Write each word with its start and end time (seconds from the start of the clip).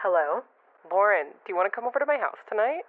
Hello? 0.00 0.40
Lauren, 0.88 1.36
do 1.44 1.52
you 1.52 1.56
want 1.60 1.68
to 1.68 1.74
come 1.76 1.84
over 1.84 2.00
to 2.00 2.08
my 2.08 2.16
house 2.16 2.40
tonight? 2.48 2.88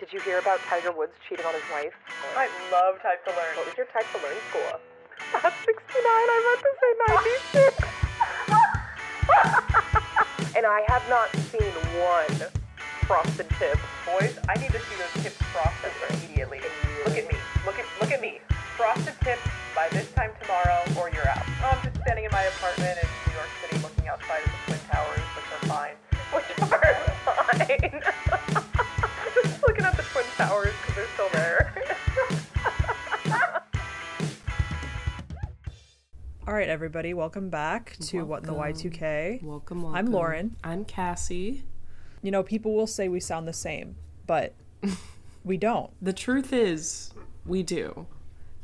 Did 0.00 0.08
you 0.08 0.24
hear 0.24 0.40
about 0.40 0.56
Tiger 0.72 0.88
Woods 0.88 1.12
cheating 1.28 1.44
on 1.44 1.52
his 1.52 1.68
wife? 1.68 1.92
I 2.32 2.48
love 2.72 2.96
Type 3.04 3.20
to 3.28 3.30
Learn. 3.36 3.52
What 3.60 3.68
was 3.68 3.76
your 3.76 3.84
Type 3.92 4.08
to 4.08 4.18
Learn 4.24 4.40
score? 4.48 4.80
That's 5.44 5.52
69. 5.68 6.00
I 6.00 6.38
meant 6.48 6.64
to 6.64 6.72
say 6.80 6.96
96. 7.68 7.76
and 10.56 10.64
I 10.64 10.80
have 10.88 11.04
not 11.12 11.28
seen 11.52 11.76
one 12.00 12.48
frosted 13.04 13.44
tip. 13.60 13.76
Boys, 14.08 14.32
I 14.48 14.56
need 14.56 14.72
to 14.72 14.80
see 14.80 14.96
those 14.96 15.12
tips 15.20 15.36
frosted 15.52 15.92
immediately. 16.08 16.64
Look 17.04 17.20
at 17.20 17.28
me. 17.28 17.36
Look 17.68 17.76
at 17.76 17.84
look 18.00 18.12
at 18.16 18.24
me. 18.24 18.40
Frosted 18.80 19.12
tips 19.20 19.44
by 19.76 19.92
this 19.92 20.08
time 20.16 20.32
tomorrow 20.40 20.80
or 20.96 21.12
you're 21.12 21.28
out. 21.28 21.44
Oh, 21.60 21.76
I'm 21.76 21.84
just 21.84 22.00
standing 22.00 22.24
in 22.24 22.32
my 22.32 22.48
apartment 22.48 22.96
in 22.96 23.08
New 23.28 23.36
York 23.36 23.52
City 23.60 23.76
looking 23.84 24.08
outside 24.08 24.40
at 24.40 24.48
the 24.48 24.63
Which 26.34 26.44
are 26.60 26.94
fine. 27.24 28.02
just 29.42 29.62
looking 29.62 29.84
at 29.84 29.96
the 29.96 30.02
Twin 30.12 30.24
Towers 30.36 30.72
because 30.80 30.94
they're 30.96 31.06
still 31.14 31.28
there. 31.32 31.74
All 36.46 36.52
right, 36.54 36.68
everybody, 36.68 37.14
welcome 37.14 37.48
back 37.50 37.96
to 38.00 38.22
What 38.24 38.40
in 38.42 38.46
the 38.46 38.52
Welcome. 38.54 38.74
Y2K. 38.90 39.42
Welcome, 39.42 39.82
welcome. 39.82 39.96
I'm 39.98 40.06
Lauren. 40.12 40.56
I'm 40.62 40.84
Cassie. 40.84 41.62
You 42.22 42.30
know, 42.30 42.42
people 42.42 42.74
will 42.74 42.86
say 42.86 43.08
we 43.08 43.20
sound 43.20 43.48
the 43.48 43.52
same, 43.54 43.96
but 44.26 44.54
we 45.44 45.56
don't. 45.56 45.90
The 46.02 46.12
truth 46.12 46.52
is, 46.52 47.12
we 47.46 47.62
do. 47.62 48.06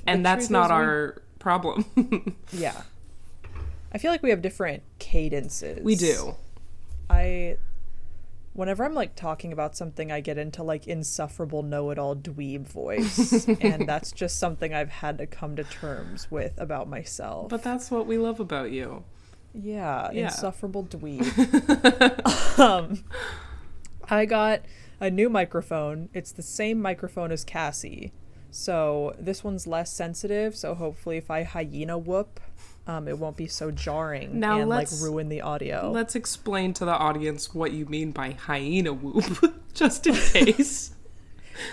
And 0.07 0.24
that's 0.27 0.48
truth 0.48 0.51
not 0.51 0.65
is 0.66 0.71
we- 0.71 0.74
our 0.77 1.23
problem. 1.38 2.37
Yeah. 2.52 2.82
I 3.93 3.98
feel 3.98 4.10
like 4.12 4.23
we 4.23 4.30
have 4.30 4.41
different 4.43 4.82
cadences. 4.98 5.82
we 5.82 5.95
do. 5.96 6.34
I 7.10 7.56
whenever 8.52 8.84
I'm 8.84 8.95
like 8.95 9.15
talking 9.15 9.52
about 9.52 9.76
something 9.76 10.10
I 10.10 10.21
get 10.21 10.37
into 10.38 10.62
like 10.62 10.87
insufferable 10.87 11.62
know-it-all 11.62 12.16
dweeb 12.16 12.66
voice 12.66 13.46
and 13.60 13.88
that's 13.88 14.10
just 14.12 14.38
something 14.38 14.74
I've 14.74 14.90
had 14.90 15.18
to 15.18 15.26
come 15.26 15.54
to 15.57 15.65
terms 15.65 16.30
with 16.30 16.54
about 16.59 16.88
myself. 16.88 17.49
But 17.49 17.62
that's 17.62 17.90
what 17.90 18.07
we 18.07 18.18
love 18.18 18.40
about 18.40 18.71
you. 18.73 19.04
yeah, 19.54 20.10
Yeah. 20.12 20.24
insufferable 20.26 20.84
dweeb. 20.84 22.59
um 22.59 23.04
I 24.09 24.24
got 24.27 24.62
a 25.01 25.10
new 25.10 25.29
microphone. 25.29 26.09
It's 26.12 26.32
the 26.32 26.43
same 26.43 26.80
microphone 26.82 27.30
as 27.32 27.45
Cassie. 27.45 28.12
So 28.51 29.15
this 29.18 29.45
one's 29.45 29.66
less 29.68 29.93
sensitive, 29.93 30.56
so 30.56 30.74
hopefully 30.74 31.16
if 31.16 31.30
I 31.30 31.45
hyena 31.45 31.96
whoop, 31.96 32.40
um, 32.86 33.09
it 33.09 33.18
won't 33.18 33.36
be 33.36 33.46
so 33.46 33.70
jarring 33.70 34.40
Now 34.40 34.60
and 34.60 34.68
like 34.68 34.88
ruin 35.00 35.28
the 35.28 35.42
audio. 35.42 35.90
Let's 35.92 36.14
explain 36.14 36.73
to 36.74 36.84
the 36.84 36.92
audience 36.92 37.54
what 37.54 37.72
you 37.72 37.87
mean 37.87 38.10
by 38.10 38.32
hyena 38.32 38.92
whoop, 38.92 39.54
just 39.74 40.06
in 40.06 40.14
case. 40.14 40.95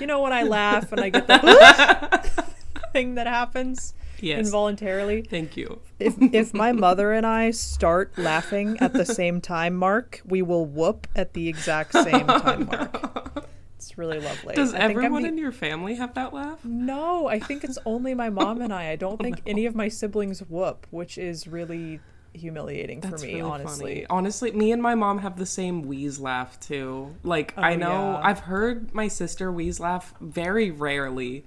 You 0.02 0.08
know 0.08 0.22
when 0.22 0.34
I 0.34 0.44
laugh 0.44 0.92
and 0.92 1.00
I 1.00 1.08
get 1.08 1.28
the 1.28 2.46
thing 2.92 3.16
that 3.16 3.26
happens 3.26 3.94
yes. 4.20 4.46
involuntarily. 4.46 5.22
Thank 5.22 5.56
you. 5.56 5.80
If 5.98 6.16
if 6.20 6.54
my 6.54 6.74
mother 6.74 7.14
and 7.14 7.26
I 7.26 7.52
start 7.52 8.18
laughing 8.18 8.78
at 8.82 8.92
the 8.92 9.06
same 9.06 9.40
time 9.40 9.76
mark, 9.76 10.22
we 10.26 10.42
will 10.42 10.66
whoop 10.66 11.08
at 11.16 11.34
the 11.34 11.48
exact 11.48 11.94
same 11.94 12.28
time 12.28 12.66
mark. 12.66 13.48
It's 13.78 13.98
really 13.98 14.20
lovely. 14.20 14.56
Does 14.56 14.74
I 14.74 14.80
everyone 14.80 15.22
the- 15.22 15.28
in 15.30 15.38
your 15.38 15.52
family 15.52 15.96
have 15.96 16.14
that 16.16 16.34
laugh? 16.34 16.64
No, 16.66 17.28
I 17.28 17.40
think 17.40 17.64
it's 17.64 17.78
only 17.86 18.14
my 18.16 18.30
mom 18.30 18.62
and 18.62 18.74
I. 18.74 18.90
I 18.90 18.96
don't 18.96 19.18
think 19.22 19.42
any 19.46 19.66
of 19.66 19.76
my 19.76 19.88
siblings 19.88 20.40
whoop, 20.42 20.88
which 20.90 21.18
is 21.18 21.48
really 21.48 22.00
humiliating 22.34 23.00
That's 23.00 23.22
for 23.22 23.28
me, 23.28 23.36
really 23.36 23.50
honestly. 23.50 23.94
funny. 23.94 24.06
Honestly, 24.10 24.52
me 24.52 24.72
and 24.72 24.82
my 24.82 24.96
mom 24.96 25.20
have 25.20 25.38
the 25.38 25.46
same 25.46 25.84
wheeze 25.84 26.20
laugh 26.20 26.60
too. 26.60 27.16
Like 27.24 27.54
I 27.58 27.76
know 27.76 27.92
Oh, 27.92 28.12
yeah. 28.14 28.22
I've 28.24 28.40
heard 28.40 28.94
my 28.94 29.08
sister 29.08 29.52
wheeze 29.52 29.80
laugh 29.80 30.14
very 30.22 30.70
rarely. 30.72 31.46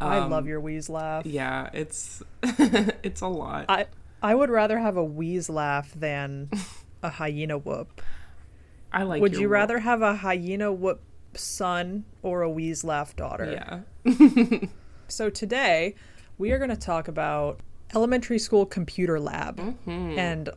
I 0.00 0.18
Um, 0.18 0.30
love 0.32 0.46
your 0.48 0.60
wheeze 0.60 0.88
laugh. 0.88 1.24
Yeah, 1.26 1.70
it's 1.72 2.22
it's 2.42 3.20
a 3.20 3.28
lot. 3.28 3.66
I 3.68 3.86
I 4.22 4.34
would 4.34 4.50
rather 4.50 4.78
have 4.80 4.96
a 4.96 5.04
wheeze 5.04 5.48
laugh 5.48 5.92
than 5.94 6.50
a 7.04 7.08
hyena 7.10 7.56
whoop. 7.58 8.02
I 8.92 9.04
like. 9.04 9.22
Would 9.22 9.34
you 9.36 9.42
whoop. 9.48 9.52
rather 9.52 9.78
have 9.80 10.02
a 10.02 10.16
hyena 10.16 10.72
whoop 10.72 11.00
son 11.34 12.04
or 12.22 12.42
a 12.42 12.50
laugh 12.84 13.14
daughter? 13.16 13.82
Yeah. 14.04 14.64
So 15.08 15.28
today 15.28 15.94
we 16.38 16.52
are 16.52 16.58
going 16.58 16.70
to 16.70 16.76
talk 16.76 17.06
about 17.06 17.60
elementary 17.94 18.38
school 18.38 18.64
computer 18.64 19.20
lab 19.20 19.58
Mm-hmm. 19.58 20.18
and 20.18 20.48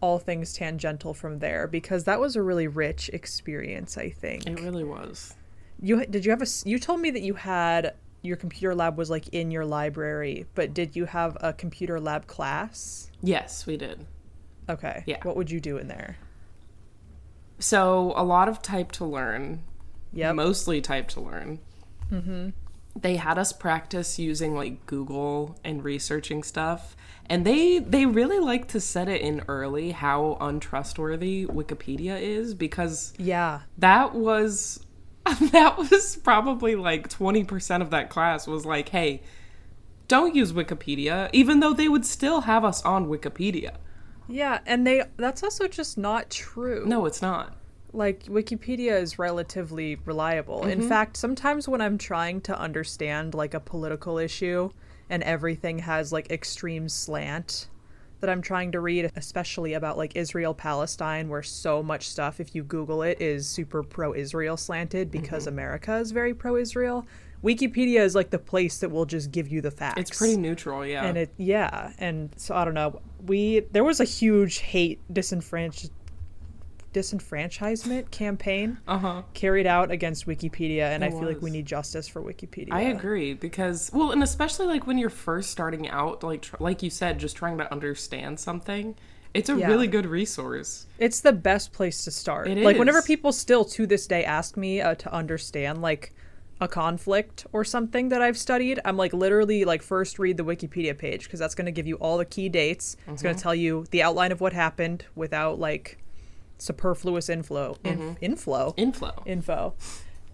all 0.00 0.18
things 0.20 0.52
tangential 0.52 1.14
from 1.14 1.38
there 1.40 1.66
because 1.66 2.04
that 2.04 2.20
was 2.20 2.36
a 2.36 2.42
really 2.42 2.68
rich 2.68 3.08
experience. 3.12 3.96
I 3.98 4.10
think 4.10 4.46
It 4.46 4.60
really 4.60 4.84
was. 4.84 5.34
you 5.80 6.04
did. 6.06 6.24
You 6.24 6.30
have 6.30 6.42
a 6.42 6.46
you 6.64 6.78
told 6.78 7.00
me 7.00 7.10
that 7.10 7.22
you 7.22 7.34
had 7.34 7.94
your 8.22 8.36
computer 8.36 8.74
lab 8.74 8.96
was 8.98 9.10
like 9.10 9.28
in 9.28 9.50
your 9.50 9.64
library, 9.64 10.46
but 10.54 10.72
did 10.74 10.94
you 10.94 11.06
have 11.06 11.36
a 11.40 11.52
computer 11.52 11.98
lab 11.98 12.26
class? 12.26 13.10
Yes, 13.22 13.66
we 13.66 13.76
did. 13.76 14.06
Okay. 14.68 15.02
Yeah. 15.06 15.18
What 15.24 15.36
would 15.36 15.50
you 15.50 15.58
do 15.60 15.78
in 15.78 15.88
there? 15.88 16.18
So 17.58 18.12
a 18.16 18.24
lot 18.24 18.48
of 18.48 18.62
type 18.62 18.92
to 18.92 19.04
learn. 19.04 19.62
Yep. 20.14 20.34
Mostly 20.36 20.80
type 20.80 21.08
to 21.08 21.20
learn. 21.20 21.58
Mm-hmm. 22.10 22.50
They 22.96 23.16
had 23.16 23.38
us 23.38 23.52
practice 23.52 24.18
using 24.18 24.54
like 24.54 24.86
Google 24.86 25.58
and 25.64 25.82
researching 25.82 26.42
stuff, 26.44 26.96
and 27.26 27.44
they 27.44 27.80
they 27.80 28.06
really 28.06 28.38
like 28.38 28.68
to 28.68 28.80
set 28.80 29.08
it 29.08 29.20
in 29.20 29.42
early 29.48 29.90
how 29.90 30.36
untrustworthy 30.40 31.44
Wikipedia 31.46 32.20
is 32.20 32.54
because 32.54 33.12
yeah. 33.18 33.60
that 33.78 34.14
was 34.14 34.84
that 35.52 35.76
was 35.78 36.16
probably 36.16 36.76
like 36.76 37.08
20% 37.08 37.80
of 37.80 37.90
that 37.90 38.10
class 38.10 38.46
was 38.46 38.66
like 38.66 38.90
hey 38.90 39.22
don't 40.06 40.34
use 40.34 40.52
wikipedia 40.52 41.30
even 41.32 41.60
though 41.60 41.72
they 41.72 41.88
would 41.88 42.04
still 42.04 42.42
have 42.42 42.62
us 42.62 42.82
on 42.84 43.06
wikipedia 43.06 43.76
Yeah, 44.28 44.58
and 44.66 44.86
they 44.86 45.04
that's 45.16 45.42
also 45.42 45.66
just 45.66 45.96
not 45.96 46.28
true. 46.28 46.84
no 46.86 47.06
it's 47.06 47.22
not 47.22 47.56
like 47.94 48.24
Wikipedia 48.24 49.00
is 49.00 49.18
relatively 49.18 49.96
reliable. 50.04 50.64
In 50.64 50.80
mm-hmm. 50.80 50.88
fact, 50.88 51.16
sometimes 51.16 51.68
when 51.68 51.80
I'm 51.80 51.98
trying 51.98 52.40
to 52.42 52.58
understand 52.58 53.34
like 53.34 53.54
a 53.54 53.60
political 53.60 54.18
issue 54.18 54.70
and 55.08 55.22
everything 55.22 55.78
has 55.80 56.12
like 56.12 56.30
extreme 56.30 56.88
slant 56.88 57.68
that 58.20 58.30
I'm 58.30 58.42
trying 58.42 58.72
to 58.72 58.80
read, 58.80 59.10
especially 59.16 59.74
about 59.74 59.98
like 59.98 60.16
Israel 60.16 60.54
Palestine, 60.54 61.28
where 61.28 61.42
so 61.42 61.82
much 61.82 62.08
stuff, 62.08 62.40
if 62.40 62.54
you 62.54 62.64
Google 62.64 63.02
it, 63.02 63.20
is 63.20 63.46
super 63.46 63.82
pro 63.82 64.14
Israel 64.14 64.56
slanted 64.56 65.10
because 65.10 65.42
mm-hmm. 65.42 65.54
America 65.54 65.96
is 65.96 66.10
very 66.10 66.34
pro 66.34 66.56
Israel. 66.56 67.06
Wikipedia 67.44 68.00
is 68.00 68.14
like 68.14 68.30
the 68.30 68.38
place 68.38 68.78
that 68.78 68.90
will 68.90 69.04
just 69.04 69.30
give 69.30 69.48
you 69.48 69.60
the 69.60 69.70
facts. 69.70 70.00
it's 70.00 70.18
pretty 70.18 70.36
neutral 70.38 70.86
yeah 70.86 71.04
and 71.04 71.18
it 71.18 71.30
yeah 71.36 71.92
and 71.98 72.30
so 72.36 72.54
i 72.54 72.64
don't 72.64 72.72
know 72.72 73.02
we 73.26 73.60
there 73.70 73.84
was 73.84 74.00
a 74.00 74.04
huge 74.04 74.60
hate 74.60 74.98
disenfranch 75.12 75.90
disenfranchisement 76.94 78.10
campaign 78.10 78.78
uh-huh. 78.88 79.22
carried 79.34 79.66
out 79.66 79.90
against 79.90 80.26
wikipedia 80.26 80.84
and 80.84 81.02
There 81.02 81.10
i 81.10 81.12
feel 81.12 81.28
like 81.28 81.42
we 81.42 81.50
need 81.50 81.66
justice 81.66 82.08
for 82.08 82.22
wikipedia. 82.22 82.72
I 82.72 82.82
agree 82.82 83.34
because 83.34 83.90
well 83.92 84.12
and 84.12 84.22
especially 84.22 84.66
like 84.66 84.86
when 84.86 84.96
you're 84.96 85.10
first 85.10 85.50
starting 85.50 85.88
out 85.88 86.22
like 86.22 86.42
tr- 86.42 86.56
like 86.60 86.82
you 86.82 86.90
said 86.90 87.18
just 87.18 87.36
trying 87.36 87.58
to 87.58 87.70
understand 87.72 88.40
something 88.40 88.94
it's 89.34 89.48
a 89.48 89.56
Yeah. 89.56 89.66
really 89.66 89.88
good 89.88 90.06
resource. 90.06 90.86
It's 90.98 91.20
the 91.20 91.32
best 91.32 91.72
place 91.72 92.04
to 92.04 92.12
start. 92.12 92.46
It 92.46 92.58
like 92.58 92.78
whenever 92.78 93.02
people 93.02 93.32
still 93.32 93.64
to 93.64 93.84
this 93.84 94.06
day 94.06 94.24
ask 94.24 94.56
me 94.56 94.80
uh, 94.80 94.94
to 94.94 95.12
understand 95.12 95.82
like 95.82 96.14
a 96.60 96.68
conflict 96.68 97.44
or 97.52 97.64
something 97.64 98.10
that 98.10 98.22
I've 98.22 98.38
studied, 98.38 98.78
I'm 98.84 98.96
like 98.96 99.12
literally 99.12 99.64
like 99.64 99.82
first 99.82 100.20
read 100.20 100.36
the 100.36 100.44
Wikipedia 100.44 100.96
page 100.96 101.24
because 101.24 101.40
that's 101.40 101.56
going 101.56 101.66
to 101.66 101.72
give 101.72 101.88
you 101.88 101.96
all 101.96 102.16
the 102.16 102.24
key 102.24 102.48
dates. 102.48 102.96
It's 103.08 103.22
going 103.22 103.34
to 103.34 103.42
tell 103.42 103.56
you 103.56 103.86
the 103.90 104.04
outline 104.04 104.30
of 104.30 104.40
what 104.40 104.52
happened 104.52 105.04
without 105.16 105.58
like 105.58 105.98
superfluous 106.58 107.28
inflow 107.28 107.76
in, 107.84 108.16
inflow 108.20 108.74
inflow 108.76 109.22
info 109.26 109.74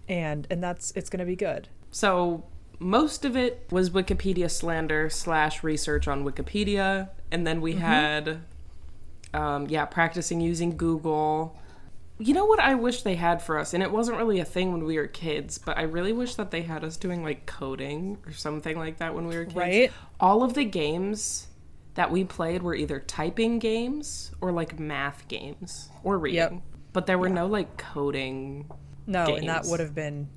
and 0.07 0.47
and 0.49 0.63
that's 0.63 0.91
it's 0.95 1.09
gonna 1.09 1.25
be 1.25 1.35
good 1.35 1.67
So 1.91 2.43
most 2.81 3.25
of 3.25 3.37
it 3.37 3.67
was 3.69 3.91
Wikipedia 3.91 4.49
slander 4.49 5.09
slash 5.09 5.63
research 5.63 6.07
on 6.07 6.25
Wikipedia, 6.25 7.09
and 7.31 7.45
then 7.45 7.61
we 7.61 7.73
had, 7.73 8.39
um, 9.35 9.67
yeah, 9.67 9.85
practicing 9.85 10.41
using 10.41 10.75
Google. 10.75 11.55
You 12.17 12.33
know 12.33 12.45
what 12.45 12.59
I 12.59 12.73
wish 12.73 13.03
they 13.03 13.15
had 13.15 13.41
for 13.41 13.59
us, 13.59 13.75
and 13.75 13.83
it 13.83 13.91
wasn't 13.91 14.17
really 14.17 14.39
a 14.39 14.45
thing 14.45 14.71
when 14.71 14.83
we 14.83 14.97
were 14.97 15.05
kids, 15.07 15.59
but 15.59 15.77
I 15.77 15.83
really 15.83 16.11
wish 16.11 16.35
that 16.35 16.49
they 16.49 16.63
had 16.63 16.83
us 16.83 16.97
doing 16.97 17.23
like 17.23 17.45
coding 17.45 18.17
or 18.25 18.31
something 18.31 18.77
like 18.79 18.97
that 18.97 19.13
when 19.13 19.27
we 19.27 19.37
were 19.37 19.45
kids. 19.45 19.55
Right. 19.55 19.91
All 20.19 20.41
of 20.43 20.55
the 20.55 20.65
games 20.65 21.47
that 21.95 22.11
we 22.11 22.23
played 22.23 22.61
were 22.63 22.75
either 22.75 22.99
typing 23.01 23.59
games 23.59 24.31
or 24.41 24.51
like 24.51 24.79
math 24.79 25.27
games 25.27 25.89
or 26.03 26.17
reading, 26.17 26.37
Yep. 26.37 26.53
but 26.93 27.05
there 27.05 27.17
were 27.17 27.29
no 27.29 27.47
like 27.47 27.77
coding. 27.77 28.69
no 29.07 29.35
and 29.35 29.49
that 29.49 29.65
would 29.65 29.79
have 29.79 29.93
been 29.95 30.29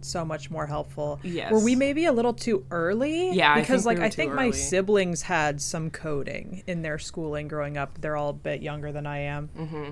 so 0.00 0.24
much 0.24 0.50
more 0.50 0.66
helpful. 0.66 1.20
Yes. 1.22 1.52
were 1.52 1.60
we 1.60 1.76
maybe 1.76 2.06
a 2.06 2.12
little 2.12 2.34
too 2.34 2.64
early? 2.70 3.32
Yeah, 3.32 3.52
I 3.54 3.60
because 3.60 3.84
think 3.84 3.84
we 3.84 3.86
like 3.86 3.98
were 3.98 4.04
i 4.04 4.10
think 4.10 4.34
my 4.34 4.50
siblings 4.50 5.22
had 5.22 5.60
some 5.60 5.90
coding 5.90 6.62
in 6.66 6.82
their 6.82 6.98
schooling 6.98 7.48
growing 7.48 7.76
up. 7.76 8.00
They're 8.00 8.16
all 8.16 8.30
a 8.30 8.34
bit 8.34 8.62
younger 8.62 8.90
than 8.92 9.06
i 9.06 9.18
am 9.18 9.48
mm-hmm. 9.56 9.90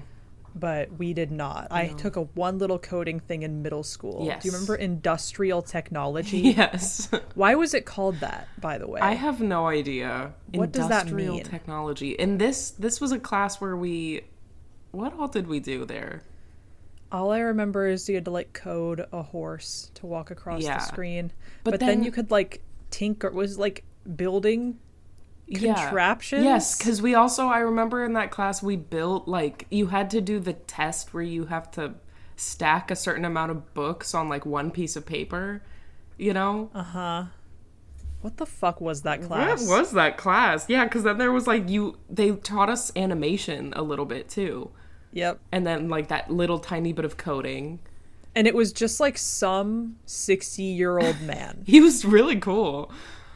But 0.55 0.93
we 0.99 1.13
did 1.15 1.31
not. 1.31 1.69
I 1.71 1.89
took 1.89 2.17
a 2.17 2.23
one 2.23 2.59
little 2.59 2.79
coding 2.79 3.21
thing 3.21 3.43
in 3.43 3.63
middle 3.63 3.83
school. 3.83 4.25
Yes. 4.27 4.43
Do 4.43 4.49
you 4.49 4.53
remember 4.55 4.75
industrial 4.77 5.63
technology? 5.63 6.39
Yes. 6.61 7.09
Why 7.35 7.55
was 7.55 7.75
it 7.75 7.87
called 7.87 8.17
that, 8.21 8.49
by 8.61 8.79
the 8.79 8.87
way? 8.89 9.01
I 9.01 9.13
have 9.15 9.41
no 9.41 9.67
idea. 9.69 10.33
What 10.53 10.73
does 10.73 10.89
that 10.89 11.03
Industrial 11.07 11.35
mean? 11.37 11.45
technology. 11.45 12.19
And 12.19 12.39
this 12.41 12.71
this 12.73 13.01
was 13.01 13.13
a 13.13 13.19
class 13.19 13.61
where 13.61 13.77
we 13.77 14.23
what 14.91 15.13
all 15.19 15.29
did 15.29 15.47
we 15.47 15.61
do 15.61 15.85
there? 15.85 16.23
All 17.13 17.33
I 17.33 17.41
remember 17.41 17.87
is 17.87 18.09
you 18.09 18.15
had 18.17 18.25
to 18.27 18.31
like 18.31 18.53
code 18.53 19.07
a 19.13 19.23
horse 19.23 19.91
to 19.95 20.07
walk 20.07 20.31
across 20.31 20.63
Yeah. 20.63 20.79
the 20.79 20.85
screen. 20.85 21.33
But 21.65 21.73
But, 21.73 21.81
then, 21.81 21.89
then- 21.89 22.05
you 22.05 22.11
could 22.13 22.31
like 22.31 22.63
tinker 22.91 23.29
it 23.29 23.35
was 23.35 23.57
like 23.59 23.85
building 24.17 24.79
contraptions. 25.59 26.45
Yes, 26.45 26.77
because 26.79 27.03
we 27.03 27.15
also 27.15 27.47
I 27.47 27.59
remember 27.59 28.05
in 28.05 28.13
that 28.15 28.31
class 28.31 28.63
we 28.63 28.77
built 28.77 29.27
like 29.29 29.67
you 29.71 29.89
had 29.89 30.11
to 30.11 30.21
do 30.21 30.39
the 30.39 30.53
test 30.53 31.13
where 31.13 31.23
you 31.23 31.47
have 31.47 31.71
to 31.73 31.95
stack 32.37 32.91
a 32.91 32.97
certain 32.97 33.25
amount 33.25 33.51
of 33.51 33.75
books 33.75 34.15
on 34.15 34.29
like 34.29 34.47
one 34.47 34.71
piece 34.71 34.97
of 34.97 35.07
paper. 35.07 35.63
You 36.19 36.35
know? 36.35 36.71
Uh 36.75 36.83
huh. 36.83 37.25
What 38.21 38.37
the 38.37 38.45
fuck 38.47 38.81
was 38.81 39.03
that 39.03 39.23
class? 39.23 39.67
What 39.67 39.79
was 39.81 39.93
that 39.93 40.19
class? 40.19 40.67
Yeah, 40.69 40.85
because 40.85 41.05
then 41.05 41.17
there 41.17 41.33
was 41.33 41.47
like 41.47 41.69
you 41.69 41.99
they 42.11 42.33
taught 42.33 42.69
us 42.69 42.93
animation 42.95 43.73
a 43.75 43.83
little 43.83 44.05
bit 44.05 44.29
too. 44.29 44.71
Yep. 45.13 45.41
And 45.51 45.67
then 45.67 45.89
like 45.89 46.09
that 46.09 46.31
little 46.31 46.59
tiny 46.59 46.93
bit 46.93 47.05
of 47.05 47.17
coding. 47.17 47.81
And 48.35 48.47
it 48.47 48.55
was 48.55 48.73
just 48.73 49.01
like 49.01 49.19
some 49.19 49.97
60-year-old 50.07 51.21
man. 51.23 51.63
He 51.67 51.81
was 51.81 52.05
really 52.05 52.39
cool. 52.39 52.93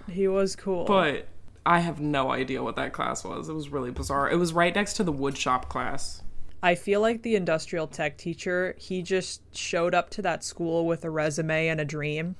he 0.08 0.28
was 0.28 0.54
cool. 0.54 0.84
But 0.84 1.26
I 1.66 1.80
have 1.80 2.00
no 2.00 2.30
idea 2.30 2.62
what 2.62 2.76
that 2.76 2.92
class 2.92 3.24
was. 3.24 3.48
It 3.48 3.54
was 3.54 3.70
really 3.70 3.90
bizarre. 3.90 4.30
It 4.30 4.36
was 4.36 4.52
right 4.52 4.74
next 4.74 4.94
to 4.94 5.04
the 5.04 5.12
woodshop 5.12 5.68
class. 5.68 6.22
I 6.62 6.74
feel 6.74 7.00
like 7.00 7.22
the 7.22 7.36
industrial 7.36 7.86
tech 7.86 8.16
teacher, 8.16 8.74
he 8.78 9.02
just 9.02 9.42
showed 9.56 9.94
up 9.94 10.10
to 10.10 10.22
that 10.22 10.42
school 10.44 10.86
with 10.86 11.04
a 11.04 11.10
resume 11.10 11.68
and 11.68 11.80
a 11.80 11.84
dream. 11.84 12.36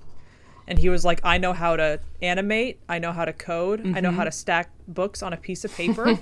And 0.66 0.78
he 0.78 0.88
was 0.88 1.04
like, 1.04 1.20
I 1.24 1.36
know 1.36 1.52
how 1.52 1.76
to 1.76 2.00
animate. 2.22 2.80
I 2.88 2.98
know 2.98 3.12
how 3.12 3.26
to 3.26 3.34
code. 3.34 3.80
I 3.80 4.00
know 4.00 4.08
Mm-hmm. 4.08 4.16
how 4.16 4.24
to 4.24 4.32
stack 4.32 4.70
books 4.88 5.22
on 5.22 5.34
a 5.34 5.36
piece 5.36 5.62
of 5.64 5.74
paper. 5.74 6.18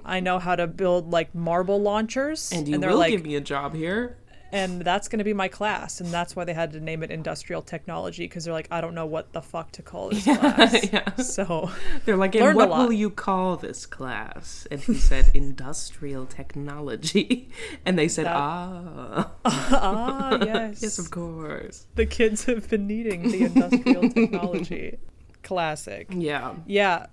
I 0.04 0.20
know 0.20 0.38
how 0.38 0.54
to 0.54 0.68
build 0.68 1.10
like 1.10 1.34
marble 1.34 1.80
launchers. 1.80 2.52
And 2.52 2.68
you 2.68 2.78
they're 2.78 2.90
will 2.90 2.98
like, 2.98 3.10
give 3.10 3.24
me 3.24 3.34
a 3.34 3.40
job 3.40 3.74
here. 3.74 4.16
And 4.52 4.82
that's 4.82 5.08
going 5.08 5.18
to 5.18 5.24
be 5.24 5.32
my 5.32 5.48
class. 5.48 6.00
And 6.00 6.10
that's 6.10 6.34
why 6.34 6.44
they 6.44 6.54
had 6.54 6.72
to 6.72 6.80
name 6.80 7.02
it 7.02 7.10
industrial 7.10 7.62
technology 7.62 8.24
because 8.24 8.44
they're 8.44 8.54
like, 8.54 8.68
I 8.70 8.80
don't 8.80 8.94
know 8.94 9.06
what 9.06 9.32
the 9.32 9.40
fuck 9.42 9.72
to 9.72 9.82
call 9.82 10.10
this 10.10 10.24
class. 10.24 10.90
yeah. 10.92 11.14
So 11.16 11.70
They're 12.04 12.16
like, 12.16 12.34
and 12.34 12.54
what 12.56 12.68
will 12.70 12.92
you 12.92 13.10
call 13.10 13.56
this 13.56 13.86
class? 13.86 14.66
And 14.70 14.80
he 14.80 14.94
said, 14.94 15.30
industrial 15.34 16.26
technology. 16.26 17.48
And 17.86 17.98
they 17.98 18.08
said, 18.08 18.26
That- 18.26 18.36
ah, 18.36 19.30
ah 19.44 20.38
yes, 20.44 20.82
yes, 20.82 20.98
of 20.98 21.10
course. 21.10 21.86
the 21.94 22.06
kids 22.06 22.44
have 22.44 22.68
been 22.68 22.86
needing 22.86 23.30
the 23.30 23.42
industrial 23.44 24.08
technology. 24.10 24.98
Classic. 25.42 26.06
Yeah. 26.10 26.54
Yeah. 26.66 27.06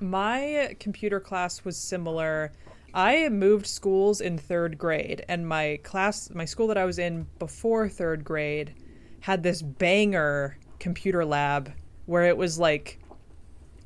My 0.00 0.76
computer 0.78 1.20
class 1.20 1.64
was 1.64 1.76
similar. 1.76 2.52
I 2.94 3.28
moved 3.28 3.66
schools 3.66 4.20
in 4.20 4.38
third 4.38 4.78
grade, 4.78 5.24
and 5.28 5.46
my 5.46 5.78
class, 5.82 6.30
my 6.30 6.44
school 6.44 6.66
that 6.68 6.78
I 6.78 6.84
was 6.84 6.98
in 6.98 7.26
before 7.38 7.88
third 7.88 8.24
grade, 8.24 8.74
had 9.20 9.42
this 9.42 9.62
banger 9.62 10.58
computer 10.78 11.24
lab 11.24 11.72
where 12.06 12.24
it 12.24 12.36
was 12.36 12.58
like, 12.58 12.98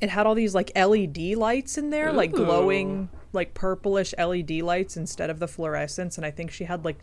it 0.00 0.10
had 0.10 0.26
all 0.26 0.34
these 0.34 0.54
like 0.54 0.70
LED 0.76 1.34
lights 1.36 1.78
in 1.78 1.90
there, 1.90 2.12
like 2.12 2.32
glowing, 2.32 3.08
like 3.32 3.54
purplish 3.54 4.14
LED 4.18 4.50
lights 4.62 4.96
instead 4.96 5.30
of 5.30 5.38
the 5.38 5.48
fluorescence. 5.48 6.16
And 6.16 6.26
I 6.26 6.30
think 6.30 6.50
she 6.50 6.64
had 6.64 6.84
like 6.84 6.98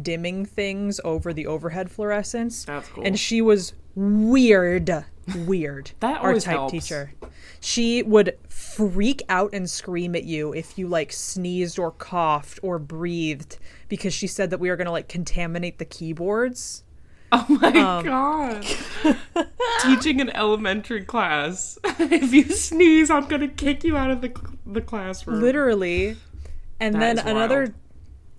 dimming 0.00 0.44
things 0.46 1.00
over 1.04 1.32
the 1.32 1.46
overhead 1.46 1.90
fluorescence. 1.90 2.64
That's 2.64 2.88
cool. 2.88 3.04
And 3.04 3.18
she 3.18 3.40
was 3.42 3.72
weird, 3.94 5.04
weird. 5.46 5.90
That 6.00 6.20
our 6.22 6.34
type 6.38 6.56
helps. 6.56 6.72
teacher. 6.72 7.12
She 7.60 8.02
would 8.02 8.36
freak 8.48 9.22
out 9.28 9.50
and 9.52 9.68
scream 9.68 10.14
at 10.14 10.24
you 10.24 10.52
if 10.54 10.78
you 10.78 10.86
like 10.88 11.12
sneezed 11.12 11.78
or 11.78 11.90
coughed 11.90 12.60
or 12.62 12.78
breathed 12.78 13.58
because 13.88 14.14
she 14.14 14.26
said 14.26 14.50
that 14.50 14.60
we 14.60 14.68
were 14.70 14.76
going 14.76 14.86
to 14.86 14.92
like 14.92 15.08
contaminate 15.08 15.78
the 15.78 15.84
keyboards. 15.84 16.84
Oh 17.32 17.44
my 17.48 17.68
Um, 17.68 18.04
god. 18.04 18.64
Teaching 19.82 20.20
an 20.20 20.30
elementary 20.30 21.04
class. 21.04 21.78
if 21.84 22.32
you 22.32 22.44
sneeze, 22.44 23.10
I'm 23.10 23.26
going 23.26 23.42
to 23.42 23.48
kick 23.48 23.84
you 23.84 23.96
out 23.96 24.10
of 24.10 24.20
the, 24.22 24.32
the 24.66 24.80
classroom. 24.80 25.40
Literally. 25.40 26.16
And 26.80 26.94
That 26.94 27.16
then 27.16 27.18
another 27.26 27.60
wild. 27.62 27.74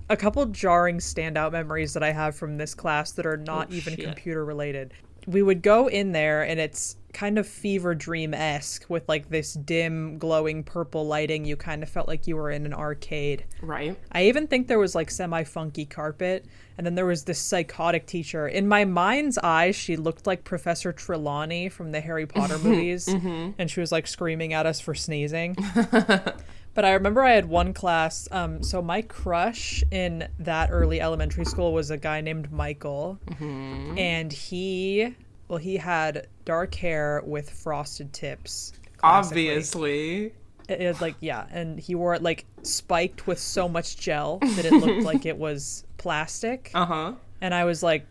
A 0.09 0.17
couple 0.17 0.45
jarring 0.47 0.97
standout 0.97 1.51
memories 1.51 1.93
that 1.93 2.03
I 2.03 2.11
have 2.11 2.35
from 2.35 2.57
this 2.57 2.73
class 2.73 3.11
that 3.13 3.25
are 3.25 3.37
not 3.37 3.67
Oh, 3.71 3.75
even 3.75 3.95
shit. 3.95 4.05
computer 4.05 4.43
related. 4.43 4.93
We 5.27 5.43
would 5.43 5.61
go 5.61 5.87
in 5.87 6.11
there 6.11 6.43
and 6.43 6.59
it's 6.59 6.95
kind 7.13 7.37
of 7.37 7.47
fever 7.47 7.93
dream 7.95 8.33
esque 8.33 8.85
with 8.89 9.07
like 9.09 9.29
this 9.29 9.53
dim, 9.53 10.17
glowing 10.17 10.63
purple 10.63 11.05
lighting. 11.05 11.45
You 11.45 11.55
kind 11.55 11.83
of 11.83 11.89
felt 11.89 12.07
like 12.07 12.27
you 12.27 12.35
were 12.35 12.49
in 12.51 12.65
an 12.65 12.73
arcade. 12.73 13.45
Right? 13.61 13.97
I 14.11 14.25
even 14.25 14.47
think 14.47 14.67
there 14.67 14.79
was 14.79 14.95
like 14.95 15.11
semi 15.11 15.43
funky 15.43 15.85
carpet. 15.85 16.45
And 16.77 16.85
then 16.85 16.95
there 16.95 17.05
was 17.05 17.25
this 17.25 17.39
psychotic 17.39 18.05
teacher. 18.07 18.47
In 18.47 18.65
my 18.67 18.85
mind's 18.85 19.37
eye, 19.39 19.71
she 19.71 19.97
looked 19.97 20.25
like 20.25 20.45
Professor 20.45 20.93
Trelawney 20.93 21.67
from 21.67 21.91
the 21.91 21.99
Harry 21.99 22.25
Potter 22.25 22.53
mm-hmm. 22.57 22.69
movies. 22.69 23.05
Mm-hmm. 23.07 23.51
And 23.59 23.69
she 23.69 23.81
was 23.81 23.91
like 23.91 24.07
screaming 24.07 24.53
at 24.53 24.65
us 24.65 24.79
for 24.79 24.95
sneezing. 24.95 25.57
But 26.73 26.85
I 26.85 26.93
remember 26.93 27.23
I 27.23 27.31
had 27.33 27.45
one 27.45 27.73
class. 27.73 28.27
Um, 28.31 28.63
so 28.63 28.81
my 28.81 29.01
crush 29.01 29.83
in 29.91 30.27
that 30.39 30.69
early 30.71 31.01
elementary 31.01 31.45
school 31.45 31.73
was 31.73 31.91
a 31.91 31.97
guy 31.97 32.21
named 32.21 32.51
Michael, 32.51 33.19
and 33.39 34.31
he, 34.31 35.15
well, 35.47 35.57
he 35.59 35.77
had 35.77 36.27
dark 36.45 36.75
hair 36.75 37.21
with 37.25 37.49
frosted 37.49 38.13
tips. 38.13 38.73
classically. 38.97 39.49
Obviously. 39.49 40.25
It, 40.69 40.81
it, 40.81 41.01
like 41.01 41.15
yeah, 41.19 41.47
and 41.51 41.79
he 41.79 41.95
wore 41.95 42.13
it 42.13 42.21
like 42.21 42.45
spiked 42.61 43.25
with 43.25 43.39
so 43.39 43.67
much 43.67 43.97
gel 43.97 44.37
that 44.39 44.65
it 44.65 44.71
looked 44.71 45.01
like 45.03 45.25
it 45.25 45.37
was 45.37 45.83
plastic. 45.97 46.71
Uh 46.75 46.85
huh. 46.85 47.13
And 47.41 47.53
I 47.53 47.65
was 47.65 47.81
like, 47.81 48.05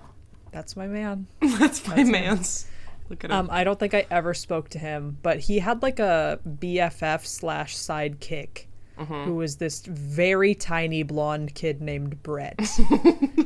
"That's 0.50 0.74
my 0.76 0.86
man." 0.88 1.26
That's 1.40 1.86
my 1.86 2.02
man's. 2.02 2.66
Look 3.08 3.24
at 3.24 3.30
him. 3.30 3.36
Um, 3.36 3.48
I 3.50 3.64
don't 3.64 3.78
think 3.78 3.94
I 3.94 4.06
ever 4.10 4.34
spoke 4.34 4.68
to 4.70 4.78
him, 4.78 5.18
but 5.22 5.38
he 5.40 5.58
had 5.60 5.82
like 5.82 5.98
a 5.98 6.38
BFF 6.46 7.24
slash 7.26 7.76
sidekick 7.76 8.64
Mm-hmm. 8.98 9.26
who 9.26 9.36
was 9.36 9.58
this 9.58 9.82
very 9.86 10.56
tiny 10.56 11.04
blonde 11.04 11.54
kid 11.54 11.80
named 11.80 12.20
Brett. 12.24 12.58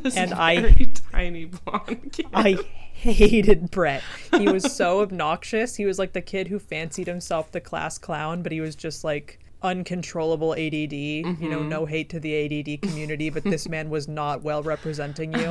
This 0.03 0.17
and 0.17 0.33
I- 0.33 0.91
tiny 1.13 1.45
blonde 1.45 2.11
kid. 2.11 2.25
I 2.33 2.57
hated 2.95 3.71
Brett. 3.71 4.03
He 4.39 4.49
was 4.49 4.75
so 4.75 5.01
obnoxious. 5.03 5.77
He 5.77 5.85
was 5.85 5.99
like 5.99 6.15
the 6.15 6.23
kid 6.23 6.49
who 6.49 6.59
fancied 6.59 7.07
himself 7.07 7.53
the 7.53 7.61
class 7.61 7.99
clown, 7.99 8.43
but 8.43 8.51
he 8.51 8.63
was 8.63 8.75
just 8.75 9.05
like 9.05 9.41
uncontrollable 9.63 10.55
ADD. 10.55 10.93
You 10.95 11.25
Mm-hmm. 11.25 11.51
know, 11.51 11.63
no 11.63 11.85
hate 11.85 12.09
to 12.09 12.19
the 12.19 12.35
ADD 12.47 12.81
community, 12.81 13.29
but 13.29 13.45
this 13.45 13.69
man 13.69 13.91
was 13.91 14.09
not 14.09 14.41
well 14.43 14.63
representing 14.63 15.35
you. 15.35 15.49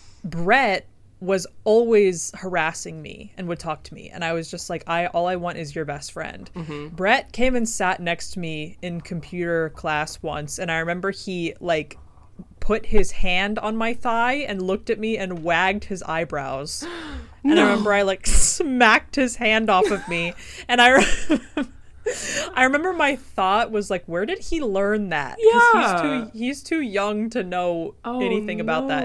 Brett 0.24 0.86
was 1.20 1.46
always 1.64 2.32
harassing 2.34 3.02
me 3.02 3.32
and 3.36 3.46
would 3.46 3.58
talk 3.58 3.82
to 3.84 3.94
me. 3.94 4.08
And 4.10 4.24
i 4.24 4.32
was 4.32 4.50
just 4.50 4.70
like 4.70 4.82
i 4.86 5.06
all 5.06 5.26
i 5.26 5.36
want 5.36 5.58
is 5.58 5.74
your 5.74 5.84
best 5.84 6.12
friend. 6.12 6.50
Mm-hmm. 6.54 6.88
Brett 6.96 7.32
came 7.32 7.54
and 7.54 7.68
sat 7.68 8.00
next 8.00 8.32
to 8.32 8.40
me 8.40 8.78
in 8.82 9.00
computer 9.00 9.70
class 9.70 10.22
once. 10.22 10.58
And 10.58 10.70
i 10.70 10.78
remember 10.78 11.10
he 11.10 11.54
like 11.60 11.98
put 12.58 12.86
his 12.86 13.10
hand 13.10 13.58
on 13.58 13.76
my 13.76 13.94
thigh 13.94 14.34
and 14.34 14.62
looked 14.62 14.90
at 14.90 14.98
me 14.98 15.18
and 15.18 15.42
wagged 15.44 15.84
his 15.84 16.02
eyebrows. 16.02 16.86
And 17.42 17.58
i 17.58 17.62
remember 17.62 17.94
i 17.94 18.02
like 18.02 18.26
smacked 18.26 19.16
his 19.16 19.36
hand 19.36 19.70
off 19.70 19.90
of 19.90 20.06
me. 20.08 20.34
And 20.68 20.80
i 20.80 20.88
re- 21.56 21.64
I 22.54 22.64
remember 22.64 22.92
my 22.92 23.16
thought 23.16 23.70
was 23.70 23.90
like, 23.90 24.04
where 24.06 24.26
did 24.26 24.38
he 24.40 24.60
learn 24.60 25.10
that? 25.10 25.36
Yeah. 25.40 25.70
he's 25.92 26.00
too 26.02 26.38
he's 26.38 26.62
too 26.62 26.80
young 26.80 27.30
to 27.30 27.42
know 27.42 27.94
Oh, 28.04 28.20
anything 28.20 28.60
about 28.60 28.88
that. 28.88 29.04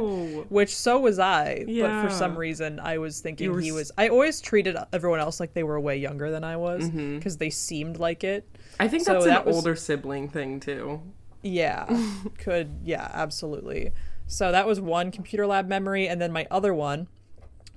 Which 0.49 0.75
so 0.75 0.99
was 0.99 1.19
I, 1.19 1.65
but 1.67 2.01
for 2.03 2.09
some 2.09 2.37
reason 2.37 2.79
I 2.79 2.97
was 2.97 3.19
thinking 3.21 3.51
were 3.51 3.59
he 3.61 3.71
was. 3.71 3.91
I 3.97 4.07
always 4.09 4.41
treated 4.41 4.75
everyone 4.93 5.19
else 5.19 5.39
like 5.39 5.53
they 5.53 5.63
were 5.63 5.79
way 5.79 5.97
younger 5.97 6.31
than 6.31 6.43
I 6.43 6.57
was 6.57 6.83
Mm-hmm. 6.89 7.17
because 7.17 7.37
they 7.37 7.49
seemed 7.49 7.97
like 7.99 8.23
it. 8.23 8.47
I 8.79 8.87
think 8.87 9.03
So 9.05 9.13
that's 9.13 9.25
an 9.25 9.45
was- 9.45 9.55
older 9.55 9.75
sibling 9.75 10.29
thing 10.29 10.59
too. 10.59 11.01
Yeah, 11.41 11.85
could 12.39 12.79
yeah, 12.83 13.09
absolutely. 13.13 13.91
So 14.27 14.51
that 14.51 14.65
was 14.65 14.81
one 14.81 15.11
computer 15.11 15.45
lab 15.45 15.67
memory, 15.67 16.07
and 16.07 16.19
then 16.19 16.31
my 16.31 16.47
other 16.49 16.73
one. 16.73 17.07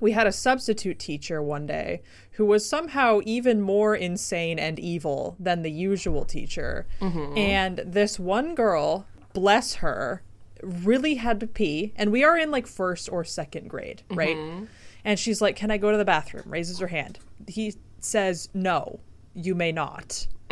We 0.00 0.12
had 0.12 0.26
a 0.26 0.32
substitute 0.32 0.98
teacher 0.98 1.42
one 1.42 1.66
day 1.66 2.02
who 2.32 2.44
was 2.44 2.68
somehow 2.68 3.20
even 3.24 3.60
more 3.60 3.94
insane 3.94 4.58
and 4.58 4.78
evil 4.78 5.36
than 5.40 5.62
the 5.62 5.70
usual 5.70 6.24
teacher. 6.24 6.86
Mm-hmm. 7.00 7.36
And 7.36 7.78
this 7.84 8.18
one 8.18 8.54
girl, 8.54 9.06
bless 9.32 9.74
her, 9.74 10.22
really 10.62 11.16
had 11.16 11.40
to 11.40 11.46
pee. 11.46 11.92
And 11.96 12.12
we 12.12 12.22
are 12.24 12.36
in 12.36 12.50
like 12.50 12.66
first 12.66 13.10
or 13.10 13.24
second 13.24 13.68
grade, 13.68 14.02
mm-hmm. 14.08 14.18
right? 14.18 14.68
And 15.04 15.18
she's 15.18 15.40
like, 15.40 15.56
Can 15.56 15.70
I 15.70 15.78
go 15.78 15.90
to 15.90 15.98
the 15.98 16.04
bathroom? 16.04 16.44
Raises 16.46 16.78
her 16.78 16.88
hand. 16.88 17.18
He 17.46 17.74
says, 18.00 18.48
No, 18.54 19.00
you 19.34 19.54
may 19.54 19.72
not. 19.72 20.26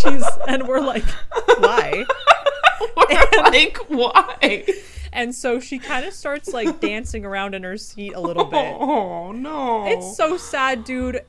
she's 0.00 0.24
and 0.46 0.68
we're 0.68 0.80
like, 0.80 1.04
Why? 1.58 2.04
We're 2.96 3.42
like 3.44 3.78
why? 3.88 4.64
And 5.14 5.32
so 5.32 5.60
she 5.60 5.78
kind 5.78 6.04
of 6.04 6.12
starts 6.12 6.52
like 6.52 6.80
dancing 6.88 7.24
around 7.24 7.54
in 7.54 7.62
her 7.62 7.76
seat 7.76 8.12
a 8.14 8.20
little 8.20 8.44
bit. 8.44 8.76
Oh 8.78 9.30
no! 9.32 9.86
It's 9.86 10.16
so 10.16 10.36
sad, 10.36 10.84
dude. 10.84 11.22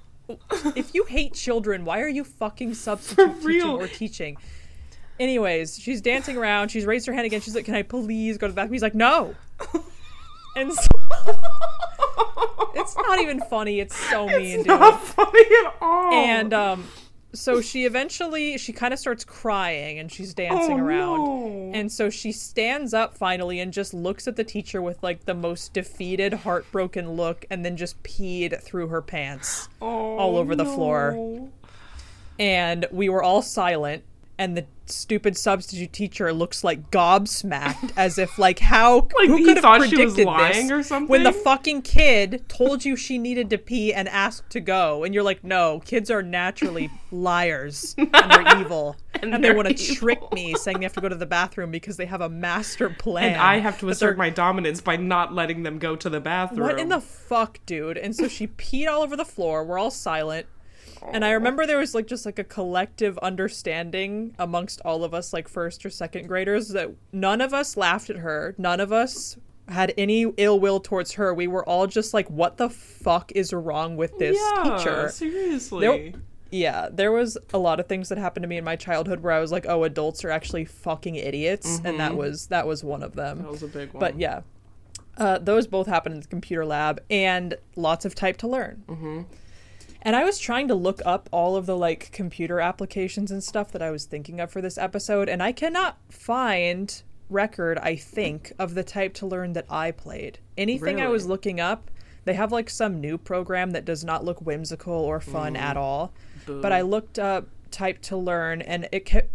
If 0.75 0.95
you 0.95 1.05
hate 1.05 1.35
children, 1.35 1.85
why 1.85 2.01
are 2.01 2.09
you 2.09 2.23
fucking 2.23 2.73
substitute 2.87 3.41
teaching 3.41 3.69
or 3.69 3.87
teaching? 3.87 4.37
Anyways, 5.19 5.79
she's 5.79 6.01
dancing 6.01 6.35
around. 6.35 6.69
She's 6.69 6.85
raised 6.85 7.05
her 7.05 7.13
hand 7.13 7.27
again. 7.27 7.41
She's 7.41 7.55
like, 7.55 7.65
"Can 7.65 7.75
I 7.75 7.83
please 7.83 8.39
go 8.39 8.47
to 8.47 8.51
the 8.51 8.55
bathroom?" 8.55 8.73
He's 8.73 8.81
like, 8.81 8.95
"No." 8.95 9.35
And 10.57 10.73
so, 10.73 10.87
it's 12.75 12.95
not 12.97 13.19
even 13.19 13.39
funny. 13.41 13.81
It's 13.81 13.95
so 14.09 14.25
mean, 14.25 14.39
dude. 14.39 14.59
It's 14.61 14.67
not 14.67 15.01
funny 15.03 15.41
at 15.41 15.73
all. 15.81 16.13
And 16.13 16.53
um, 16.53 16.87
so 17.35 17.61
she 17.61 17.85
eventually 17.85 18.57
she 18.57 18.73
kind 18.73 18.93
of 18.93 18.99
starts 18.99 19.23
crying 19.23 19.99
and 19.99 20.11
she's 20.11 20.33
dancing 20.33 20.79
Oh, 20.79 20.83
around. 20.83 21.17
no. 21.19 21.71
And 21.73 21.91
so 21.91 22.09
she 22.09 22.31
stands 22.31 22.93
up 22.93 23.17
finally 23.17 23.59
and 23.59 23.71
just 23.73 23.93
looks 23.93 24.27
at 24.27 24.35
the 24.35 24.43
teacher 24.43 24.81
with 24.81 25.01
like 25.03 25.25
the 25.25 25.33
most 25.33 25.73
defeated, 25.73 26.33
heartbroken 26.33 27.11
look, 27.13 27.45
and 27.49 27.63
then 27.65 27.77
just 27.77 28.01
peed 28.03 28.61
through 28.63 28.87
her 28.87 29.01
pants 29.01 29.69
Oh, 29.81 30.17
all 30.17 30.37
over 30.37 30.55
the 30.55 30.65
floor. 30.65 31.49
And 32.37 32.85
we 32.91 33.07
were 33.09 33.23
all 33.23 33.41
silent. 33.41 34.03
And 34.37 34.57
the 34.57 34.65
stupid 34.85 35.37
substitute 35.37 35.93
teacher 35.93 36.31
looks 36.33 36.63
like 36.63 36.91
gobsmacked, 36.91 37.93
as 37.97 38.17
if 38.17 38.37
like 38.37 38.59
how 38.59 39.07
Like 39.17 39.27
who 39.27 39.45
could 39.45 39.57
have 39.57 39.61
thought 39.61 39.83
she 39.83 39.95
predicted 39.95 40.17
was 40.17 40.25
lying 40.25 40.67
this 40.67 40.91
or 40.91 41.05
when 41.05 41.23
the 41.23 41.31
fucking 41.31 41.81
kid 41.81 42.43
told 42.47 42.85
you 42.85 42.95
she 42.95 43.17
needed 43.17 43.49
to 43.49 43.57
pee 43.57 43.93
and 43.93 44.07
asked 44.09 44.49
to 44.51 44.59
go, 44.59 45.03
and 45.03 45.13
you're 45.13 45.23
like, 45.23 45.43
no, 45.43 45.81
kids 45.85 46.09
are 46.11 46.21
naturally 46.21 46.89
liars 47.11 47.95
and 47.97 48.11
they're 48.11 48.59
evil, 48.59 48.95
and, 49.21 49.33
they 49.33 49.39
they're 49.39 49.55
want 49.55 49.67
to 49.67 49.95
trick 49.95 50.19
me, 50.33 50.53
saying 50.55 50.79
they 50.79 50.85
have 50.85 50.93
to 50.93 51.01
go 51.01 51.09
to 51.09 51.15
the 51.15 51.25
bathroom 51.25 51.71
because 51.71 51.97
they 51.97 52.05
have 52.05 52.21
a 52.21 52.29
master 52.29 52.89
plan. 52.89 53.33
And 53.33 53.41
I 53.41 53.59
have 53.59 53.79
to 53.79 53.89
assert 53.89 54.17
my 54.17 54.29
dominance 54.29 54.81
by 54.81 54.97
not 54.97 55.33
letting 55.33 55.63
them 55.63 55.79
go 55.79 55.95
to 55.95 56.09
the 56.09 56.19
bathroom. 56.19 56.67
What 56.67 56.79
in 56.79 56.89
the 56.89 57.01
fuck, 57.01 57.59
dude? 57.65 57.97
And 57.97 58.15
so 58.15 58.27
she 58.27 58.47
peed 58.47 58.87
all 58.87 59.01
over 59.01 59.15
the 59.15 59.25
floor. 59.25 59.63
We're 59.63 59.79
all 59.79 59.91
silent. 59.91 60.47
And 61.13 61.23
I 61.23 61.31
remember 61.31 61.65
there 61.65 61.77
was 61.77 61.95
like 61.95 62.07
just 62.07 62.25
like 62.25 62.39
a 62.39 62.43
collective 62.43 63.17
understanding 63.19 64.35
amongst 64.39 64.81
all 64.83 65.03
of 65.03 65.13
us, 65.13 65.33
like 65.33 65.47
first 65.47 65.85
or 65.85 65.89
second 65.89 66.27
graders, 66.27 66.69
that 66.69 66.91
none 67.11 67.41
of 67.41 67.53
us 67.53 67.77
laughed 67.77 68.09
at 68.09 68.17
her. 68.17 68.55
None 68.57 68.79
of 68.79 68.91
us 68.91 69.37
had 69.67 69.93
any 69.97 70.25
ill 70.37 70.59
will 70.59 70.79
towards 70.79 71.13
her. 71.13 71.33
We 71.33 71.47
were 71.47 71.67
all 71.67 71.87
just 71.87 72.13
like, 72.13 72.29
what 72.29 72.57
the 72.57 72.69
fuck 72.69 73.31
is 73.33 73.51
wrong 73.53 73.97
with 73.97 74.17
this 74.19 74.37
yeah, 74.39 74.77
teacher? 74.77 75.09
Seriously. 75.09 75.87
There- 75.87 76.21
Yeah, 76.51 76.89
there 76.91 77.11
was 77.11 77.37
a 77.53 77.57
lot 77.57 77.79
of 77.79 77.87
things 77.87 78.09
that 78.09 78.17
happened 78.17 78.43
to 78.43 78.47
me 78.47 78.57
in 78.57 78.63
my 78.63 78.75
childhood 78.75 79.21
where 79.21 79.33
I 79.33 79.39
was 79.39 79.51
like, 79.51 79.65
oh, 79.67 79.83
adults 79.83 80.23
are 80.23 80.29
actually 80.29 80.65
fucking 80.65 81.15
idiots. 81.15 81.81
And 81.83 81.99
that 81.99 82.15
was 82.15 82.47
that 82.47 82.67
was 82.67 82.83
one 82.83 83.01
of 83.03 83.15
them. 83.15 83.39
That 83.41 83.51
was 83.51 83.63
a 83.63 83.67
big 83.67 83.91
one. 83.91 83.99
But 83.99 84.19
yeah, 84.19 84.41
uh, 85.17 85.39
those 85.39 85.65
both 85.67 85.87
happened 85.87 86.15
in 86.15 86.21
the 86.21 86.27
computer 86.27 86.65
lab, 86.65 87.01
and 87.09 87.55
lots 87.75 88.05
of 88.05 88.13
type 88.15 88.37
to 88.37 88.47
learn. 88.47 88.83
Mm-hmm. 88.87 89.21
And 90.05 90.15
I 90.15 90.23
was 90.23 90.37
trying 90.37 90.67
to 90.67 90.75
look 90.75 91.01
up 91.03 91.27
all 91.31 91.55
of 91.55 91.65
the 91.65 91.75
like 91.75 92.11
computer 92.11 92.59
applications 92.59 93.31
and 93.31 93.43
stuff 93.43 93.71
that 93.71 93.81
I 93.81 93.89
was 93.89 94.05
thinking 94.05 94.39
of 94.39 94.51
for 94.51 94.61
this 94.61 94.77
episode, 94.77 95.27
and 95.27 95.41
I 95.41 95.51
cannot 95.51 95.97
find 96.09 97.01
record. 97.27 97.79
I 97.79 97.95
think 97.95 98.53
of 98.59 98.75
the 98.75 98.83
type 98.83 99.15
to 99.15 99.25
learn 99.25 99.53
that 99.53 99.65
I 99.67 99.89
played. 99.89 100.37
Anything 100.57 101.01
I 101.01 101.07
was 101.07 101.25
looking 101.25 101.59
up, 101.59 101.89
they 102.23 102.35
have 102.35 102.51
like 102.51 102.69
some 102.69 103.01
new 103.01 103.17
program 103.17 103.71
that 103.71 103.83
does 103.83 104.03
not 104.03 104.23
look 104.23 104.39
whimsical 104.41 104.93
or 104.93 105.19
fun 105.19 105.55
mm. 105.55 105.59
at 105.59 105.75
all. 105.75 106.13
But 106.45 106.71
I 106.71 106.81
looked 106.81 107.17
up 107.17 107.47
type 107.71 107.99
to 108.03 108.15
learn, 108.15 108.61
and 108.61 108.87
it 108.91 109.05
kept 109.05 109.29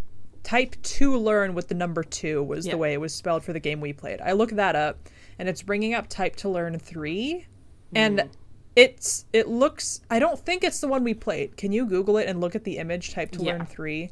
type 0.44 0.76
to 0.82 1.16
learn 1.16 1.54
with 1.54 1.66
the 1.66 1.74
number 1.74 2.04
two 2.04 2.44
was 2.44 2.64
Yeah. 2.64 2.72
the 2.72 2.78
way 2.78 2.92
it 2.92 3.00
was 3.00 3.12
spelled 3.12 3.42
for 3.42 3.52
the 3.52 3.60
game 3.60 3.80
we 3.80 3.92
played. 3.92 4.20
I 4.20 4.32
looked 4.32 4.54
that 4.54 4.76
up, 4.76 5.08
and 5.36 5.48
it's 5.48 5.62
bringing 5.62 5.94
up 5.94 6.08
type 6.08 6.36
to 6.36 6.48
learn 6.48 6.78
three, 6.78 7.46
and 7.92 8.20
mm. 8.20 8.28
It's 8.76 9.24
it 9.32 9.48
looks. 9.48 10.00
I 10.10 10.18
don't 10.18 10.38
think 10.38 10.64
it's 10.64 10.80
the 10.80 10.88
one 10.88 11.04
we 11.04 11.14
played. 11.14 11.56
Can 11.56 11.72
you 11.72 11.86
Google 11.86 12.16
it 12.18 12.28
and 12.28 12.40
look 12.40 12.54
at 12.54 12.64
the 12.64 12.78
image? 12.78 13.12
Type 13.12 13.30
to 13.32 13.42
Yeah. 13.42 13.52
learn 13.52 13.66
three. 13.66 14.10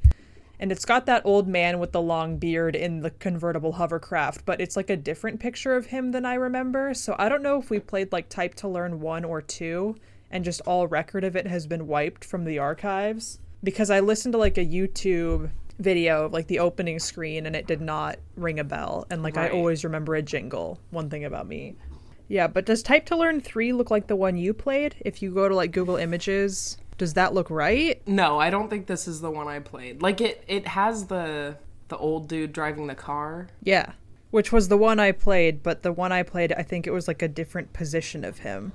And 0.61 0.73
it's 0.73 0.85
got 0.85 1.07
that 1.07 1.23
old 1.25 1.47
man 1.47 1.79
with 1.79 1.93
the 1.93 2.03
long 2.03 2.37
beard 2.37 2.75
in 2.75 3.01
the 3.01 3.11
convertible 3.11 3.73
hovercraft, 3.73 4.45
but 4.45 4.61
it's 4.61 4.77
like 4.77 4.91
a 4.91 4.97
different 4.97 5.39
picture 5.39 5.77
of 5.77 5.87
him 5.87 6.11
than 6.11 6.27
I 6.27 6.35
remember. 6.35 6.95
So 6.95 7.15
I 7.17 7.29
don't 7.29 7.43
know 7.43 7.61
if 7.61 7.71
we 7.71 7.79
played 7.79 8.11
like 8.11 8.29
Type 8.29 8.55
to 8.57 8.69
Learn 8.69 8.99
1 9.01 9.25
or 9.25 9.41
2 9.41 9.95
and 10.31 10.45
just 10.45 10.61
all 10.63 10.89
record 10.89 11.23
of 11.23 11.37
it 11.37 11.47
has 11.47 11.67
been 11.67 11.87
wiped 11.87 12.25
from 12.25 12.45
the 12.45 12.59
archives. 12.59 13.39
Because 13.63 13.89
I 13.89 14.01
listened 14.01 14.33
to 14.33 14.39
like 14.39 14.59
a 14.59 14.67
YouTube 14.67 15.51
video 15.79 16.25
of 16.25 16.33
like 16.33 16.49
the 16.49 16.59
opening 16.59 16.99
screen 16.99 17.47
and 17.47 17.55
it 17.55 17.69
did 17.69 17.81
not 17.81 18.19
ring 18.37 18.59
a 18.59 18.65
bell. 18.65 19.07
And 19.11 19.23
like 19.23 19.37
I 19.37 19.51
always 19.51 19.85
remember 19.85 20.17
a 20.17 20.23
jingle. 20.23 20.81
One 20.91 21.09
thing 21.09 21.25
about 21.25 21.47
me. 21.47 21.77
Yeah, 22.29 22.47
but 22.47 22.67
does 22.67 22.83
Type 22.83 23.07
to 23.07 23.17
Learn 23.17 23.41
3 23.41 23.73
look 23.73 23.91
like 23.91 24.07
the 24.07 24.17
one 24.17 24.37
you 24.37 24.53
played? 24.53 24.97
If 25.01 25.23
you 25.23 25.33
go 25.33 25.49
to 25.49 25.55
like 25.55 25.73
Google 25.73 25.97
Images, 25.97 26.77
does 26.99 27.15
that 27.15 27.33
look 27.33 27.51
right? 27.51 28.01
No, 28.07 28.39
I 28.39 28.51
don't 28.51 28.69
think 28.69 28.87
this 28.87 29.09
is 29.09 29.21
the 29.21 29.31
one 29.31 29.49
I 29.49 29.61
played. 29.61 30.03
Like 30.03 30.21
it 30.21 30.45
it 30.47 30.67
has 30.67 31.07
the 31.07 31.57
the 31.89 31.97
old 31.97 32.29
dude 32.29 32.53
driving 32.53 32.87
the 32.87 32.95
car. 32.95 33.49
Yeah. 33.63 33.93
Which 34.31 34.53
was 34.53 34.69
the 34.69 34.77
one 34.77 35.01
I 35.01 35.13
played, 35.13 35.63
but 35.63 35.83
the 35.83 35.93
one 35.93 36.13
I 36.13 36.23
played, 36.23 36.53
I 36.53 36.63
think 36.63 36.87
it 36.87 36.91
was 36.91 37.09
like 37.09 37.23
a 37.23 37.29
different 37.29 37.73
position 37.73 38.25
of 38.25 38.41
him. 38.41 38.73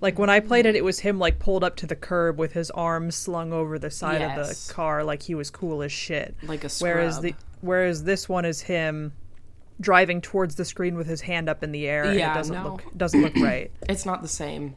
Like 0.00 0.20
when 0.20 0.30
I 0.30 0.38
played 0.38 0.66
it, 0.66 0.76
it 0.76 0.84
was 0.84 1.00
him 1.00 1.18
like 1.18 1.40
pulled 1.40 1.64
up 1.64 1.74
to 1.76 1.86
the 1.86 1.96
curb 1.96 2.38
with 2.38 2.52
his 2.52 2.70
arms 2.70 3.16
slung 3.16 3.52
over 3.52 3.80
the 3.80 3.90
side 3.90 4.22
of 4.22 4.36
the 4.36 4.72
car, 4.72 5.02
like 5.02 5.22
he 5.22 5.34
was 5.34 5.50
cool 5.50 5.82
as 5.82 5.90
shit. 5.90 6.36
Like 6.44 6.62
a 6.62 6.68
Whereas 6.78 7.20
the 7.20 7.34
whereas 7.60 8.04
this 8.04 8.28
one 8.28 8.44
is 8.44 8.60
him 8.60 9.12
driving 9.80 10.20
towards 10.20 10.56
the 10.56 10.64
screen 10.64 10.96
with 10.96 11.06
his 11.06 11.20
hand 11.20 11.48
up 11.48 11.62
in 11.62 11.72
the 11.72 11.86
air 11.86 12.04
and 12.04 12.18
it 12.18 12.34
doesn't 12.34 12.54
no. 12.54 12.70
look 12.70 12.84
doesn't 12.96 13.22
look 13.22 13.36
right. 13.36 13.70
It's 13.88 14.04
not 14.04 14.22
the 14.22 14.28
same. 14.28 14.76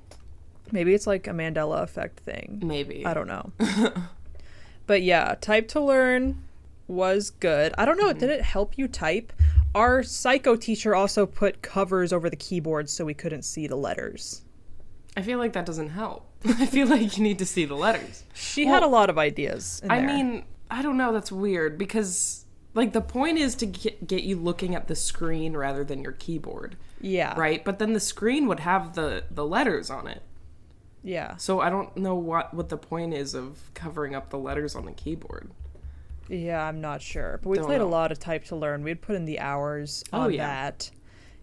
Maybe 0.72 0.94
it's 0.94 1.08
like 1.08 1.28
a 1.28 1.32
Mandela 1.32 1.82
effect 1.84 2.22
thing. 2.22 2.62
Maybe. 2.64 3.06
I 3.06 3.14
don't 3.14 3.28
know. 3.28 3.52
but 4.88 5.02
yeah, 5.02 5.36
type 5.42 5.68
to 5.70 5.82
learn 5.82 6.44
was 6.88 7.30
good. 7.30 7.74
I 7.78 7.86
don't 7.86 7.98
know, 7.98 8.14
did 8.14 8.24
mm-hmm. 8.24 8.32
it 8.32 8.42
help 8.42 8.78
you 8.78 8.88
type? 8.88 9.34
Our 9.74 10.04
psycho 10.04 10.56
teacher 10.56 10.94
also 10.94 11.26
put 11.26 11.62
covers 11.62 12.12
over 12.12 12.30
the 12.30 12.36
keyboard 12.36 12.90
so 12.90 13.06
we 13.06 13.14
couldn't 13.14 13.44
see 13.44 13.68
the 13.68 13.78
letters. 13.78 14.42
I 15.16 15.22
feel 15.22 15.40
like 15.40 15.54
that 15.54 15.66
doesn't 15.66 15.90
help. 15.90 16.28
I 16.46 16.66
feel 16.66 16.88
like 16.88 17.18
you 17.18 17.24
need 17.24 17.40
to 17.40 17.46
see 17.46 17.66
the 17.66 17.76
letters. 17.76 18.24
She 18.34 18.66
had 18.66 18.84
a 18.84 18.88
lot 18.88 19.10
of 19.10 19.18
ideas. 19.18 19.82
In 19.84 19.92
I 19.92 20.00
there. 20.00 20.08
mean, 20.08 20.44
I 20.70 20.82
don't 20.82 20.98
know. 20.98 21.14
That's 21.14 21.32
weird 21.32 21.78
because, 21.78 22.41
like, 22.74 22.94
the 22.94 23.02
point 23.02 23.38
is 23.38 23.56
to 23.56 23.66
get, 23.66 24.08
get 24.08 24.24
you 24.24 24.38
looking 24.38 24.76
at 24.76 24.88
the 24.88 24.96
screen 24.96 25.56
rather 25.58 25.84
than 25.84 26.02
your 26.02 26.14
keyboard, 26.14 26.78
yeah, 27.02 27.38
right? 27.40 27.64
But 27.66 27.80
then 27.80 27.94
the 27.94 28.00
screen 28.00 28.48
would 28.48 28.62
have 28.62 28.94
the 28.96 29.24
the 29.32 29.46
letters 29.46 29.90
on 29.90 30.08
it. 30.08 30.22
Yeah, 31.04 31.36
So 31.38 31.60
I 31.62 31.72
don't 31.72 31.98
know 31.98 32.14
what 32.16 32.54
what 32.54 32.70
the 32.70 32.78
point 32.78 33.14
is 33.16 33.34
of 33.34 33.72
covering 33.74 34.14
up 34.14 34.30
the 34.30 34.38
letters 34.38 34.76
on 34.76 34.86
the 34.86 34.92
keyboard. 34.92 35.50
yeah, 36.30 36.64
I'm 36.64 36.80
not 36.80 37.02
sure, 37.02 37.40
but 37.42 37.50
we 37.50 37.58
Don't 37.58 37.66
played 37.66 37.82
a 37.82 37.86
lot 37.86 38.12
of 38.12 38.20
type 38.20 38.44
to 38.46 38.56
learn. 38.56 38.84
We'd 38.84 39.02
put 39.02 39.16
in 39.16 39.26
the 39.26 39.40
hours 39.40 40.04
Oh, 40.14 40.22
on 40.22 40.34
yeah. 40.34 40.46
that, 40.48 40.92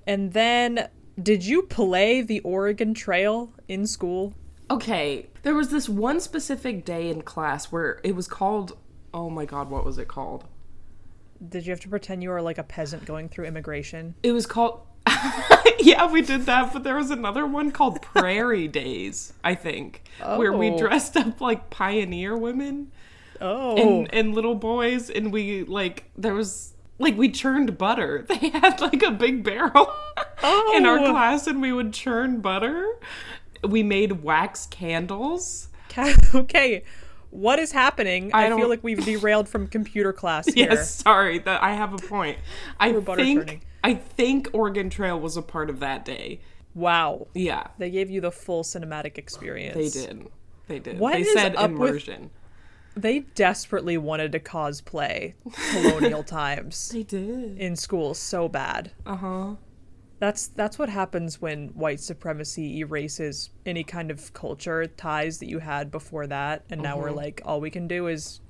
and 0.07 0.33
then 0.33 0.89
did 1.21 1.45
you 1.45 1.63
play 1.63 2.23
the 2.23 2.39
Oregon 2.41 2.95
Trail 2.95 3.53
in 3.67 3.87
school? 3.87 4.35
Okay, 4.71 5.27
there 5.43 5.55
was 5.55 5.71
this 5.71 5.89
one 5.89 6.21
specific 6.21 6.85
day 6.85 7.11
in 7.11 7.23
class 7.23 7.73
where 7.73 8.01
it 8.05 8.15
was 8.15 8.29
called. 8.29 8.79
Oh 9.13 9.29
my 9.29 9.45
god, 9.45 9.71
what 9.71 9.85
was 9.85 9.99
it 9.99 10.07
called? 10.07 10.45
Did 11.47 11.67
you 11.67 11.71
have 11.71 11.81
to 11.81 11.89
pretend 11.89 12.23
you 12.23 12.31
were 12.31 12.43
like 12.43 12.59
a 12.59 12.63
peasant 12.65 13.05
going 13.05 13.29
through 13.29 13.45
immigration? 13.47 14.15
It 14.23 14.33
was 14.33 14.47
called. 14.47 14.81
yeah, 15.79 16.11
we 16.11 16.21
did 16.23 16.43
that, 16.47 16.73
but 16.73 16.83
there 16.85 16.97
was 16.97 17.11
another 17.11 17.47
one 17.47 17.71
called 17.71 18.03
Prairie 18.15 18.69
Days, 18.69 19.33
I 19.45 19.55
think, 19.55 20.03
where 20.37 20.53
we 20.53 20.71
Oh. 20.71 20.79
dressed 20.79 21.17
up 21.17 21.41
like 21.41 21.71
pioneer 21.71 22.37
women 22.37 22.91
Oh, 23.41 23.77
and, 23.77 24.13
and 24.13 24.35
little 24.35 24.57
boys, 24.57 25.11
and 25.11 25.33
we 25.33 25.63
like 25.65 26.11
there 26.17 26.35
was 26.35 26.75
like 26.99 27.17
we 27.17 27.31
churned 27.31 27.79
butter. 27.79 28.27
They 28.29 28.49
had 28.51 28.81
like 28.81 29.03
a 29.05 29.13
big 29.13 29.45
barrel 29.45 29.93
in 30.75 30.85
our 30.87 30.99
Oh. 30.99 31.11
class, 31.13 31.47
and 31.47 31.63
we 31.63 31.73
would 31.73 31.93
churn 31.93 32.41
butter. 32.41 32.99
We 33.63 33.83
made 33.85 34.25
wax 34.25 34.67
candles. 34.67 35.69
Okay, 36.35 36.83
what 37.31 37.59
is 37.59 37.73
happening? 37.73 38.31
I 38.33 38.47
I, 38.47 38.57
feel 38.57 38.69
like 38.69 38.83
we've 38.83 39.05
derailed 39.05 39.49
from 39.49 39.67
computer 39.67 40.13
class 40.13 40.47
here. 40.55 40.69
Yes, 40.71 40.91
sorry, 40.97 41.39
that 41.41 41.63
I 41.63 41.73
have 41.73 41.93
a 41.93 41.99
point. 41.99 42.39
I 42.81 42.93
think 42.93 43.07
churning. 43.41 43.63
I 43.85 43.95
think 43.95 44.49
Oregon 44.53 44.91
Trail 44.91 45.19
was 45.21 45.37
a 45.37 45.43
part 45.43 45.71
of 45.71 45.81
that 45.81 46.05
day. 46.05 46.41
Wow, 46.75 47.27
Yeah, 47.35 47.69
they 47.79 47.91
gave 47.91 48.09
you 48.11 48.21
the 48.21 48.31
full 48.31 48.63
cinematic 48.63 49.19
experience. 49.19 49.75
they 49.95 50.07
did. 50.07 50.29
They 50.69 50.79
did. 50.79 50.99
What 50.99 51.15
they 51.15 51.23
is 51.23 51.33
said 51.33 51.57
up 51.57 51.71
with- 51.73 51.91
immersion. 51.91 52.31
They 52.97 53.21
desperately 53.21 53.97
wanted 53.97 54.33
to 54.33 54.41
cosplay 54.41 55.35
colonial 55.71 56.25
times 56.25 56.89
They 56.89 57.05
did. 57.05 57.57
in 57.59 57.77
school 57.77 58.13
so 58.15 58.49
bad. 58.49 58.91
Uh 59.07 59.17
huh. 59.17 59.55
That's 60.21 60.49
that's 60.49 60.79
what 60.79 60.89
happens 60.89 61.41
when 61.41 61.69
white 61.69 62.01
supremacy 62.01 62.79
erases 62.81 63.51
any 63.65 63.85
kind 63.85 64.11
of 64.11 64.33
culture 64.33 64.87
ties 64.87 65.39
that 65.39 65.49
you 65.49 65.61
had 65.61 65.91
before 65.91 66.27
that, 66.27 66.65
and 66.71 66.83
now 66.83 66.95
Mm-hmm. 66.95 67.03
we're 67.03 67.11
like, 67.13 67.41
all 67.45 67.61
we 67.61 67.71
can 67.71 67.87
do 67.87 68.09
is 68.09 68.41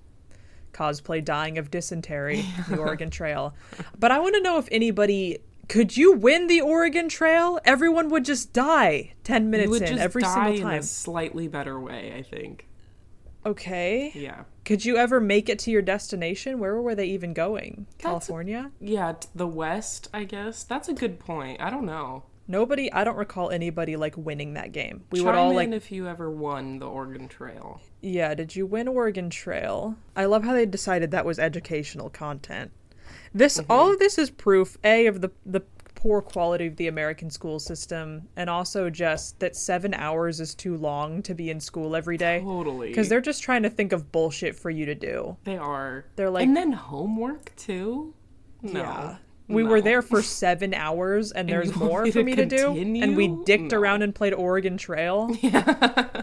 cosplay 0.73 1.25
dying 1.25 1.59
of 1.59 1.71
dysentery, 1.71 2.45
the 2.69 2.77
Oregon 2.79 3.11
Trail. 3.11 3.55
But 3.99 4.11
I 4.13 4.19
want 4.19 4.35
to 4.37 4.41
know 4.41 4.59
if 4.59 4.69
anybody 4.71 5.39
could 5.69 5.97
you 5.97 6.13
win 6.15 6.47
the 6.47 6.61
Oregon 6.63 7.09
Trail? 7.11 7.59
Everyone 7.65 8.09
would 8.09 8.25
just 8.25 8.53
die 8.55 9.13
10 9.25 9.43
You 9.45 9.49
minutes 9.51 9.81
in 9.91 9.99
every 9.99 10.23
single 10.23 10.53
in 10.55 10.63
time. 10.63 10.79
a 10.79 10.83
slightly 10.83 11.49
better 11.49 11.79
way, 11.79 12.15
I 12.17 12.23
think. 12.23 12.67
Okay. 13.45 14.13
Yeah. 14.15 14.45
Could 14.69 14.85
you 14.85 14.99
ever 14.99 15.19
make 15.19 15.49
it 15.49 15.59
to 15.61 15.71
your 15.71 15.81
destination? 15.81 16.59
Where 16.59 16.79
were 16.83 16.95
they 16.95 17.07
even 17.07 17.33
going? 17.33 17.87
California? 17.97 18.71
Yeah, 18.79 19.15
the 19.35 19.47
West, 19.47 20.09
I 20.13 20.25
guess. 20.25 20.63
That's 20.63 20.91
a 20.91 20.93
good 20.93 21.19
point. 21.19 21.59
I 21.63 21.71
don't 21.71 21.87
know. 21.87 22.25
Nobody, 22.47 22.93
I 22.93 23.03
don't 23.03 23.17
recall 23.17 23.49
anybody 23.49 23.97
like 23.97 24.15
winning 24.19 24.53
that 24.55 24.73
game. 24.73 25.05
We 25.11 25.21
Chime 25.21 25.27
would 25.27 25.35
all 25.37 25.55
like 25.55 25.71
if 25.71 25.91
you 25.91 26.07
ever 26.07 26.31
won 26.31 26.81
the 26.81 26.87
Oregon 26.87 27.29
Trail. 27.29 27.81
Yeah, 28.03 28.35
did 28.35 28.57
you 28.57 28.67
win 28.67 28.89
Oregon 28.89 29.31
Trail? 29.31 29.97
I 30.15 30.27
love 30.27 30.45
how 30.45 30.53
they 30.53 30.67
decided 30.67 31.13
that 31.13 31.25
was 31.25 31.39
educational 31.39 32.11
content. 32.11 32.71
This 33.33 33.57
Mm-hmm. 33.57 33.73
all 33.73 33.91
of 33.93 33.99
this 33.99 34.19
is 34.19 34.29
proof 34.29 34.77
A 34.85 35.07
of 35.07 35.23
the 35.23 35.31
the 35.47 35.63
poor 36.01 36.23
quality 36.23 36.67
of 36.69 36.77
the 36.77 36.87
American 36.87 37.29
school 37.29 37.59
system 37.59 38.29
and 38.37 38.49
also 38.49 38.89
just 38.89 39.39
that 39.41 39.57
7 39.57 39.93
hours 39.95 40.39
is 40.41 40.55
too 40.55 40.77
long 40.77 41.23
to 41.23 41.35
be 41.35 41.51
in 41.51 41.59
school 41.59 41.97
every 41.97 42.17
day 42.17 42.41
Totally. 42.41 42.93
cuz 42.95 43.09
they're 43.09 43.21
just 43.21 43.43
trying 43.43 43.65
to 43.65 43.71
think 43.71 43.93
of 43.93 44.13
bullshit 44.13 44.55
for 44.55 44.71
you 44.71 44.87
to 44.87 44.95
do. 44.95 45.37
They 45.43 45.57
are. 45.59 46.05
They're 46.15 46.31
like- 46.31 46.45
and 46.47 46.57
then 46.57 46.71
homework 46.73 47.53
too. 47.57 48.15
No. 48.63 48.81
Yeah. 48.81 49.17
We 49.49 49.65
were 49.65 49.81
there 49.81 50.03
for 50.03 50.23
7 50.23 50.73
hours 50.73 51.33
and 51.33 51.49
there's 51.49 51.75
more 51.75 52.05
for 52.07 52.13
to 52.13 52.23
me 52.23 52.37
to 52.37 52.47
do 52.47 52.71
and 52.77 53.17
we 53.17 53.29
dicked 53.45 53.73
No. 53.73 53.79
around 53.81 54.03
and 54.03 54.15
played 54.15 54.35
Oregon 54.35 54.77
Trail. 54.77 55.35
Yeah. 55.43 56.23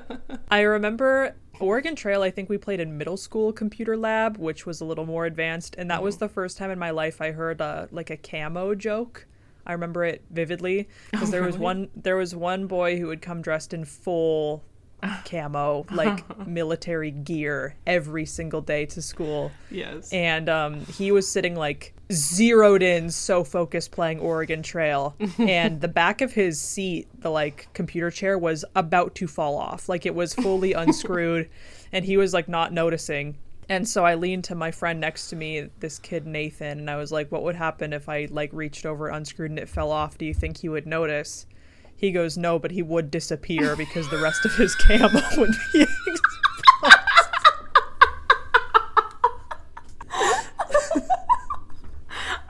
I 0.50 0.62
remember 0.62 1.36
Oregon 1.60 1.96
Trail, 1.96 2.22
I 2.22 2.30
think 2.32 2.50
we 2.50 2.58
played 2.58 2.80
in 2.80 2.98
middle 2.98 3.18
school 3.18 3.52
computer 3.52 3.98
lab, 3.98 4.38
which 4.38 4.66
was 4.66 4.80
a 4.80 4.86
little 4.86 5.06
more 5.06 5.26
advanced, 5.26 5.76
and 5.78 5.90
that 5.90 5.96
Mm-hmm. 5.96 6.04
was 6.06 6.18
the 6.18 6.30
first 6.30 6.58
time 6.58 6.70
in 6.72 6.78
my 6.80 6.92
life 6.92 7.20
I 7.22 7.32
heard 7.32 7.62
uh, 7.62 7.88
like 7.92 8.10
a 8.10 8.18
camo 8.18 8.76
joke. 8.76 9.26
I 9.66 9.74
remember 9.74 10.04
it 10.04 10.24
vividly 10.30 10.88
because 11.12 11.32
there 11.32 11.44
was 11.44 11.58
one 11.58 11.90
there 11.96 12.18
was 12.18 12.36
one 12.36 12.68
boy 12.68 13.00
who 13.00 13.08
would 13.08 13.22
come 13.22 13.42
dressed 13.42 13.74
in 13.74 13.86
full 13.86 14.64
camo, 15.26 15.86
like 15.92 16.48
military 16.48 17.12
gear 17.12 17.76
every 17.86 18.26
single 18.26 18.62
day 18.62 18.86
to 18.88 19.02
school. 19.02 19.52
Yes. 19.70 20.12
And 20.12 20.50
um, 20.50 20.86
he 20.86 21.12
was 21.12 21.30
sitting 21.30 21.56
like 21.56 21.94
zeroed 22.12 22.84
in, 22.84 23.10
so 23.10 23.44
focused 23.44 23.92
playing 23.92 24.20
Oregon 24.20 24.62
Trail. 24.62 25.16
and 25.38 25.82
the 25.82 25.88
back 25.88 26.22
of 26.22 26.34
his 26.34 26.60
seat, 26.60 27.08
the 27.20 27.30
like 27.30 27.68
computer 27.74 28.12
chair, 28.12 28.38
was 28.38 28.66
about 28.76 29.16
to 29.16 29.28
fall 29.28 29.58
off. 29.58 29.90
Like 29.90 30.06
it 30.06 30.16
was 30.16 30.34
fully 30.34 30.74
unscrewed, 30.74 31.50
and 31.92 32.06
he 32.06 32.18
was 32.18 32.34
like 32.34 32.48
not 32.48 32.74
noticing. 32.74 33.38
And 33.68 33.88
so 33.88 34.06
I 34.06 34.16
leaned 34.16 34.44
to 34.46 34.56
my 34.56 34.70
friend 34.72 35.00
next 35.00 35.30
to 35.30 35.36
me, 35.36 35.70
this 35.80 35.98
kid 35.98 36.28
Nathan, 36.28 36.80
and 36.80 36.90
I 36.90 36.98
was 36.98 37.12
like, 37.12 37.32
"What 37.32 37.44
would 37.44 37.56
happen 37.56 37.94
if 37.94 38.08
I 38.08 38.28
like 38.30 38.52
reached 38.54 38.86
over, 38.86 39.08
unscrewed, 39.08 39.50
and 39.52 39.60
it 39.60 39.70
fell 39.70 39.92
off? 39.92 40.18
Do 40.18 40.26
you 40.26 40.34
think 40.34 40.58
he 40.58 40.70
would 40.70 40.86
notice?" 40.86 41.48
He 41.96 42.12
goes, 42.12 42.38
"No, 42.38 42.60
but 42.60 42.72
he 42.72 42.84
would 42.84 43.10
disappear 43.10 43.76
because 43.76 44.10
the 44.10 44.20
rest 44.20 44.46
of 44.46 44.56
his 44.56 44.76
camo 44.88 45.22
would 45.38 45.56
be." 45.74 45.86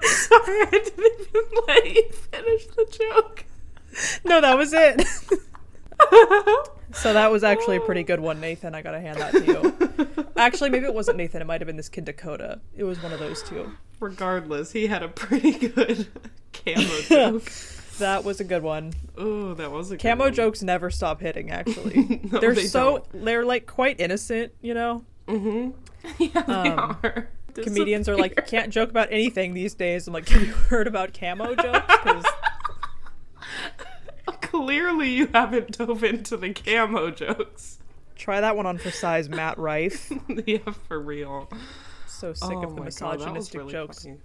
Sorry, 0.01 0.61
I 0.61 0.69
didn't 0.71 1.11
even 1.21 1.43
let 1.67 1.95
you 1.95 2.09
finish 2.11 2.65
the 2.67 2.85
joke. 2.91 3.45
no, 4.25 4.41
that 4.41 4.57
was 4.57 4.73
it. 4.73 5.01
so 6.95 7.13
that 7.13 7.31
was 7.31 7.43
actually 7.43 7.77
a 7.77 7.81
pretty 7.81 8.03
good 8.03 8.19
one, 8.19 8.39
Nathan. 8.39 8.73
I 8.75 8.81
gotta 8.81 8.99
hand 8.99 9.19
that 9.19 9.31
to 9.33 9.45
you. 9.45 10.25
Actually, 10.37 10.69
maybe 10.69 10.85
it 10.85 10.93
wasn't 10.93 11.17
Nathan. 11.17 11.41
It 11.41 11.45
might 11.45 11.61
have 11.61 11.67
been 11.67 11.77
this 11.77 11.87
kid 11.89 12.03
Dakota. 12.05 12.59
It 12.75 12.83
was 12.83 13.01
one 13.01 13.13
of 13.13 13.19
those 13.19 13.41
two. 13.43 13.71
Regardless, 14.01 14.71
he 14.71 14.87
had 14.87 15.01
a 15.03 15.07
pretty 15.07 15.53
good 15.69 16.07
camo 16.53 16.99
joke. 17.07 17.51
That 17.99 18.25
was 18.25 18.41
a 18.41 18.43
good 18.43 18.61
one. 18.61 18.91
Oh, 19.17 19.53
that 19.53 19.71
was 19.71 19.91
a 19.91 19.95
good 19.97 20.01
Camo 20.01 20.25
one. 20.25 20.33
jokes 20.33 20.61
never 20.61 20.89
stop 20.91 21.21
hitting. 21.21 21.49
Actually, 21.51 22.19
No, 22.29 22.39
they're 22.39 22.53
they 22.53 22.65
so 22.65 23.05
they're 23.13 23.45
like 23.45 23.65
quite 23.67 24.01
innocent. 24.01 24.51
You 24.61 24.73
know, 24.73 25.05
Yeah, 25.29 25.71
they 26.19 26.41
Um, 26.41 26.97
are. 27.03 27.29
comedians 27.55 28.09
are 28.09 28.17
like 28.17 28.35
Disappear. 28.35 28.59
can't 28.61 28.73
joke 28.73 28.89
about 28.89 29.07
anything 29.11 29.53
these 29.53 29.73
days. 29.73 30.07
I'm 30.07 30.13
like, 30.13 30.27
have 30.27 30.41
you 30.41 30.51
heard 30.53 30.87
about 30.87 31.13
camo 31.13 31.55
jokes? 31.55 31.95
Because 32.03 32.25
Clearly, 34.65 35.09
you 35.09 35.27
haven't 35.33 35.77
dove 35.77 36.03
into 36.03 36.37
the 36.37 36.53
camo 36.53 37.11
jokes. 37.11 37.79
try 38.15 38.41
that 38.41 38.55
one 38.55 38.65
on 38.65 38.77
for 38.77 38.91
size, 38.91 39.29
Matt 39.29 39.57
Rife. 39.57 40.11
yeah, 40.45 40.71
for 40.87 40.99
real. 40.99 41.49
So 42.07 42.33
sick 42.33 42.49
oh 42.51 42.63
of 42.63 42.75
the 42.75 42.81
my 42.81 42.89
God, 42.89 43.19
was 43.19 43.19
misogynistic 43.19 43.59
really 43.59 43.71
jokes. 43.71 44.03
funny. 44.03 44.17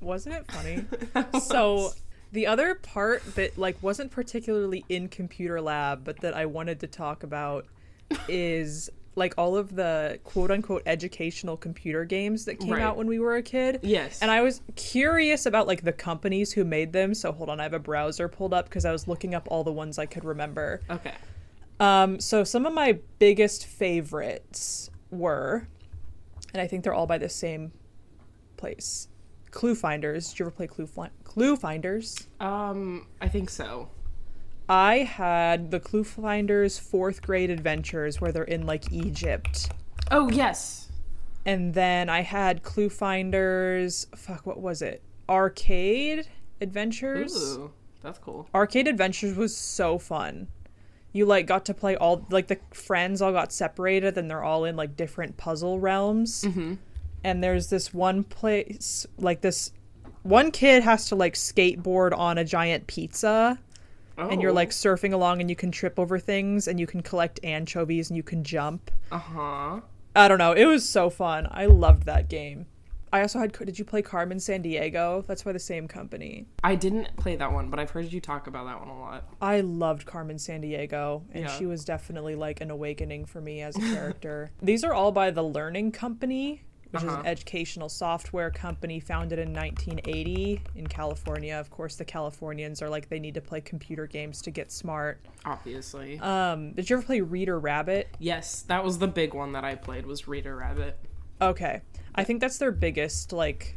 Wasn't 0.00 0.34
it 0.34 0.52
funny? 0.52 0.84
That 1.14 1.42
so 1.42 1.92
the 2.32 2.46
other 2.46 2.74
part 2.74 3.22
that 3.34 3.56
like 3.56 3.82
wasn't 3.82 4.10
particularly 4.10 4.84
in 4.88 5.08
computer 5.08 5.60
lab 5.60 6.04
but 6.04 6.20
that 6.20 6.34
i 6.34 6.46
wanted 6.46 6.80
to 6.80 6.86
talk 6.86 7.22
about 7.22 7.66
is 8.28 8.90
like 9.18 9.34
all 9.36 9.56
of 9.56 9.74
the 9.74 10.18
quote 10.24 10.50
unquote 10.50 10.82
educational 10.86 11.56
computer 11.56 12.04
games 12.04 12.44
that 12.46 12.58
came 12.58 12.70
Right. 12.72 12.82
out 12.82 12.96
when 12.96 13.06
we 13.06 13.18
were 13.18 13.36
a 13.36 13.42
kid 13.42 13.80
Yes. 13.82 14.20
and 14.22 14.30
i 14.30 14.40
was 14.40 14.62
curious 14.76 15.44
about 15.46 15.66
like 15.66 15.82
the 15.82 15.92
companies 15.92 16.52
who 16.52 16.64
made 16.64 16.92
them 16.92 17.12
so 17.14 17.32
hold 17.32 17.48
on 17.50 17.60
i 17.60 17.64
have 17.64 17.74
a 17.74 17.78
browser 17.78 18.28
pulled 18.28 18.54
up 18.54 18.66
because 18.66 18.84
i 18.84 18.92
was 18.92 19.06
looking 19.08 19.34
up 19.34 19.48
all 19.50 19.64
the 19.64 19.72
ones 19.72 19.98
i 19.98 20.06
could 20.06 20.24
remember 20.24 20.80
okay. 20.90 21.14
um, 21.80 22.18
so 22.20 22.44
some 22.44 22.64
of 22.64 22.72
my 22.72 22.98
biggest 23.18 23.66
favorites 23.66 24.90
were, 25.10 25.66
and 26.52 26.60
I 26.60 26.66
think 26.66 26.84
they're 26.84 26.92
all 26.94 27.06
by 27.06 27.16
the 27.18 27.28
same 27.30 27.72
place. 28.58 29.08
Clue 29.50 29.74
Finders. 29.74 30.28
Did 30.30 30.38
you 30.38 30.44
ever 30.46 30.50
play 30.50 30.66
Clue 30.66 30.86
Fi- 30.86 31.10
Clue 31.24 31.56
Finders? 31.56 32.28
Um, 32.40 33.06
I 33.22 33.28
think 33.28 33.48
so. 33.48 33.88
I 34.68 34.98
had 34.98 35.70
the 35.70 35.80
Clue 35.80 36.04
Finders 36.04 36.78
fourth 36.78 37.22
grade 37.22 37.50
adventures 37.50 38.20
where 38.20 38.32
they're 38.32 38.44
in 38.44 38.66
like 38.66 38.92
Egypt. 38.92 39.70
Oh 40.10 40.28
yes. 40.30 40.90
And 41.46 41.72
then 41.72 42.10
I 42.10 42.20
had 42.20 42.62
Clue 42.62 42.90
Finders. 42.90 44.06
Fuck, 44.14 44.46
what 44.46 44.60
was 44.60 44.82
it? 44.82 45.02
Arcade 45.28 46.28
Adventures. 46.60 47.56
Ooh, 47.56 47.70
that's 48.02 48.18
cool. 48.18 48.48
Arcade 48.54 48.88
Adventures 48.88 49.36
was 49.36 49.56
so 49.56 49.98
fun. 49.98 50.48
You 51.12 51.24
like 51.24 51.46
got 51.46 51.64
to 51.66 51.74
play 51.74 51.96
all 51.96 52.26
like 52.30 52.48
the 52.48 52.58
friends 52.72 53.22
all 53.22 53.32
got 53.32 53.52
separated 53.52 54.18
and 54.18 54.30
they're 54.30 54.44
all 54.44 54.66
in 54.66 54.76
like 54.76 54.96
different 54.96 55.38
puzzle 55.38 55.80
realms. 55.80 56.44
Mm-hmm. 56.44 56.74
And 57.24 57.42
there's 57.42 57.68
this 57.68 57.94
one 57.94 58.24
place 58.24 59.06
like 59.16 59.40
this 59.40 59.72
one 60.22 60.50
kid 60.50 60.82
has 60.82 61.08
to 61.08 61.16
like 61.16 61.34
skateboard 61.34 62.16
on 62.16 62.36
a 62.36 62.44
giant 62.44 62.86
pizza 62.86 63.58
and 64.18 64.42
you're 64.42 64.50
Oh. 64.50 64.54
like 64.54 64.70
surfing 64.70 65.12
along 65.12 65.40
and 65.40 65.48
you 65.48 65.56
can 65.56 65.70
trip 65.70 65.98
over 65.98 66.18
things 66.18 66.66
and 66.68 66.78
you 66.80 66.86
can 66.86 67.02
collect 67.02 67.40
anchovies 67.44 68.10
and 68.10 68.16
you 68.16 68.22
can 68.22 68.42
jump. 68.44 68.90
Uh 69.12 69.18
huh. 69.18 69.80
I 70.16 70.26
don't 70.28 70.38
know. 70.38 70.52
It 70.52 70.64
was 70.66 70.88
so 70.88 71.10
fun. 71.10 71.46
I 71.50 71.66
loved 71.66 72.04
that 72.04 72.28
game. 72.28 72.66
I 73.10 73.22
also 73.22 73.38
had 73.38 73.52
did 73.52 73.78
you 73.78 73.86
play 73.86 74.02
Carmen 74.02 74.36
Sandiego? 74.36 75.26
That's 75.26 75.42
by 75.42 75.52
the 75.52 75.58
same 75.58 75.88
company. 75.88 76.46
I 76.62 76.74
didn't 76.74 77.16
play 77.16 77.36
that 77.36 77.50
one, 77.52 77.70
but 77.70 77.78
I've 77.78 77.88
heard 77.90 78.12
you 78.12 78.20
talk 78.20 78.46
about 78.46 78.66
that 78.66 78.78
one 78.80 78.88
a 78.88 78.98
lot. 79.00 79.24
I 79.40 79.60
loved 79.60 80.04
Carmen 80.04 80.36
Sandiego, 80.36 81.22
and 81.32 81.44
Yeah. 81.44 81.50
she 81.56 81.64
was 81.64 81.86
definitely 81.86 82.34
like 82.34 82.60
an 82.60 82.70
awakening 82.70 83.24
for 83.24 83.40
me 83.40 83.62
as 83.62 83.76
a 83.76 83.80
character. 83.80 84.50
These 84.62 84.84
are 84.84 84.92
all 84.92 85.10
by 85.10 85.30
the 85.30 85.42
Learning 85.42 85.90
Company, 85.90 86.64
which 86.90 87.02
is 87.02 87.08
Uh-huh. 87.08 87.20
an 87.20 87.26
educational 87.26 87.88
software 87.88 88.50
company 88.50 88.98
founded 89.00 89.38
in 89.38 89.52
1980 89.52 90.62
in 90.74 90.86
California. 90.86 91.54
Of 91.54 91.70
course, 91.70 91.96
the 91.96 92.04
Californians 92.04 92.80
are 92.82 92.88
like 92.88 93.08
they 93.08 93.18
need 93.18 93.34
to 93.34 93.40
play 93.40 93.60
computer 93.60 94.06
games 94.06 94.40
to 94.42 94.50
get 94.50 94.72
smart. 94.72 95.20
Obviously. 95.44 96.18
Um, 96.20 96.72
did 96.72 96.88
you 96.88 96.96
ever 96.96 97.04
play 97.04 97.20
Reader 97.20 97.58
Rabbit? 97.58 98.08
yes, 98.18 98.62
that 98.62 98.82
was 98.84 98.98
the 98.98 99.08
big 99.08 99.34
one 99.34 99.52
that 99.52 99.64
I 99.64 99.74
played. 99.74 100.06
Was 100.06 100.26
Reader 100.28 100.56
Rabbit. 100.56 100.98
Okay, 101.40 101.82
I 102.14 102.24
think 102.24 102.40
that's 102.40 102.58
their 102.58 102.72
biggest 102.72 103.32
like 103.32 103.76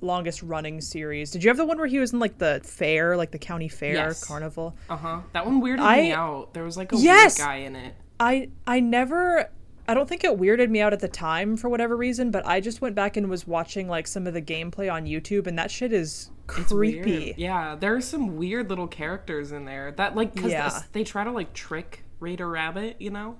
longest 0.00 0.42
running 0.42 0.80
series. 0.80 1.30
Did 1.30 1.44
you 1.44 1.50
have 1.50 1.56
the 1.56 1.64
one 1.64 1.78
where 1.78 1.86
he 1.86 1.98
was 1.98 2.12
in 2.12 2.18
like 2.18 2.38
the 2.38 2.60
fair, 2.64 3.16
like 3.16 3.30
the 3.30 3.38
county 3.38 3.68
fair 3.68 3.94
Yes. 3.94 4.24
carnival? 4.24 4.76
Uh 4.90 4.96
huh. 4.96 5.20
That 5.32 5.46
one 5.46 5.62
weirded 5.62 5.80
I- 5.80 5.96
me 6.02 6.12
out. 6.12 6.54
There 6.54 6.64
was 6.64 6.76
like 6.76 6.92
a 6.92 6.96
Yes! 6.96 7.38
weird 7.38 7.46
guy 7.48 7.56
in 7.56 7.76
it. 7.76 7.94
I 8.20 8.50
I 8.66 8.80
never 8.80 9.48
I 9.88 9.94
don't 9.94 10.08
think 10.08 10.22
it 10.24 10.38
weirded 10.38 10.70
me 10.70 10.80
out 10.80 10.92
at 10.92 11.00
the 11.00 11.08
time 11.08 11.56
for 11.56 11.68
whatever 11.68 11.96
reason, 11.96 12.30
but 12.30 12.46
I 12.46 12.60
just 12.60 12.80
went 12.80 12.94
back 12.94 13.16
and 13.16 13.28
was 13.28 13.46
watching 13.46 13.88
like 13.88 14.06
some 14.06 14.26
of 14.26 14.34
the 14.34 14.42
gameplay 14.42 14.92
on 14.92 15.06
YouTube 15.06 15.46
and 15.46 15.58
that 15.58 15.70
shit 15.70 15.92
is 15.92 16.30
creepy. 16.46 17.34
Yeah, 17.36 17.74
there 17.74 17.94
are 17.94 18.00
some 18.00 18.36
weird 18.36 18.68
little 18.70 18.86
characters 18.86 19.50
in 19.52 19.64
there 19.64 19.90
that 19.92 20.14
like 20.14 20.34
because 20.34 20.52
Yeah. 20.52 20.82
they 20.92 21.02
try 21.04 21.24
to 21.24 21.32
like 21.32 21.52
trick 21.52 22.04
Reader 22.20 22.48
Rabbit, 22.48 22.96
you 23.00 23.10
know, 23.10 23.36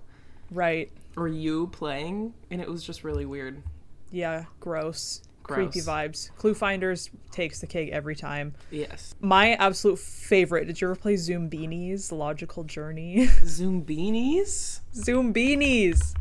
Right. 0.51 0.91
or 1.17 1.29
you 1.29 1.69
playing, 1.69 2.35
and 2.51 2.61
it 2.61 2.69
was 2.69 2.83
just 2.83 3.05
really 3.05 3.25
weird. 3.25 3.63
Yeah, 4.11 4.47
gross. 4.59 5.23
Creepy 5.45 5.81
vibes. 5.81 6.31
Clue 6.37 6.55
Finders 6.55 7.11
takes 7.33 7.61
the 7.61 7.67
cake 7.67 7.91
every 7.91 8.15
time. 8.15 8.55
Yes. 8.71 9.13
My 9.21 9.55
absolute 9.55 9.99
favorite. 9.99 10.67
Did 10.67 10.81
you 10.81 10.87
ever 10.89 10.95
play 10.97 11.15
Zoombinis? 11.15 12.13
Logical 12.13 12.63
Journey. 12.65 13.27
Zoombinis. 13.43 14.81
Zoom 14.95 15.35
Beanies. 15.35 16.15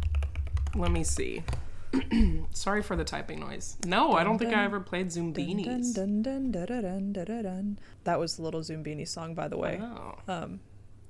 Let 0.76 0.92
me 0.92 1.04
see. 1.04 1.44
Sorry 2.52 2.82
for 2.82 2.96
the 2.96 3.04
typing 3.04 3.40
noise. 3.40 3.78
No, 3.86 4.14
I 4.14 4.24
don't 4.24 4.38
think 4.38 4.54
I 4.54 4.64
ever 4.64 4.80
played 4.80 5.08
Zoombinis. 5.08 5.66
Dun, 5.94 6.22
dun, 6.22 6.52
dun, 6.52 6.52
dun, 6.52 6.82
dun, 6.82 7.14
dun, 7.14 7.26
dun, 7.26 7.44
dun. 7.44 7.80
That 8.06 8.20
was 8.20 8.38
the 8.38 8.44
little 8.44 8.62
Zoombini 8.62 9.08
song, 9.08 9.36
by 9.36 9.48
the 9.50 9.58
way, 9.58 9.82
Oh, 9.82 10.16
um, 10.28 10.60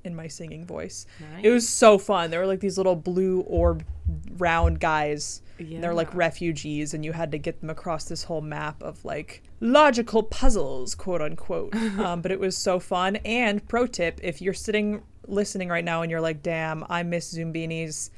in 0.03 0.15
my 0.15 0.27
singing 0.27 0.65
voice. 0.65 1.05
nice. 1.19 1.43
It 1.43 1.49
was 1.51 1.69
so 1.69 1.99
fun. 1.99 2.31
There 2.31 2.39
were 2.39 2.47
like 2.47 2.59
these 2.61 2.77
little 2.77 2.95
blue 2.95 3.41
orb 3.41 3.83
round 4.39 4.79
guys. 4.79 5.41
and 5.59 5.83
They're 5.83 5.93
like 5.93 6.13
refugees, 6.15 6.95
and 6.95 7.05
you 7.05 7.13
had 7.13 7.31
to 7.33 7.37
get 7.37 7.61
them 7.61 7.69
across 7.69 8.05
this 8.05 8.23
whole 8.23 8.41
map 8.41 8.81
of 8.81 9.05
like 9.05 9.43
logical 9.59 10.23
puzzles, 10.23 10.95
quote 10.95 11.21
unquote. 11.21 11.75
um, 11.99 12.21
but 12.23 12.31
it 12.31 12.39
was 12.39 12.57
so 12.57 12.79
fun. 12.79 13.17
And 13.17 13.65
pro 13.67 13.85
tip 13.85 14.19
if 14.23 14.41
you're 14.41 14.55
sitting 14.55 15.03
listening 15.27 15.69
right 15.69 15.85
now 15.85 16.01
and 16.01 16.09
you're 16.09 16.19
like, 16.21 16.41
damn, 16.41 16.83
I 16.89 17.03
miss 17.03 17.31
Zoombinis. 17.35 18.09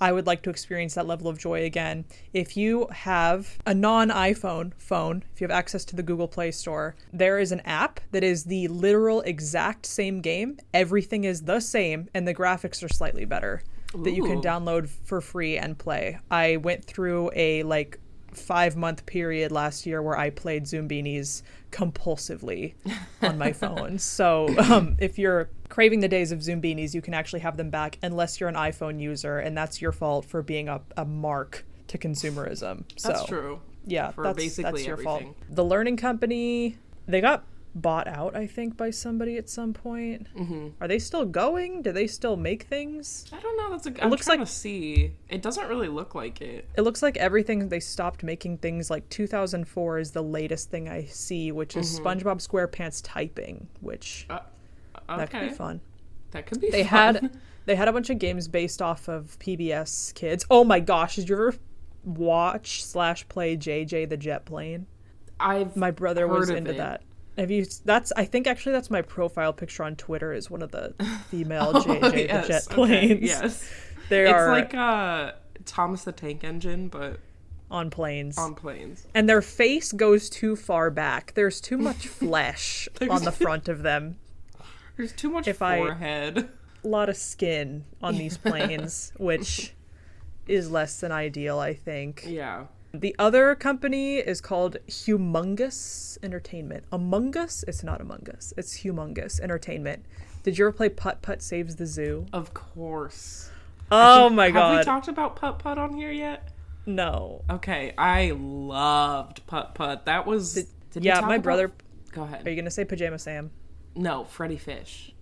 I 0.00 0.12
would 0.12 0.26
like 0.26 0.42
to 0.42 0.50
experience 0.50 0.94
that 0.94 1.06
level 1.06 1.28
of 1.28 1.38
joy 1.38 1.64
again. 1.64 2.04
If 2.32 2.56
you 2.56 2.86
have 2.90 3.58
a 3.66 3.74
non 3.74 4.10
iPhone 4.10 4.72
phone, 4.78 5.24
if 5.34 5.40
you 5.40 5.46
have 5.46 5.56
access 5.56 5.84
to 5.86 5.96
the 5.96 6.02
Google 6.02 6.28
Play 6.28 6.50
Store, 6.50 6.94
there 7.12 7.38
is 7.38 7.52
an 7.52 7.60
app 7.60 8.00
that 8.12 8.24
is 8.24 8.44
the 8.44 8.68
literal 8.68 9.20
exact 9.22 9.86
same 9.86 10.20
game. 10.20 10.58
Everything 10.72 11.24
is 11.24 11.42
the 11.42 11.60
same, 11.60 12.08
and 12.14 12.26
the 12.26 12.34
graphics 12.34 12.82
are 12.84 12.88
slightly 12.88 13.24
better 13.24 13.62
that 13.94 14.12
you 14.12 14.22
can 14.22 14.42
download 14.42 14.88
for 14.88 15.20
free 15.20 15.56
and 15.56 15.78
play. 15.78 16.18
I 16.30 16.58
went 16.58 16.84
through 16.84 17.30
a 17.34 17.62
like 17.62 17.98
five 18.32 18.76
month 18.76 19.06
period 19.06 19.50
last 19.50 19.86
year 19.86 20.02
where 20.02 20.16
I 20.16 20.30
played 20.30 20.64
Zoombinis 20.64 21.42
compulsively 21.70 22.74
on 23.22 23.38
my 23.38 23.52
phone. 23.54 23.98
So 23.98 24.54
um, 24.58 24.96
if 24.98 25.18
you're 25.18 25.50
craving 25.68 26.00
the 26.00 26.08
days 26.08 26.32
of 26.32 26.40
Zoombinis, 26.40 26.94
you 26.94 27.02
can 27.02 27.14
actually 27.14 27.40
have 27.40 27.56
them 27.56 27.70
back 27.70 27.98
unless 28.02 28.40
you're 28.40 28.48
an 28.48 28.54
iPhone 28.54 29.00
user, 29.00 29.38
and 29.38 29.56
that's 29.56 29.80
your 29.82 29.92
fault 29.92 30.24
for 30.24 30.42
being 30.42 30.68
a, 30.68 30.80
a 30.96 31.04
mark 31.04 31.64
to 31.88 31.98
consumerism. 31.98 32.84
So 32.96 33.08
That's 33.08 33.24
true. 33.26 33.60
yeah, 33.86 34.10
For 34.10 34.24
that's, 34.24 34.36
basically 34.36 34.72
that's 34.72 34.86
your 34.86 34.92
everything. 34.94 35.34
fault. 35.34 35.36
The 35.50 35.64
learning 35.64 35.96
company, 35.96 36.76
they 37.06 37.20
got 37.20 37.44
bought 37.74 38.08
out, 38.08 38.34
I 38.34 38.46
think, 38.46 38.76
by 38.76 38.90
somebody 38.90 39.36
at 39.36 39.48
some 39.48 39.72
point. 39.72 40.26
hmm 40.36 40.68
Are 40.80 40.88
they 40.88 40.98
still 40.98 41.24
going? 41.24 41.82
Do 41.82 41.92
they 41.92 42.06
still 42.06 42.36
make 42.36 42.64
things? 42.64 43.26
I 43.32 43.38
don't 43.40 43.56
know. 43.56 43.70
That's 43.70 43.86
a. 43.86 44.04
I'm 44.04 44.10
looks 44.10 44.26
trying 44.26 44.40
like- 44.40 44.48
to 44.48 44.52
see. 44.54 45.12
It 45.28 45.42
doesn't 45.42 45.68
really 45.68 45.88
look 45.88 46.14
like 46.14 46.40
it. 46.40 46.68
It 46.76 46.80
looks 46.82 47.02
like 47.02 47.16
everything 47.18 47.68
they 47.68 47.80
stopped 47.80 48.22
making 48.22 48.58
things 48.58 48.90
like 48.90 49.08
2004 49.10 49.98
is 49.98 50.10
the 50.10 50.22
latest 50.22 50.70
thing 50.70 50.88
I 50.88 51.04
see, 51.04 51.52
which 51.52 51.76
is 51.76 52.00
SpongeBob 52.00 52.46
SquarePants 52.46 53.00
typing, 53.04 53.68
which 53.80 54.26
Uh, 54.28 54.40
that 55.16 55.30
could 55.30 55.40
be 55.48 55.54
fun. 55.54 55.80
That 56.32 56.46
could 56.46 56.60
be. 56.60 56.70
They 56.70 56.84
fun. 56.84 57.14
had 57.14 57.38
they 57.66 57.74
had 57.76 57.88
a 57.88 57.92
bunch 57.92 58.10
of 58.10 58.18
games 58.18 58.48
based 58.48 58.82
off 58.82 59.08
of 59.08 59.38
PBS 59.40 60.14
Kids. 60.14 60.44
Oh 60.50 60.64
my 60.64 60.80
gosh, 60.80 61.16
did 61.16 61.28
you 61.28 61.34
ever 61.36 61.54
watch 62.04 62.84
slash 62.84 63.28
play 63.28 63.56
JJ 63.56 64.08
the 64.08 64.16
Jet 64.16 64.44
Plane? 64.44 64.86
I've 65.40 65.76
My 65.76 65.90
brother 65.90 66.26
was 66.26 66.50
into 66.50 66.72
it. 66.72 66.76
that. 66.78 67.02
Have 67.36 67.50
you? 67.50 67.64
That's 67.84 68.12
I 68.16 68.24
think 68.24 68.46
actually 68.46 68.72
that's 68.72 68.90
my 68.90 69.02
profile 69.02 69.52
picture 69.52 69.84
on 69.84 69.94
Twitter 69.96 70.32
is 70.32 70.50
one 70.50 70.62
of 70.62 70.72
the 70.72 70.94
female 71.30 71.72
Oh, 71.74 71.80
JJ 71.82 72.26
yes, 72.28 72.46
the 72.46 72.52
Jet 72.52 72.66
okay, 72.66 72.74
Planes. 72.74 73.22
Yes, 73.22 73.70
they 74.08 74.22
it's 74.24 74.32
are 74.32 74.50
like 74.50 74.74
uh 74.74 75.32
Thomas 75.64 76.04
the 76.04 76.12
Tank 76.12 76.42
Engine, 76.44 76.88
but 76.88 77.20
on 77.70 77.90
planes. 77.90 78.38
on 78.38 78.54
planes. 78.54 79.06
and 79.14 79.28
their 79.28 79.42
face 79.42 79.92
goes 79.92 80.28
too 80.30 80.56
far 80.56 80.90
back. 80.90 81.32
There's 81.34 81.60
too 81.60 81.76
much 81.78 82.08
flesh 82.08 82.88
on 83.08 83.22
the 83.24 83.32
front 83.32 83.68
of 83.68 83.82
them. 83.82 84.16
There's 84.98 85.12
too 85.12 85.30
much 85.30 85.48
If 85.48 85.56
forehead. 85.58 86.50
A 86.84 86.86
lot 86.88 87.08
of 87.08 87.16
skin 87.16 87.84
on 88.02 88.18
these 88.18 88.36
planes, 88.36 89.12
which 89.18 89.72
is 90.46 90.70
less 90.70 91.00
than 91.00 91.12
ideal, 91.12 91.58
I 91.58 91.72
think. 91.72 92.24
Yeah. 92.26 92.66
The 92.92 93.14
other 93.18 93.54
company 93.54 94.16
is 94.16 94.40
called 94.40 94.76
Humongous 94.88 96.18
Entertainment. 96.22 96.84
Among 96.90 97.36
Us? 97.36 97.64
It's 97.68 97.82
not 97.84 98.00
Among 98.00 98.26
Us. 98.36 98.52
It's 98.56 98.78
Humongous 98.78 99.40
Entertainment. 99.40 100.04
Did 100.42 100.58
you 100.58 100.64
ever 100.66 100.72
play 100.72 100.88
Putt 100.88 101.22
Putt 101.22 101.42
Saves 101.42 101.76
the 101.76 101.86
Zoo? 101.86 102.26
Of 102.32 102.54
course. 102.54 103.50
Oh 103.92 104.28
my 104.30 104.46
Have 104.46 104.54
god. 104.54 104.78
we 104.78 104.84
talked 104.84 105.08
about 105.08 105.36
Putt 105.36 105.58
Putt 105.58 105.78
on 105.78 105.94
here 105.94 106.10
yet? 106.12 106.48
no. 106.86 107.44
Okay, 107.50 107.92
I 107.98 108.32
loved 108.34 109.46
Putt 109.46 109.74
Putt. 109.74 110.06
That 110.06 110.26
was. 110.26 110.54
Did, 110.54 110.66
we 110.96 111.02
yeah, 111.02 111.20
my 111.20 111.34
about- 111.34 111.42
brother. 111.42 111.72
Go 112.12 112.22
ahead. 112.22 112.46
Are 112.46 112.50
you 112.50 112.56
gonna 112.56 112.70
say 112.70 112.84
Pajama 112.86 113.18
Sam? 113.18 113.50
No, 113.94 114.24
Freddy 114.24 114.56
Fish. 114.56 115.14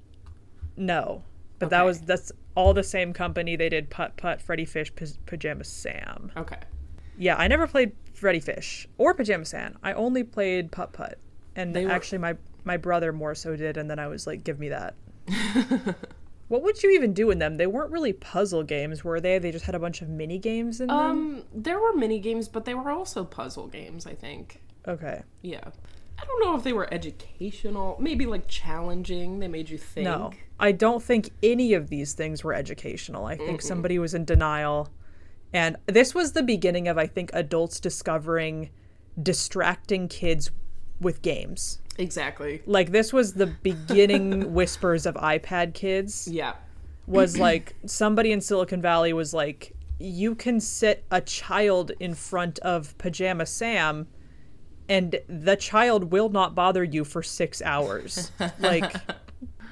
No, 0.76 1.22
but 1.59 1.70
that 1.70 1.85
was 1.85 2.00
that's 2.00 2.33
all 2.55 2.74
the 2.74 2.83
same 2.83 3.12
company. 3.12 3.57
They 3.57 3.68
did 3.68 3.90
Putt 3.90 4.16
Putt, 4.16 4.42
Freddy 4.42 4.64
Fish, 4.64 4.94
P- 4.94 5.07
Pajama 5.26 5.64
Sam. 5.64 6.33
Okay. 6.37 6.59
Yeah, 7.18 7.37
I 7.37 7.48
never 7.48 7.66
played 7.66 7.92
Freddy 8.12 8.40
Fish 8.40 8.87
or 8.98 9.14
Pajama 9.14 9.44
Sam. 9.46 9.79
I 9.83 9.92
only 9.94 10.22
played 10.22 10.70
Putt 10.70 10.92
Putt, 10.92 11.18
and 11.55 11.74
were- 11.74 11.90
actually 11.90 12.18
my 12.18 12.37
my 12.64 12.76
brother 12.76 13.12
more 13.12 13.35
so 13.35 13.57
did. 13.57 13.76
And 13.76 13.90
then 13.90 13.98
I 13.98 14.09
was 14.09 14.26
like, 14.26 14.44
give 14.44 14.59
me 14.59 14.68
that. 14.68 14.94
what 16.48 16.62
would 16.62 16.83
you 16.83 16.90
even 16.90 17.12
do 17.12 17.31
in 17.31 17.38
them? 17.38 17.57
They 17.57 17.66
weren't 17.66 17.90
really 17.90 18.12
puzzle 18.12 18.62
games, 18.62 19.02
were 19.05 19.20
they? 19.20 19.38
They 19.38 19.52
just 19.52 19.64
had 19.64 19.74
a 19.74 19.79
bunch 19.79 20.02
of 20.02 20.09
mini 20.09 20.38
games 20.38 20.81
in 20.81 20.88
them. 20.88 20.96
Um, 20.96 21.42
there 21.55 21.81
were 21.81 21.94
mini 21.94 22.18
games, 22.18 22.48
but 22.48 22.64
they 22.64 22.74
were 22.74 22.90
also 22.90 23.24
puzzle 23.24 23.66
games. 23.68 24.07
I 24.07 24.14
think. 24.14 24.61
Okay. 24.87 25.22
Yeah. 25.42 25.70
I 26.18 26.24
don't 26.24 26.44
know 26.44 26.57
if 26.57 26.62
they 26.62 26.72
were 26.72 26.92
educational. 26.92 27.96
Maybe 28.00 28.26
like 28.26 28.48
challenging. 28.48 29.38
They 29.38 29.48
made 29.48 29.68
you 29.68 29.79
think. 29.79 30.05
No, 30.05 30.33
I 30.59 30.72
don't 30.72 31.02
think 31.02 31.31
any 31.42 31.74
of 31.74 31.88
these 31.88 32.14
things 32.14 32.42
were 32.42 32.55
educational. 32.55 33.26
I 33.26 33.37
think 33.37 33.61
somebody 33.61 33.98
was 33.98 34.14
in 34.14 34.24
denial. 34.24 34.88
And 35.52 35.76
this 35.87 36.14
was 36.14 36.33
the 36.33 36.42
beginning 36.42 36.88
of, 36.88 36.98
I 36.98 37.07
think, 37.07 37.31
adults 37.33 37.81
discovering 37.81 38.70
distracting 39.22 40.09
kids 40.09 40.50
with 41.00 41.22
games. 41.22 41.81
Exactly. 41.98 42.62
Like, 42.66 42.92
this 42.92 43.12
was 43.12 43.35
the 43.35 43.46
beginning 43.46 44.52
whispers 44.55 45.07
of 45.07 45.14
iPad 45.16 45.74
kids. 45.74 46.29
Yeah. 46.29 46.55
Was 47.07 47.38
like 47.38 47.74
somebody 47.87 48.33
in 48.33 48.40
Silicon 48.40 48.83
Valley 48.83 49.12
was 49.12 49.33
like, 49.33 49.72
you 49.98 50.35
can 50.35 50.61
sit 50.61 51.05
a 51.11 51.20
child 51.20 51.92
in 52.00 52.14
front 52.14 52.59
of 52.61 52.96
Pajama 52.98 53.46
Sam 53.46 54.09
and 54.88 55.18
the 55.29 55.57
child 55.57 56.11
will 56.12 56.29
not 56.29 56.55
bother 56.55 56.85
you 56.85 57.05
for 57.05 57.22
six 57.22 57.61
hours. 57.62 58.31
like, 58.59 58.94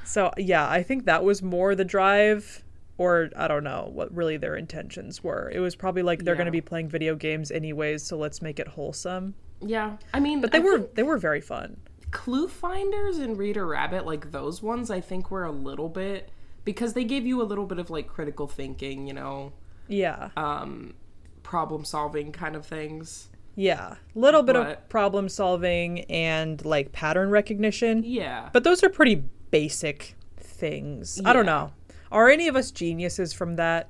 so 0.04 0.30
yeah, 0.36 0.68
I 0.68 0.82
think 0.82 1.04
that 1.06 1.24
was 1.24 1.42
more 1.42 1.74
the 1.74 1.84
drive, 1.84 2.62
or 2.98 3.30
I 3.36 3.48
don't 3.48 3.64
know 3.64 3.90
what 3.92 4.14
really 4.14 4.36
their 4.36 4.56
intentions 4.56 5.22
were. 5.22 5.50
It 5.54 5.60
was 5.60 5.74
probably 5.74 6.02
like 6.02 6.24
they're 6.24 6.34
going 6.36 6.46
to 6.46 6.52
be 6.52 6.60
playing 6.60 6.88
video 6.88 7.14
games 7.16 7.50
anyways, 7.50 8.02
so 8.04 8.16
let's 8.16 8.42
make 8.42 8.58
it 8.58 8.68
wholesome. 8.68 9.34
Yeah. 9.60 9.96
I 10.12 10.20
mean, 10.20 10.40
But 10.40 10.52
they 10.52 10.58
I 10.58 10.60
were 10.62 10.78
they 10.94 11.02
were 11.02 11.18
very 11.18 11.40
fun. 11.40 11.76
Clue 12.10 12.46
Finders 12.48 13.18
and 13.18 13.36
Reader 13.36 13.66
Rabbit, 13.66 14.06
like 14.06 14.30
those 14.30 14.62
ones, 14.62 14.90
I 14.90 15.00
think 15.00 15.30
were 15.30 15.44
a 15.44 15.50
little 15.50 15.88
bit 15.88 16.30
because 16.64 16.92
they 16.92 17.04
gave 17.04 17.26
you 17.26 17.42
a 17.42 17.44
little 17.44 17.66
bit 17.66 17.78
of 17.78 17.90
like 17.90 18.06
critical 18.06 18.46
thinking, 18.46 19.06
you 19.08 19.14
know, 19.14 19.52
Yeah, 19.88 20.30
um, 20.36 20.94
problem 21.42 21.84
solving 21.84 22.30
kind 22.30 22.54
of 22.56 22.64
things. 22.66 23.28
Yeah, 23.56 23.96
little 24.14 24.42
bit 24.42 24.56
of 24.56 24.88
problem 24.88 25.28
solving 25.28 26.00
and 26.02 26.64
like 26.64 26.92
pattern 26.92 27.30
recognition. 27.30 28.02
Yeah. 28.04 28.48
But 28.52 28.64
those 28.64 28.82
are 28.82 28.88
pretty 28.88 29.24
basic 29.50 30.16
things. 30.36 31.20
I 31.24 31.32
don't 31.32 31.46
know. 31.46 31.72
Are 32.10 32.28
any 32.28 32.48
of 32.48 32.56
us 32.56 32.70
geniuses 32.70 33.32
from 33.32 33.56
that? 33.56 33.88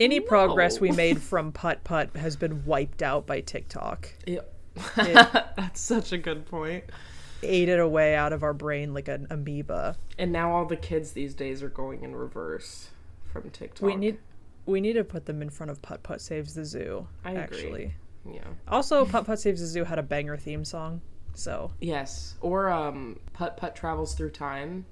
Any 0.00 0.20
progress 0.20 0.80
we 0.80 0.90
made 0.90 1.20
from 1.22 1.52
putt 1.52 1.84
putt 1.84 2.16
has 2.16 2.36
been 2.36 2.64
wiped 2.64 3.02
out 3.02 3.26
by 3.26 3.40
TikTok. 3.40 4.08
Yeah. 4.26 4.40
That's 4.96 5.80
such 5.80 6.12
a 6.12 6.18
good 6.18 6.46
point. 6.46 6.84
Ate 7.42 7.68
it 7.68 7.80
away 7.80 8.14
out 8.14 8.32
of 8.32 8.42
our 8.42 8.54
brain 8.54 8.94
like 8.94 9.08
an 9.08 9.26
amoeba. 9.30 9.96
And 10.18 10.32
now 10.32 10.52
all 10.52 10.64
the 10.64 10.76
kids 10.76 11.12
these 11.12 11.34
days 11.34 11.62
are 11.62 11.68
going 11.68 12.04
in 12.04 12.14
reverse 12.14 12.88
from 13.32 13.50
TikTok. 13.50 13.86
We 13.86 13.96
need 13.96 14.18
we 14.64 14.80
need 14.80 14.94
to 14.94 15.04
put 15.04 15.26
them 15.26 15.42
in 15.42 15.50
front 15.50 15.70
of 15.70 15.82
Putt 15.82 16.02
Putt 16.02 16.20
Saves 16.20 16.54
the 16.54 16.64
Zoo. 16.64 17.06
I 17.24 17.32
agree. 17.32 17.94
Yeah. 18.30 18.44
Also, 18.68 19.04
Putt 19.04 19.26
Putt 19.26 19.40
Saves 19.40 19.60
the 19.60 19.66
Zoo 19.66 19.84
had 19.84 19.98
a 19.98 20.02
banger 20.02 20.36
theme 20.36 20.64
song, 20.64 21.00
so 21.34 21.72
Yes. 21.80 22.34
Or 22.40 22.68
um 22.70 23.18
Putt 23.32 23.56
Putt 23.56 23.74
Travels 23.76 24.14
Through 24.14 24.30
Time. 24.30 24.86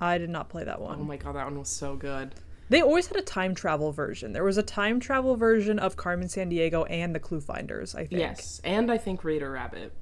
I 0.00 0.18
did 0.18 0.30
not 0.30 0.48
play 0.48 0.64
that 0.64 0.78
Oh 0.78 0.84
one. 0.84 1.06
my 1.06 1.16
god, 1.16 1.34
that 1.36 1.44
one 1.44 1.58
was 1.58 1.68
so 1.68 1.94
good. 1.96 2.34
They 2.70 2.80
always 2.80 3.08
had 3.08 3.16
a 3.16 3.22
time 3.22 3.54
travel 3.54 3.90
version. 3.92 4.32
There 4.32 4.44
was 4.44 4.56
a 4.56 4.62
time 4.62 5.00
travel 5.00 5.36
version 5.36 5.78
of 5.78 5.96
Carmen 5.96 6.28
Sandiego 6.28 6.86
and 6.88 7.14
the 7.14 7.18
Clue 7.20 7.40
Finders. 7.40 7.94
I 7.94 8.06
think. 8.06 8.20
Yes. 8.20 8.60
And 8.64 8.90
I 8.92 8.96
think 8.98 9.24
Reader 9.24 9.50
Rabbit. 9.50 9.92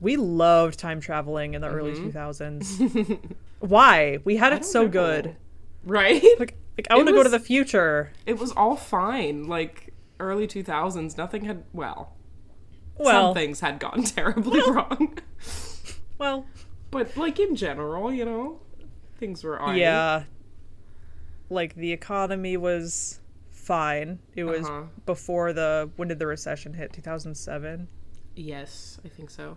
We 0.00 0.16
loved 0.16 0.78
time 0.78 1.00
traveling 1.00 1.54
in 1.54 1.60
the 1.62 1.68
early 1.68 1.92
Mm-hmm. 1.92 2.08
2000s. 2.16 3.18
Why? 3.60 4.18
We 4.24 4.36
had 4.36 4.52
it 4.52 4.64
so 4.64 4.82
know. 4.82 4.88
good. 4.88 5.36
Right? 5.84 6.22
Like, 6.38 6.56
like 6.76 6.86
I 6.90 6.96
want 6.96 7.08
to 7.08 7.14
go 7.14 7.22
to 7.22 7.28
the 7.28 7.38
future. 7.38 8.12
it 8.26 8.38
was 8.38 8.52
all 8.52 8.76
fine. 8.76 9.44
Like 9.44 9.85
early 10.20 10.46
2000s, 10.46 11.16
nothing 11.16 11.44
had 11.44 11.64
well, 11.72 12.16
Well, 12.98 13.28
some 13.28 13.34
things 13.34 13.60
had 13.60 13.78
gone 13.80 14.02
terribly 14.04 14.60
wrong. 14.70 15.18
well, 16.18 16.46
But 16.90 17.16
like 17.16 17.38
in 17.40 17.56
general, 17.56 18.12
you 18.12 18.24
know, 18.24 18.60
things 19.18 19.42
were 19.44 19.60
alright. 19.60 19.78
yeah. 19.78 20.24
Like 21.50 21.74
the 21.74 21.92
economy 21.92 22.56
was 22.56 23.20
fine. 23.50 24.18
It 24.34 24.44
was 24.44 24.66
Uh-huh. 24.66 24.84
before 25.06 25.52
the 25.52 25.90
when 25.96 26.08
did 26.08 26.18
the 26.18 26.26
recession 26.26 26.74
hit? 26.74 26.92
2007. 26.92 27.88
Yes, 28.34 28.98
I 29.04 29.08
think 29.08 29.30
so. 29.30 29.56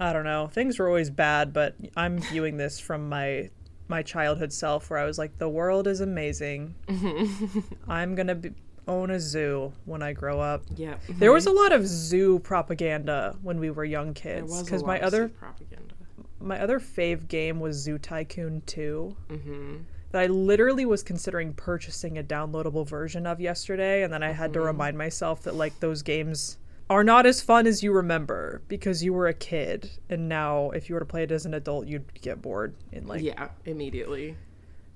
I 0.00 0.12
don't 0.12 0.24
know. 0.24 0.46
Things 0.48 0.78
were 0.78 0.88
always 0.88 1.10
bad, 1.10 1.52
but 1.52 1.76
I'm 1.96 2.18
viewing 2.18 2.56
this 2.56 2.78
from 2.80 3.08
my 3.08 3.50
my 3.88 4.02
childhood 4.02 4.52
self 4.52 4.88
where 4.90 4.98
I 4.98 5.04
was 5.04 5.18
like 5.18 5.38
the 5.38 5.48
world 5.48 5.86
is 5.86 6.00
amazing. 6.00 6.74
I'm 7.88 8.14
going 8.14 8.28
to 8.28 8.34
be, 8.36 8.52
own 8.88 9.10
a 9.10 9.20
zoo 9.20 9.72
when 9.84 10.02
I 10.02 10.12
grow 10.12 10.40
up. 10.40 10.62
Yeah. 10.76 10.96
There 11.08 11.32
was 11.32 11.46
a 11.46 11.52
lot 11.52 11.72
of 11.72 11.86
zoo 11.86 12.38
propaganda 12.40 13.36
when 13.42 13.58
we 13.60 13.70
were 13.70 13.84
young 13.84 14.12
kids 14.14 14.50
was 14.50 14.60
a 14.60 14.64
because 14.64 14.82
lot 14.82 14.88
my 14.88 14.96
of 14.98 15.04
other 15.04 15.28
propaganda. 15.28 15.94
my 16.40 16.60
other 16.60 16.80
fave 16.80 17.28
game 17.28 17.60
was 17.60 17.76
Zoo 17.76 17.98
Tycoon 17.98 18.62
2 18.66 19.16
Mm-hmm. 19.30 19.76
that 20.10 20.22
I 20.22 20.26
literally 20.26 20.84
was 20.84 21.02
considering 21.02 21.54
purchasing 21.54 22.18
a 22.18 22.22
downloadable 22.24 22.86
version 22.88 23.26
of 23.26 23.40
yesterday, 23.40 24.02
and 24.02 24.12
then 24.12 24.22
I 24.22 24.32
had 24.32 24.52
to 24.54 24.60
remind 24.60 24.98
myself 24.98 25.42
that 25.44 25.54
like 25.54 25.78
those 25.80 26.02
games 26.02 26.58
are 26.90 27.04
not 27.04 27.24
as 27.24 27.40
fun 27.40 27.66
as 27.66 27.82
you 27.82 27.92
remember 27.92 28.60
because 28.68 29.02
you 29.04 29.12
were 29.14 29.28
a 29.28 29.32
kid, 29.34 29.88
and 30.10 30.28
now 30.28 30.70
if 30.70 30.88
you 30.88 30.94
were 30.96 31.00
to 31.00 31.06
play 31.06 31.22
it 31.22 31.30
as 31.30 31.46
an 31.46 31.54
adult, 31.54 31.86
you'd 31.86 32.20
get 32.20 32.42
bored 32.42 32.74
in 32.90 33.06
like 33.06 33.22
yeah, 33.22 33.48
immediately. 33.64 34.36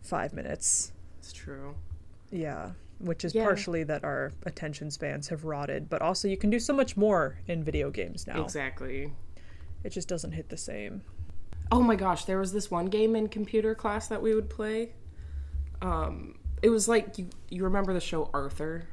five 0.03 0.33
minutes. 0.35 0.92
It's 1.20 1.33
true. 1.33 1.75
Yeah. 2.31 2.72
Which 2.98 3.24
is 3.24 3.35
Yeah. 3.35 3.44
partially 3.44 3.85
that 3.85 4.04
our 4.04 4.32
attention 4.44 4.90
spans 4.90 5.28
have 5.28 5.44
rotted, 5.44 5.88
but 5.90 6.00
also 6.00 6.28
you 6.28 6.37
can 6.37 6.48
do 6.50 6.59
so 6.59 6.72
much 6.72 6.96
more 6.96 7.38
in 7.46 7.62
video 7.62 7.90
games 7.90 8.26
now. 8.26 8.42
Exactly. 8.42 9.12
It 9.85 9.90
just 9.90 10.09
doesn't 10.09 10.32
hit 10.32 10.48
the 10.48 10.56
same. 10.56 11.02
Oh 11.70 11.82
my 11.82 11.94
gosh, 11.96 12.24
there 12.24 12.38
was 12.38 12.52
this 12.52 12.70
one 12.70 12.87
game 12.87 13.14
in 13.14 13.28
computer 13.28 13.74
class 13.74 14.09
that 14.09 14.22
we 14.22 14.35
would 14.35 14.48
play. 14.48 14.94
Um, 15.82 16.38
it 16.62 16.70
was 16.70 16.88
like 16.88 17.18
you 17.18 17.28
you 17.50 17.64
remember 17.64 17.92
the 17.92 18.00
show 18.00 18.30
Arthur? 18.32 18.88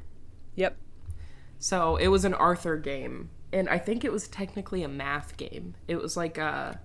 Yep. 0.56 0.76
So 1.58 1.96
it 1.96 2.08
was 2.08 2.24
an 2.26 2.34
Arthur 2.34 2.76
game, 2.76 3.30
and 3.52 3.68
I 3.70 3.78
think 3.78 4.04
it 4.04 4.12
was 4.12 4.28
technically 4.28 4.82
a 4.82 4.88
math 4.88 5.36
game. 5.38 5.74
It 5.88 5.96
was 5.96 6.16
like 6.16 6.36
a 6.36 6.78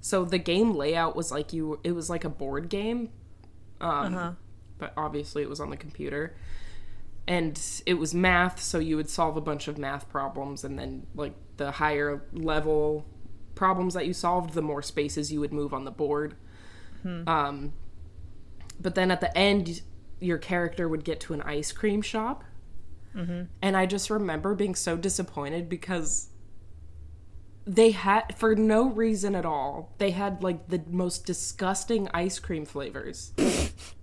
so 0.00 0.24
the 0.24 0.38
game 0.38 0.74
layout 0.74 1.14
was 1.14 1.30
like 1.30 1.52
you 1.52 1.78
it 1.84 1.92
was 1.92 2.10
like 2.10 2.24
a 2.24 2.28
board 2.30 2.68
game. 2.68 3.10
Um 3.80 4.14
Uh-huh. 4.14 4.32
But 4.82 4.92
obviously 4.96 5.42
it 5.44 5.48
was 5.48 5.60
on 5.60 5.70
the 5.70 5.76
computer. 5.76 6.34
And 7.28 7.56
it 7.86 7.94
was 7.94 8.12
math, 8.16 8.60
so 8.60 8.80
you 8.80 8.96
would 8.96 9.08
solve 9.08 9.36
a 9.36 9.40
bunch 9.40 9.68
of 9.68 9.78
math 9.78 10.08
problems 10.08 10.64
and 10.64 10.76
then 10.76 11.06
like 11.14 11.34
the 11.56 11.70
higher 11.70 12.24
level 12.32 13.06
problems 13.54 13.94
that 13.94 14.08
you 14.08 14.12
solved, 14.12 14.54
the 14.54 14.62
more 14.62 14.82
spaces 14.82 15.32
you 15.32 15.38
would 15.38 15.52
move 15.52 15.72
on 15.72 15.84
the 15.84 15.92
board. 15.92 16.34
Um 17.28 17.74
but 18.80 18.96
then 18.96 19.12
at 19.12 19.20
the 19.20 19.36
end 19.38 19.82
your 20.18 20.38
character 20.38 20.88
would 20.88 21.04
get 21.04 21.20
to 21.20 21.32
an 21.34 21.42
ice 21.42 21.70
cream 21.70 22.02
shop. 22.02 22.42
And 23.62 23.76
I 23.76 23.86
just 23.86 24.10
remember 24.10 24.54
being 24.56 24.74
so 24.74 24.96
disappointed 24.96 25.68
because 25.68 26.28
they 27.64 27.92
had, 27.92 28.36
for 28.36 28.56
no 28.56 28.88
reason 28.88 29.36
at 29.36 29.44
all, 29.46 29.92
they 29.98 30.10
had 30.10 30.42
like 30.42 30.66
the 30.68 30.82
most 30.88 31.24
disgusting 31.26 32.08
ice 32.12 32.40
cream 32.40 32.64
flavors 32.64 33.32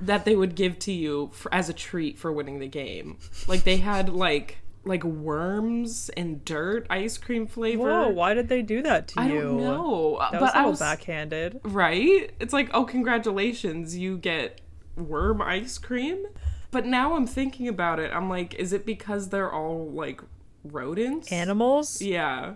that 0.00 0.24
they 0.24 0.36
would 0.36 0.54
give 0.54 0.78
to 0.80 0.92
you 0.92 1.30
for, 1.32 1.52
as 1.52 1.68
a 1.68 1.72
treat 1.72 2.18
for 2.18 2.32
winning 2.32 2.58
the 2.60 2.68
game. 2.68 3.18
Like 3.46 3.64
they 3.64 3.78
had 3.78 4.08
like 4.08 4.58
like 4.84 5.04
worms 5.04 6.08
and 6.16 6.44
dirt 6.44 6.86
ice 6.88 7.18
cream 7.18 7.46
flavor. 7.46 7.82
Whoa, 8.04 8.08
why 8.08 8.32
did 8.34 8.48
they 8.48 8.62
do 8.62 8.80
that 8.82 9.08
to 9.08 9.20
I 9.20 9.26
you? 9.26 9.40
don't 9.42 9.56
know, 9.58 10.18
That 10.30 10.40
but 10.40 10.40
was 10.40 10.50
a 10.52 10.58
I 10.58 10.66
was 10.66 10.78
backhanded. 10.78 11.60
right. 11.64 12.30
It's 12.40 12.52
like, 12.52 12.70
oh, 12.72 12.84
congratulations, 12.84 13.98
you 13.98 14.16
get 14.16 14.60
worm 14.96 15.42
ice 15.42 15.78
cream. 15.78 16.24
But 16.70 16.86
now 16.86 17.14
I'm 17.16 17.26
thinking 17.26 17.66
about 17.68 17.98
it. 17.98 18.12
I'm 18.14 18.28
like, 18.30 18.54
is 18.54 18.72
it 18.72 18.86
because 18.86 19.28
they're 19.30 19.52
all 19.52 19.90
like 19.90 20.20
rodents? 20.64 21.32
Animals? 21.32 22.00
yeah. 22.00 22.54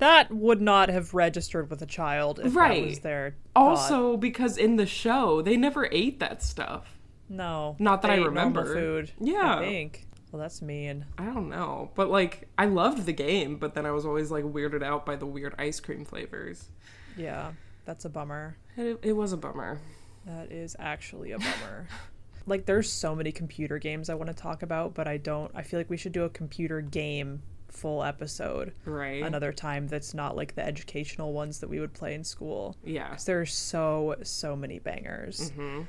That 0.00 0.32
would 0.32 0.60
not 0.60 0.88
have 0.88 1.14
registered 1.14 1.70
with 1.70 1.80
a 1.82 1.86
child 1.86 2.38
if 2.40 2.44
that 2.44 2.48
was 2.48 2.54
Right. 2.56 2.96
thought. 2.98 3.32
Also, 3.54 4.16
because 4.16 4.56
in 4.58 4.76
the 4.76 4.86
show 4.86 5.40
they 5.42 5.56
never 5.56 5.88
ate 5.92 6.18
that 6.20 6.42
stuff. 6.42 6.98
no. 7.28 7.76
Not 7.78 8.02
that 8.02 8.08
they 8.08 8.14
I 8.14 8.18
ate 8.18 8.24
remember. 8.26 8.74
food. 8.74 9.12
Yeah. 9.20 9.56
I 9.58 9.60
think. 9.60 10.06
Well, 10.32 10.40
that's 10.40 10.62
mean. 10.62 11.06
I 11.18 11.24
don't 11.26 11.48
know, 11.48 11.90
but 11.94 12.08
like 12.10 12.48
I 12.58 12.66
loved 12.66 13.04
the 13.06 13.12
game, 13.12 13.56
but 13.56 13.74
then 13.74 13.84
I 13.86 13.90
was 13.92 14.04
always 14.06 14.30
like 14.30 14.44
weirded 14.44 14.82
out 14.82 15.04
by 15.06 15.16
the 15.16 15.26
weird 15.26 15.54
ice 15.58 15.80
cream 15.80 16.04
flavors. 16.04 16.68
Yeah, 17.16 17.52
that's 17.84 18.04
a 18.04 18.08
bummer. 18.08 18.56
It, 18.76 18.98
it 19.02 19.12
was 19.14 19.32
a 19.32 19.36
bummer. 19.36 19.80
That 20.26 20.52
is 20.52 20.76
actually 20.78 21.32
a 21.32 21.38
bummer. 21.38 21.88
like, 22.46 22.64
there's 22.66 22.90
so 22.92 23.16
many 23.16 23.32
computer 23.32 23.78
games 23.78 24.08
I 24.08 24.14
want 24.14 24.28
to 24.28 24.34
talk 24.34 24.62
about, 24.62 24.94
but 24.94 25.08
I 25.08 25.16
don't. 25.16 25.50
I 25.54 25.62
feel 25.62 25.80
like 25.80 25.90
we 25.90 25.96
should 25.96 26.12
do 26.12 26.22
a 26.22 26.30
computer 26.30 26.80
game 26.80 27.42
full 27.72 28.02
episode 28.04 28.72
Right? 28.84 29.22
another 29.22 29.52
time 29.52 29.86
that's 29.88 30.12
not 30.14 30.36
like 30.36 30.54
the 30.54 30.64
educational 30.66 31.32
ones 31.32 31.60
that 31.60 31.68
we 31.70 31.80
would 31.80 31.92
play 31.94 32.14
in 32.14 32.24
school. 32.24 32.76
Yeah. 32.84 33.10
Because 33.10 33.24
there's 33.24 33.54
so, 33.54 34.16
so 34.22 34.54
many 34.56 34.78
bangers. 34.78 35.50
hmm 35.50 35.82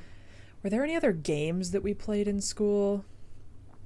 Were 0.62 0.70
there 0.70 0.84
any 0.84 0.96
other 0.96 1.12
games 1.12 1.70
that 1.72 1.82
we 1.82 1.94
played 1.94 2.28
in 2.28 2.40
school? 2.40 3.04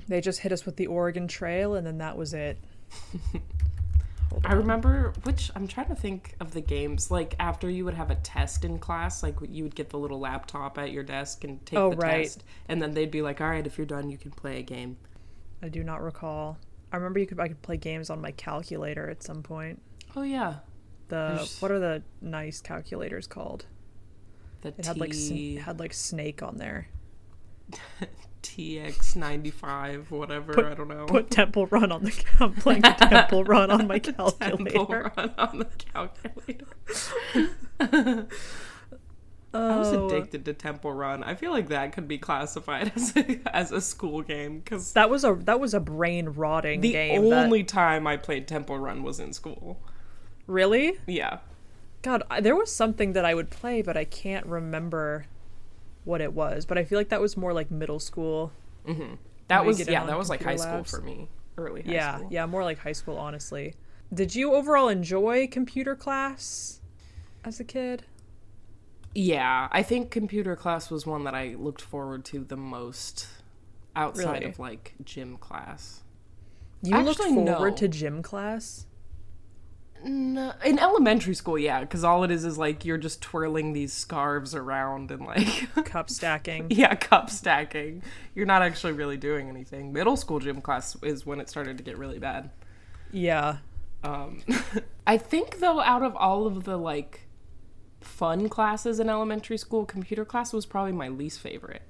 They 0.09 0.21
just 0.21 0.41
hit 0.41 0.53
us 0.53 0.65
with 0.65 0.77
the 0.77 0.87
Oregon 0.87 1.27
Trail, 1.27 1.75
and 1.75 1.87
then 1.87 1.99
that 1.99 2.17
was 2.17 2.33
it. 2.33 2.59
I 4.45 4.53
remember 4.53 5.13
which 5.23 5.51
I'm 5.57 5.67
trying 5.67 5.89
to 5.89 5.95
think 5.95 6.35
of 6.41 6.53
the 6.53 6.61
games. 6.61 7.11
Like 7.11 7.35
after 7.39 7.71
you 7.71 7.85
would 7.85 7.95
have 7.95 8.11
a 8.11 8.17
test 8.17 8.65
in 8.65 8.79
class, 8.79 9.23
like 9.23 9.37
you 9.49 9.63
would 9.65 9.75
get 9.75 9.89
the 9.91 9.99
little 9.99 10.19
laptop 10.21 10.79
at 10.79 10.93
your 10.93 11.03
desk 11.03 11.43
and 11.45 11.65
take 11.65 11.79
Oh, 11.79 11.91
the 11.91 11.97
right. 11.97 12.25
test, 12.25 12.45
and 12.69 12.81
then 12.83 12.93
they'd 12.93 13.11
be 13.11 13.23
like, 13.23 13.41
"All 13.41 13.49
right, 13.49 13.67
if 13.67 13.79
you're 13.79 13.87
done, 13.87 14.11
you 14.11 14.19
can 14.19 14.31
play 14.31 14.59
a 14.59 14.63
game." 14.63 14.97
I 15.63 15.69
do 15.69 15.83
not 15.83 16.03
recall. 16.03 16.59
I 16.97 16.99
remember 16.99 17.19
you 17.19 17.27
could 17.27 17.39
I 17.39 17.49
could 17.49 17.61
play 17.61 17.77
games 17.77 18.09
on 18.09 18.23
my 18.23 18.31
calculator 18.31 19.11
at 19.11 19.23
some 19.23 19.43
point. 19.43 19.83
Oh 20.17 20.23
yeah, 20.23 20.55
The 21.09 21.35
There's- 21.35 21.61
what 21.61 21.71
are 21.71 21.79
the 21.79 22.03
nice 22.23 22.61
calculators 22.63 23.27
called? 23.27 23.67
the 24.63 24.69
It 24.79 24.87
had 24.87 24.97
like 24.99 25.13
sn- 25.13 25.59
had 25.59 25.79
like 25.79 25.93
Snake 25.93 26.43
on 26.43 26.57
there. 26.57 26.89
TX 28.43 29.17
ninety 29.17 29.51
five, 29.51 30.11
whatever. 30.11 30.55
Put- 30.55 30.65
I 30.65 30.75
don't 30.75 30.89
know. 30.89 31.05
Put 31.07 31.31
Temple 31.31 31.67
Run 31.67 31.93
on 31.93 32.05
the 32.05 32.25
I'm 32.41 32.55
playing 32.65 32.81
Temple 32.99 33.45
Run 33.45 33.71
on 33.71 33.87
my 33.87 33.99
calculator. 33.99 34.57
Temple. 34.57 34.87
Run 35.17 35.35
on 35.37 35.59
the 35.59 35.67
calculator. 35.77 36.67
Oh, 39.57 39.71
I 39.71 39.77
was 39.77 39.93
oh. 39.93 40.07
addicted 40.07 40.45
to 40.45 40.53
Temple 40.53 40.93
Run. 40.93 41.23
I 41.23 41.35
feel 41.35 41.51
like 41.51 41.69
that 41.69 41.93
could 41.93 42.07
be 42.07 42.19
classified 42.19 42.93
as 42.97 43.17
a, 43.17 43.41
as 43.55 43.73
a 43.73 43.81
school 43.81 44.23
game 44.23 44.61
because 44.61 44.93
that 44.93 45.11
was 45.11 45.25
a 45.25 45.35
that 45.43 45.61
was 45.61 45.75
a 45.75 45.81
brain 45.81 46.29
rotting 46.31 46.81
the 46.81 46.93
game. 46.93 47.29
that- 47.31 47.45
only 47.45 47.65
time 47.65 48.07
I 48.07 48.17
played 48.17 48.47
Temple 48.47 48.79
Run 48.79 49.03
was 49.03 49.21
in 49.21 49.33
school. 49.33 49.81
really? 50.47 50.99
Yeah. 51.07 51.39
God, 52.03 52.23
I, 52.31 52.41
there 52.41 52.55
was 52.55 52.71
something 52.73 53.15
that 53.15 53.25
I 53.25 53.35
would 53.35 53.51
play, 53.51 53.83
but 53.83 53.97
I 53.97 54.05
can't 54.05 54.47
remember 54.47 55.27
what 56.05 56.21
it 56.21 56.33
was. 56.33 56.65
But 56.65 56.79
I 56.79 56.85
feel 56.85 56.99
like 56.99 57.09
that 57.09 57.21
was 57.21 57.37
more 57.37 57.53
like 57.53 57.71
middle 57.71 57.99
school. 57.99 58.53
Mm-hmm. 58.87 59.15
That 59.49 59.65
was 59.65 59.87
yeah, 59.87 60.05
that 60.07 60.19
was 60.19 60.29
like 60.29 60.43
high 60.43 60.57
computer 60.57 60.85
school 60.87 61.01
for 61.01 61.05
me. 61.05 61.29
Early 61.59 61.83
high 61.83 61.93
yeah, 61.93 62.17
school. 62.19 62.29
yeah, 62.31 62.47
more 62.47 62.65
like 62.65 62.79
high 62.79 62.93
school, 62.93 63.17
honestly. 63.17 63.75
Did 64.13 64.35
you 64.35 64.55
overall 64.55 64.89
enjoy 64.89 65.49
computer 65.49 65.97
class 65.97 66.81
as 67.45 67.59
a 67.59 67.65
kid? 67.65 68.05
Yeah, 69.15 69.69
I 69.71 69.83
think 69.83 70.11
computer 70.11 70.57
class 70.57 70.91
was 70.91 71.07
one 71.07 71.25
that 71.25 71.35
I 71.35 71.55
looked 71.59 71.81
forward 71.81 72.25
to 72.27 72.45
the 72.45 72.57
most 72.57 73.29
outside 73.95 74.41
Really? 74.41 74.45
of 74.47 74.59
like 74.59 74.95
gym 75.05 75.37
class. 75.39 76.03
You 76.83 76.97
looked 76.99 77.21
Actually, 77.21 77.35
forward 77.47 77.71
no. 77.73 77.77
to 77.79 77.89
gym 77.89 78.23
class? 78.23 78.87
No, 80.05 80.53
in 80.65 80.79
elementary 80.79 81.35
school, 81.35 81.59
yeah, 81.59 81.81
because 81.81 82.05
all 82.05 82.23
it 82.23 82.31
is 82.31 82.45
is 82.45 82.59
like 82.59 82.85
you're 82.85 82.99
just 82.99 83.23
twirling 83.23 83.73
these 83.73 83.93
scarves 83.95 84.55
around 84.55 85.11
and 85.11 85.25
like 85.25 85.73
Cup 85.87 86.11
stacking. 86.11 86.67
yeah, 86.71 86.95
cup 86.95 87.31
stacking. 87.31 88.03
You're 88.35 88.47
not 88.47 88.61
actually 88.63 88.93
really 88.93 89.17
doing 89.17 89.49
anything. 89.49 89.93
Middle 89.95 90.17
school 90.19 90.39
gym 90.39 90.61
class 90.61 90.95
is 91.03 91.25
when 91.25 91.41
it 91.41 91.49
started 91.49 91.79
to 91.79 91.83
get 91.83 91.97
really 91.97 92.19
bad. 92.19 92.51
yeah. 93.11 93.59
Um, 94.05 94.43
I 95.07 95.17
think 95.17 95.59
though, 95.61 95.81
out 95.81 96.03
of 96.03 96.15
all 96.15 96.47
of 96.47 96.65
the 96.65 96.77
like 96.77 97.26
fun 98.01 98.49
classes 98.49 99.01
in 99.01 99.09
elementary 99.09 99.59
school, 99.59 99.85
computer 99.85 100.25
class 100.25 100.53
was 100.53 100.67
probably 100.67 100.93
my 100.93 101.09
least 101.09 101.41
favorite 101.41 101.83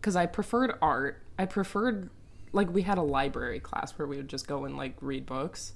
because 0.00 0.16
I 0.16 0.26
preferred 0.26 0.74
art. 0.82 1.22
I 1.38 1.46
preferred 1.46 2.10
like 2.52 2.72
we 2.72 2.82
had 2.82 2.98
a 2.98 3.02
library 3.02 3.60
class 3.60 3.92
where 3.98 4.06
we 4.06 4.16
would 4.16 4.28
just 4.28 4.46
go 4.46 4.64
and 4.64 4.76
like 4.76 4.94
read 5.00 5.26
books. 5.26 5.74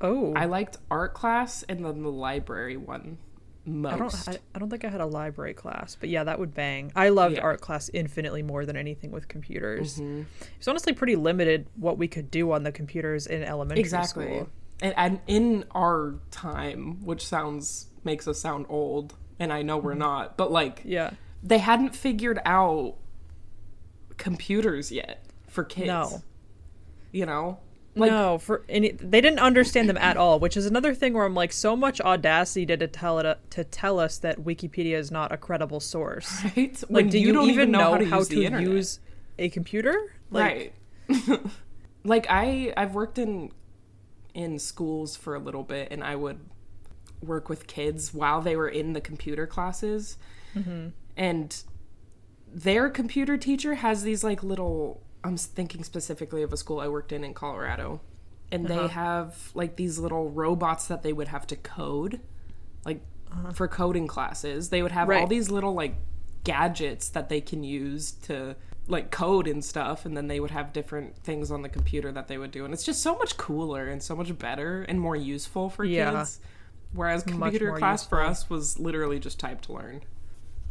Oh. 0.00 0.32
I 0.34 0.46
liked 0.46 0.78
art 0.90 1.14
class 1.14 1.62
and 1.68 1.84
then 1.84 2.02
the 2.02 2.10
library 2.10 2.76
one 2.76 3.18
most. 3.66 4.28
I 4.28 4.32
don't. 4.32 4.40
I, 4.42 4.56
I 4.56 4.58
don't 4.58 4.70
think 4.70 4.84
I 4.84 4.88
had 4.88 5.00
a 5.00 5.06
library 5.06 5.54
class, 5.54 5.96
but 5.98 6.08
yeah, 6.08 6.24
that 6.24 6.38
would 6.38 6.54
bang. 6.54 6.92
I 6.94 7.08
loved 7.08 7.36
Yeah. 7.36 7.42
art 7.42 7.60
class 7.60 7.90
infinitely 7.94 8.42
more 8.42 8.66
than 8.66 8.76
anything 8.76 9.10
with 9.10 9.28
computers. 9.28 9.98
Mhm. 9.98 10.26
It's 10.58 10.68
honestly 10.68 10.92
pretty 10.92 11.16
limited 11.16 11.66
what 11.76 11.96
we 11.96 12.08
could 12.08 12.30
do 12.30 12.52
on 12.52 12.62
the 12.62 12.72
computers 12.72 13.26
in 13.26 13.42
elementary 13.42 13.80
exactly. 13.80 14.26
school. 14.26 14.48
And, 14.82 14.94
and 14.96 15.20
in 15.26 15.64
our 15.70 16.16
time, 16.30 17.04
which 17.04 17.26
sounds 17.26 17.86
makes 18.04 18.26
us 18.28 18.40
sound 18.40 18.66
old, 18.68 19.14
and 19.38 19.52
I 19.52 19.62
know 19.62 19.76
we're 19.76 19.92
mm-hmm. 19.92 20.00
not, 20.00 20.36
but 20.36 20.50
like 20.50 20.82
Yeah. 20.84 21.10
they 21.42 21.58
hadn't 21.58 21.94
figured 21.94 22.40
out 22.44 22.96
computers 24.16 24.90
yet. 24.92 25.24
for 25.48 25.64
kids. 25.64 25.86
No. 25.86 26.22
You 27.12 27.26
know? 27.26 27.58
no, 27.94 28.38
for 28.38 28.64
any, 28.68 28.90
they 28.90 29.20
didn't 29.20 29.38
understand 29.38 29.88
them 29.88 29.96
at 29.98 30.16
all, 30.16 30.40
which 30.40 30.56
is 30.56 30.66
another 30.66 30.94
thing 30.94 31.14
where 31.14 31.24
I'm 31.24 31.34
like, 31.34 31.52
so 31.52 31.76
much 31.76 32.00
audacity 32.00 32.66
to 32.66 32.88
tell 32.88 33.20
it 33.20 33.38
to 33.50 33.62
tell 33.62 34.00
us 34.00 34.18
that 34.18 34.40
Wikipedia 34.40 34.96
is 34.96 35.10
not 35.12 35.30
a 35.30 35.36
credible 35.36 35.80
source. 35.80 36.42
Right? 36.56 36.74
Like, 36.82 36.90
When 36.90 37.08
do 37.08 37.18
you, 37.18 37.32
don't 37.32 37.50
even 37.50 37.70
know, 37.70 37.96
to 37.96 38.04
how 38.04 38.18
use 38.18 38.28
to 38.28 38.40
use 38.40 39.00
a 39.38 39.48
computer? 39.48 39.96
Like, 40.30 40.74
right. 41.08 41.40
like 42.04 42.26
I 42.28 42.72
I've 42.76 42.94
worked 42.94 43.18
in 43.18 43.52
in 44.34 44.58
schools 44.58 45.16
for 45.16 45.34
a 45.34 45.38
little 45.38 45.62
bit 45.62 45.88
and 45.90 46.02
I 46.02 46.16
would 46.16 46.40
work 47.24 47.48
with 47.48 47.66
kids 47.66 48.12
while 48.14 48.40
they 48.40 48.56
were 48.56 48.68
in 48.68 48.92
the 48.92 49.00
computer 49.00 49.46
classes. 49.46 50.16
Mm-hmm. 50.54 50.88
And 51.16 51.62
their 52.52 52.88
computer 52.90 53.36
teacher 53.36 53.74
has 53.76 54.02
these 54.02 54.22
like 54.24 54.42
little 54.42 55.02
I'm 55.24 55.36
thinking 55.36 55.84
specifically 55.84 56.42
of 56.42 56.52
a 56.52 56.56
school 56.56 56.80
I 56.80 56.88
worked 56.88 57.10
in 57.12 57.24
in 57.24 57.34
Colorado. 57.34 58.00
And 58.52 58.70
Uh-huh. 58.70 58.82
they 58.82 58.88
have 58.88 59.50
like 59.54 59.76
these 59.76 59.98
little 59.98 60.30
robots 60.30 60.86
that 60.88 61.02
they 61.02 61.12
would 61.12 61.28
have 61.28 61.46
to 61.48 61.56
code 61.56 62.20
like 62.84 63.00
for 63.54 63.66
coding 63.66 64.06
classes. 64.06 64.68
They 64.68 64.82
would 64.82 64.92
have 64.92 65.08
all 65.08 65.16
Uh-huh. 65.16 65.26
These 65.26 65.50
little 65.50 65.72
like 65.74 65.96
gadgets 66.44 67.08
that 67.08 67.28
they 67.30 67.40
can 67.40 67.64
use 67.64 68.12
to 68.12 68.54
like 68.86 69.10
code 69.10 69.46
and 69.48 69.64
stuff 69.64 70.04
and 70.04 70.14
then 70.14 70.26
they 70.28 70.38
would 70.38 70.50
have 70.50 70.70
different 70.74 71.16
things 71.24 71.50
on 71.50 71.62
the 71.62 71.70
computer 71.70 72.12
that 72.12 72.28
they 72.28 72.36
would 72.36 72.50
do 72.50 72.66
and 72.66 72.74
it's 72.74 72.84
just 72.84 73.00
so 73.02 73.16
much 73.16 73.38
cooler 73.38 73.88
and 73.88 74.02
so 74.02 74.14
much 74.14 74.38
better 74.38 74.82
and 74.82 75.00
more 75.00 75.16
useful 75.16 75.70
for 75.70 75.84
Yeah. 75.86 76.10
kids 76.12 76.38
whereas 76.94 77.22
computer 77.22 77.72
class 77.72 78.06
for 78.06 78.22
us 78.22 78.48
was 78.48 78.78
literally 78.78 79.18
just 79.18 79.38
type 79.38 79.60
to 79.60 79.72
learn 79.72 80.00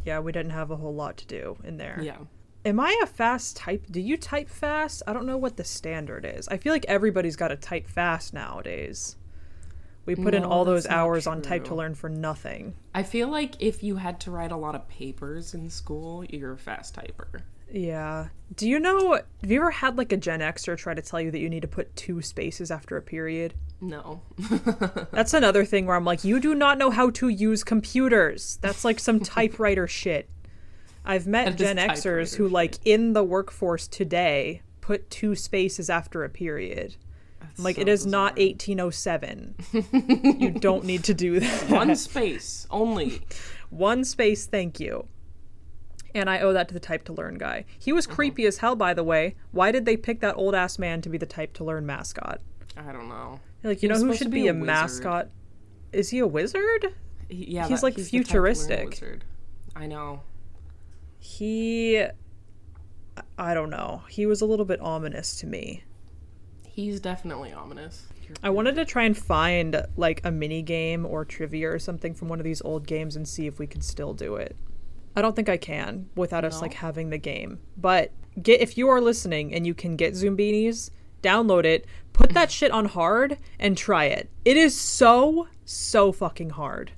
yeah, 0.04 0.18
we 0.18 0.32
didn't 0.32 0.50
have 0.52 0.70
a 0.70 0.76
whole 0.76 0.94
lot 0.94 1.16
to 1.16 1.26
do 1.26 1.56
in 1.64 1.78
there. 1.78 1.98
yeah 2.02 2.18
Am 2.66 2.80
I 2.80 2.98
a 3.02 3.06
fast 3.06 3.56
type? 3.58 3.86
Do 3.90 4.00
you 4.00 4.16
type 4.16 4.48
fast? 4.48 5.02
I 5.06 5.12
don't 5.12 5.26
know 5.26 5.36
what 5.36 5.58
the 5.58 5.64
standard 5.64 6.24
is. 6.24 6.48
I 6.48 6.56
feel 6.56 6.72
like 6.72 6.86
everybody's 6.88 7.36
got 7.36 7.48
to 7.48 7.56
type 7.56 7.86
fast 7.86 8.32
nowadays. 8.32 9.16
We 10.06 10.14
put 10.14 10.34
in 10.34 10.44
all 10.44 10.64
those 10.64 10.86
hours 10.86 11.26
on 11.26 11.42
type 11.42 11.64
to 11.64 11.74
learn 11.74 11.94
for 11.94 12.08
nothing. 12.08 12.74
i 12.94 13.02
feel 13.02 13.28
like 13.28 13.54
if 13.60 13.82
you 13.82 13.96
had 13.96 14.20
to 14.20 14.30
write 14.30 14.52
a 14.52 14.56
lot 14.56 14.74
of 14.74 14.86
papers 14.88 15.54
in 15.54 15.70
school 15.70 16.24
you're 16.26 16.52
a 16.52 16.58
fast 16.58 16.94
typer 16.94 17.40
Yeah. 17.70 18.28
Do 18.54 18.68
you 18.68 18.78
know? 18.78 19.12
Have 19.40 19.50
you 19.50 19.60
ever 19.60 19.70
had 19.70 19.96
like 19.98 20.12
a 20.12 20.16
Gen 20.16 20.40
Xer 20.40 20.76
try 20.76 20.94
to 20.94 21.02
tell 21.02 21.20
you 21.20 21.30
that 21.30 21.40
you 21.40 21.48
need 21.48 21.62
to 21.62 21.68
put 21.68 21.94
two 21.96 22.22
spaces 22.22 22.70
after 22.70 22.96
a 22.96 23.02
period? 23.02 23.54
No 23.80 24.22
That's 25.12 25.34
another 25.34 25.64
thing 25.64 25.86
where 25.86 25.96
I'm 25.96 26.04
like, 26.04 26.24
you 26.24 26.40
do 26.40 26.54
not 26.54 26.78
know 26.78 26.90
how 26.90 27.10
to 27.10 27.28
use 27.28 27.62
computers. 27.64 28.58
That's 28.62 28.84
like 28.84 28.98
some 28.98 29.20
typewriter 29.36 29.86
shit. 29.86 30.28
I've 31.04 31.26
met 31.26 31.56
Gen 31.58 31.76
Xers 31.76 32.34
who, 32.36 32.44
typewriter 32.44 32.48
like, 32.48 32.74
in 32.86 33.12
the 33.12 33.22
workforce 33.24 33.86
today, 33.86 34.62
put 34.80 35.10
two 35.10 35.34
spaces 35.34 35.90
after 35.90 36.24
a 36.24 36.30
period. 36.30 36.96
I'm 37.42 37.62
like, 37.62 37.76
so 37.76 37.82
it 37.82 37.88
is 37.88 38.06
not 38.06 38.38
1807. 38.38 39.54
you 40.40 40.50
don't 40.50 40.84
need 40.84 41.04
to 41.04 41.14
do 41.14 41.40
that. 41.40 41.68
one 41.70 41.94
space 41.94 42.66
only 42.70 43.20
One 43.70 44.02
space, 44.04 44.46
thank 44.46 44.80
you. 44.80 45.06
And 46.14 46.30
I 46.30 46.40
owe 46.40 46.52
that 46.52 46.68
to 46.68 46.74
the 46.74 46.80
type 46.80 47.04
to 47.04 47.12
learn 47.12 47.36
guy. 47.38 47.64
He 47.78 47.92
was 47.92 48.06
Uh-huh. 48.06 48.14
creepy 48.14 48.46
as 48.46 48.58
hell, 48.58 48.76
by 48.76 48.94
the 48.94 49.04
way. 49.04 49.34
Why 49.50 49.72
did 49.72 49.84
they 49.84 49.96
pick 49.96 50.20
that 50.20 50.36
old 50.36 50.54
ass 50.54 50.78
man 50.78 51.02
to 51.02 51.08
be 51.10 51.18
the 51.18 51.26
type 51.26 51.52
to 51.54 51.64
learn 51.64 51.84
mascot? 51.84 52.40
i 52.76 52.90
don't 52.90 53.08
know 53.08 53.38
Like, 53.64 53.82
you 53.82 53.88
know 53.88 53.98
who 53.98 54.14
should 54.14 54.30
be 54.30 54.42
be, 54.42 54.48
a 54.48 54.52
a, 54.52 54.54
mascot? 54.54 55.30
Is 55.92 56.10
he 56.10 56.18
a 56.20 56.26
wizard? 56.26 56.94
He- 57.28 57.52
yeah 57.54 57.66
He's, 57.66 57.80
that- 57.80 57.86
like, 57.86 57.94
to 57.96 58.04
futuristic. 58.04 58.90
wizard. 58.90 59.24
i 59.74 59.86
know 59.86 60.20
He. 61.18 62.04
I 63.38 63.54
don't 63.54 63.70
know. 63.70 64.02
He 64.08 64.26
was 64.26 64.40
a 64.40 64.46
little 64.46 64.64
bit 64.64 64.80
ominous 64.80 65.36
to 65.36 65.46
me. 65.46 65.82
he's 66.66 67.00
definitely 67.00 67.52
ominous 67.52 68.06
I 68.42 68.50
wanted 68.50 68.74
to 68.76 68.84
try 68.84 69.04
and 69.04 69.16
find 69.16 69.84
like 69.96 70.20
a 70.24 70.30
mini 70.30 70.62
game 70.62 71.04
or 71.06 71.24
trivia 71.24 71.70
or 71.70 71.78
something 71.78 72.14
from 72.14 72.28
one 72.28 72.40
of 72.40 72.44
these 72.44 72.62
old 72.62 72.86
games 72.86 73.16
and 73.16 73.28
see 73.28 73.46
if 73.46 73.58
we 73.58 73.66
could 73.66 73.84
still 73.84 74.14
do 74.14 74.36
it. 74.36 74.56
I 75.14 75.22
don't 75.22 75.36
think 75.36 75.48
I 75.48 75.56
can 75.56 76.08
without 76.16 76.44
us 76.44 76.60
like 76.60 76.74
having 76.74 77.10
the 77.10 77.18
game. 77.18 77.60
But 77.76 78.10
get 78.42 78.60
if 78.60 78.76
you 78.76 78.88
are 78.88 79.00
listening 79.00 79.54
and 79.54 79.66
you 79.66 79.74
can 79.74 79.94
get 79.96 80.14
Zoombinis, 80.14 80.90
download 81.24 81.64
it, 81.64 81.86
put 82.12 82.34
that 82.34 82.50
shit 82.50 82.70
on 82.70 82.84
hard 82.84 83.38
and 83.58 83.76
try 83.76 84.04
it. 84.04 84.30
It 84.44 84.56
is 84.56 84.78
so 84.78 85.48
so 85.64 86.12
fucking 86.12 86.50
hard. 86.50 86.92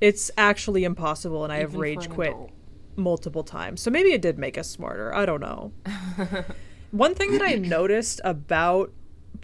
It's 0.00 0.30
actually 0.38 0.84
impossible 0.84 1.44
and 1.44 1.52
I 1.52 1.58
have 1.58 1.70
even 1.70 1.80
rage 1.80 2.08
quit 2.08 2.30
adult. 2.30 2.50
multiple 2.96 3.42
times. 3.44 3.80
So 3.80 3.90
maybe 3.90 4.12
it 4.12 4.22
did 4.22 4.38
make 4.38 4.56
us 4.56 4.68
smarter. 4.70 5.14
I 5.14 5.26
don't 5.26 5.40
know. 5.40 5.72
One 6.92 7.14
thing 7.14 7.32
that 7.32 7.42
I 7.42 7.54
noticed 7.54 8.20
about 8.24 8.92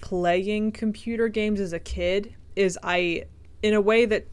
playing 0.00 0.72
computer 0.72 1.28
games 1.28 1.60
as 1.60 1.72
a 1.72 1.78
kid 1.80 2.34
is 2.54 2.78
I, 2.82 3.24
in 3.62 3.74
a 3.74 3.80
way 3.80 4.04
that 4.06 4.26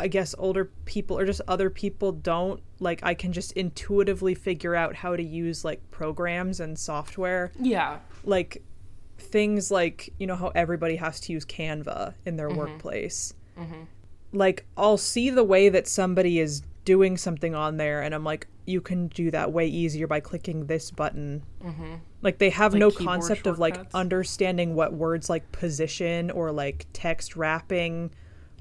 I 0.00 0.08
guess 0.08 0.34
older 0.38 0.66
people 0.84 1.18
or 1.18 1.24
just 1.24 1.40
other 1.48 1.70
people 1.70 2.12
don't, 2.12 2.60
like, 2.80 3.00
I 3.02 3.14
can 3.14 3.32
just 3.32 3.52
intuitively 3.52 4.34
figure 4.34 4.74
out 4.74 4.96
how 4.96 5.16
to 5.16 5.22
use, 5.22 5.64
like, 5.64 5.80
programs 5.90 6.60
and 6.60 6.78
software. 6.78 7.52
yeah 7.60 7.98
Like, 8.24 8.62
things 9.18 9.70
like, 9.70 10.12
you 10.18 10.26
know, 10.26 10.36
how 10.36 10.48
everybody 10.54 10.96
has 10.96 11.20
to 11.20 11.32
use 11.32 11.44
Canva 11.44 12.14
in 12.24 12.36
their 12.36 12.48
mm-hmm. 12.48 12.58
workplace. 12.58 13.34
Mm-hmm. 13.58 13.82
Like, 14.32 14.64
I'll 14.76 14.96
see 14.96 15.30
the 15.30 15.44
way 15.44 15.68
that 15.68 15.86
somebody 15.86 16.40
is 16.40 16.62
doing 16.84 17.16
something 17.16 17.54
on 17.54 17.76
there, 17.76 18.02
and 18.02 18.14
I'm 18.14 18.24
like, 18.24 18.46
you 18.66 18.80
can 18.80 19.08
do 19.08 19.30
that 19.30 19.52
way 19.52 19.66
easier 19.66 20.06
by 20.06 20.20
clicking 20.20 20.66
this 20.66 20.90
button. 20.90 21.42
Mm-hmm. 21.62 21.94
Like, 22.22 22.38
they 22.38 22.50
have 22.50 22.72
Like 22.72 22.80
no 22.80 22.90
concept 22.90 23.46
of, 23.46 23.58
like, 23.58 23.78
understanding 23.94 24.74
what 24.74 24.92
words 24.92 25.30
like 25.30 25.50
position 25.52 26.30
or, 26.30 26.50
like, 26.52 26.86
text 26.92 27.36
wrapping 27.36 28.10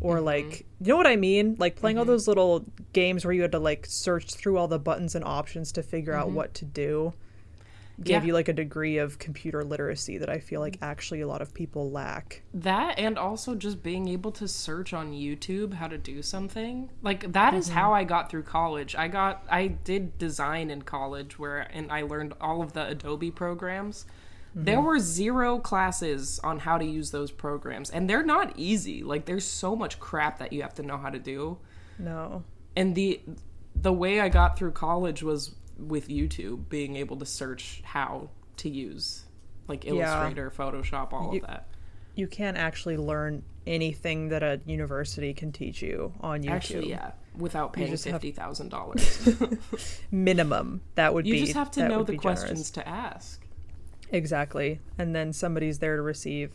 or, 0.02 0.18
Mm-hmm. 0.18 0.26
like, 0.26 0.66
you 0.82 0.90
know 0.90 0.98
what 0.98 1.08
I 1.08 1.16
mean? 1.16 1.56
Like, 1.58 1.76
playing 1.76 1.98
all 1.98 2.06
those 2.06 2.28
little 2.28 2.66
games 2.92 3.26
where 3.26 3.34
you 3.34 3.42
had 3.42 3.54
to, 3.54 3.60
like, 3.60 3.86
search 3.86 4.36
through 4.36 4.58
all 4.58 4.68
the 4.68 4.80
buttons 4.80 5.16
and 5.16 5.24
options 5.24 5.72
to 5.74 5.84
figure 5.84 6.14
out 6.14 6.32
what 6.32 6.54
to 6.56 6.66
do 6.66 7.14
gave 8.02 8.16
Mm-hmm. 8.18 8.24
Yeah. 8.24 8.28
you 8.28 8.34
like 8.34 8.48
a 8.48 8.54
degree 8.54 8.98
of 8.98 9.20
computer 9.20 9.64
literacy 9.64 10.18
that 10.18 10.30
I 10.30 10.40
feel 10.40 10.60
like 10.62 10.78
actually 10.82 11.22
a 11.22 11.28
lot 11.28 11.42
of 11.42 11.54
people 11.54 11.92
lack. 11.92 12.42
That 12.54 12.98
and 12.98 13.18
also 13.20 13.54
just 13.56 13.84
being 13.84 14.08
able 14.08 14.32
to 14.34 14.48
search 14.48 14.94
on 14.94 15.12
YouTube 15.12 15.74
how 15.76 15.88
to 15.88 15.98
do 15.98 16.22
something. 16.24 16.90
Like 17.04 17.32
that 17.34 17.54
is 17.54 17.70
how 17.70 17.94
I 17.94 18.04
got 18.04 18.30
through 18.32 18.44
college. 18.44 18.96
I 18.96 19.08
got 19.08 19.46
I 19.50 19.68
did 19.68 20.18
design 20.18 20.72
in 20.72 20.82
college 20.82 21.38
where 21.38 21.60
and 21.72 21.92
I 21.92 22.02
learned 22.02 22.34
all 22.42 22.62
of 22.64 22.74
the 22.74 22.88
Adobe 22.88 23.32
programs. 23.32 24.06
There 24.56 24.82
were 24.82 25.00
zero 25.00 25.58
classes 25.58 26.40
on 26.44 26.60
how 26.60 26.78
to 26.78 26.86
use 26.86 27.10
those 27.10 27.32
programs 27.32 27.90
and 27.90 28.08
they're 28.10 28.24
not 28.26 28.54
easy. 28.56 29.02
Like 29.04 29.26
there's 29.26 29.46
so 29.46 29.76
much 29.76 30.00
crap 30.00 30.38
that 30.40 30.54
you 30.54 30.62
have 30.62 30.76
to 30.76 30.84
know 30.84 30.98
how 30.98 31.10
to 31.10 31.18
do. 31.20 31.58
No. 31.98 32.44
And 32.76 32.94
the 32.96 33.22
the 33.76 33.94
way 33.94 34.20
I 34.20 34.30
got 34.30 34.58
through 34.58 34.72
college 34.74 35.24
was 35.24 35.56
with 35.78 36.08
YouTube 36.08 36.70
being 36.70 36.96
able 36.98 37.18
to 37.18 37.26
search 37.26 37.82
how 37.84 38.30
to 38.58 38.70
use 38.70 39.24
like 39.68 39.86
Illustrator, 39.86 40.52
Photoshop, 40.52 41.14
all 41.14 41.34
You- 41.34 41.42
of 41.42 41.48
that. 41.48 41.68
You 42.16 42.28
can't 42.28 42.58
actually 42.58 42.98
learn 42.98 43.42
anything 43.66 44.28
that 44.30 44.44
a 44.44 44.62
university 44.68 45.34
can 45.34 45.52
teach 45.52 45.82
you 45.82 46.14
on 46.22 46.44
YouTube. 46.44 46.50
Actually, 46.52 46.90
yeah, 46.92 47.12
without 47.36 47.74
paying 47.74 47.98
fifty 47.98 48.32
thousand 48.32 48.70
dollars. 48.70 49.28
Minimum. 50.12 50.82
That 50.96 51.14
would 51.16 51.26
You 51.26 51.34
be 51.34 51.40
You 51.40 51.46
just 51.46 51.58
have 51.58 51.72
to 51.72 51.88
know 51.88 52.04
the 52.04 52.12
be 52.14 52.18
generous. 52.20 52.42
questions 52.42 52.72
to 52.72 52.88
ask. 52.88 53.44
Exactly. 54.12 54.80
And 55.00 55.16
then 55.16 55.34
somebody's 55.34 55.80
there 55.80 55.96
to 55.96 56.02
receive. 56.04 56.52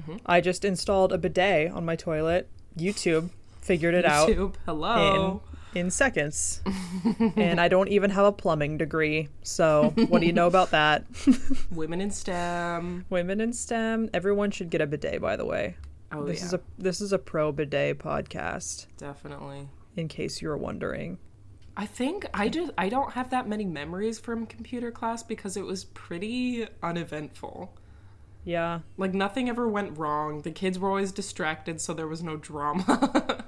Mm-hmm. 0.00 0.16
I 0.26 0.40
just 0.40 0.64
installed 0.64 1.12
a 1.12 1.18
bidet 1.18 1.70
on 1.70 1.84
my 1.84 1.94
toilet. 1.94 2.48
YouTube 2.76 3.30
figured 3.60 3.94
it 3.94 4.04
out 4.04 4.28
YouTube, 4.28 4.54
hello. 4.66 5.42
In 5.74 5.90
seconds. 5.90 6.62
and 7.36 7.60
I 7.60 7.68
don't 7.68 7.88
even 7.88 8.10
have 8.10 8.24
a 8.24 8.32
plumbing 8.32 8.78
degree. 8.78 9.28
So, 9.42 9.92
what 10.08 10.20
do 10.20 10.26
you 10.26 10.32
know 10.32 10.46
about 10.46 10.70
that? 10.70 11.04
Women 11.70 12.00
in 12.00 12.10
STEM. 12.10 13.06
Women 13.10 13.40
in 13.40 13.52
STEM, 13.52 14.10
everyone 14.12 14.50
should 14.50 14.70
get 14.70 14.80
a 14.80 14.86
bidet 14.86 15.20
by 15.20 15.36
the 15.36 15.44
way. 15.44 15.76
Oh 16.10 16.24
this 16.24 16.40
yeah, 16.40 16.46
is 16.46 16.54
a 16.54 16.60
this 16.78 17.00
is 17.00 17.12
a 17.12 17.18
pro 17.18 17.52
bidet 17.52 17.98
podcast 17.98 18.86
definitely. 18.96 19.68
in 19.96 20.08
case 20.08 20.40
you're 20.40 20.56
wondering. 20.56 21.18
I 21.76 21.86
think 21.86 22.26
I 22.34 22.48
just 22.48 22.72
I 22.78 22.88
don't 22.88 23.12
have 23.12 23.30
that 23.30 23.48
many 23.48 23.64
memories 23.64 24.18
from 24.18 24.46
computer 24.46 24.90
class 24.90 25.22
because 25.22 25.56
it 25.56 25.64
was 25.64 25.84
pretty 25.84 26.66
uneventful. 26.82 27.76
Yeah. 28.44 28.80
Like 28.96 29.12
nothing 29.14 29.48
ever 29.48 29.68
went 29.68 29.98
wrong. 29.98 30.40
The 30.42 30.50
kids 30.50 30.78
were 30.78 30.88
always 30.88 31.12
distracted, 31.12 31.80
so 31.80 31.92
there 31.92 32.08
was 32.08 32.22
no 32.22 32.36
drama. 32.36 33.44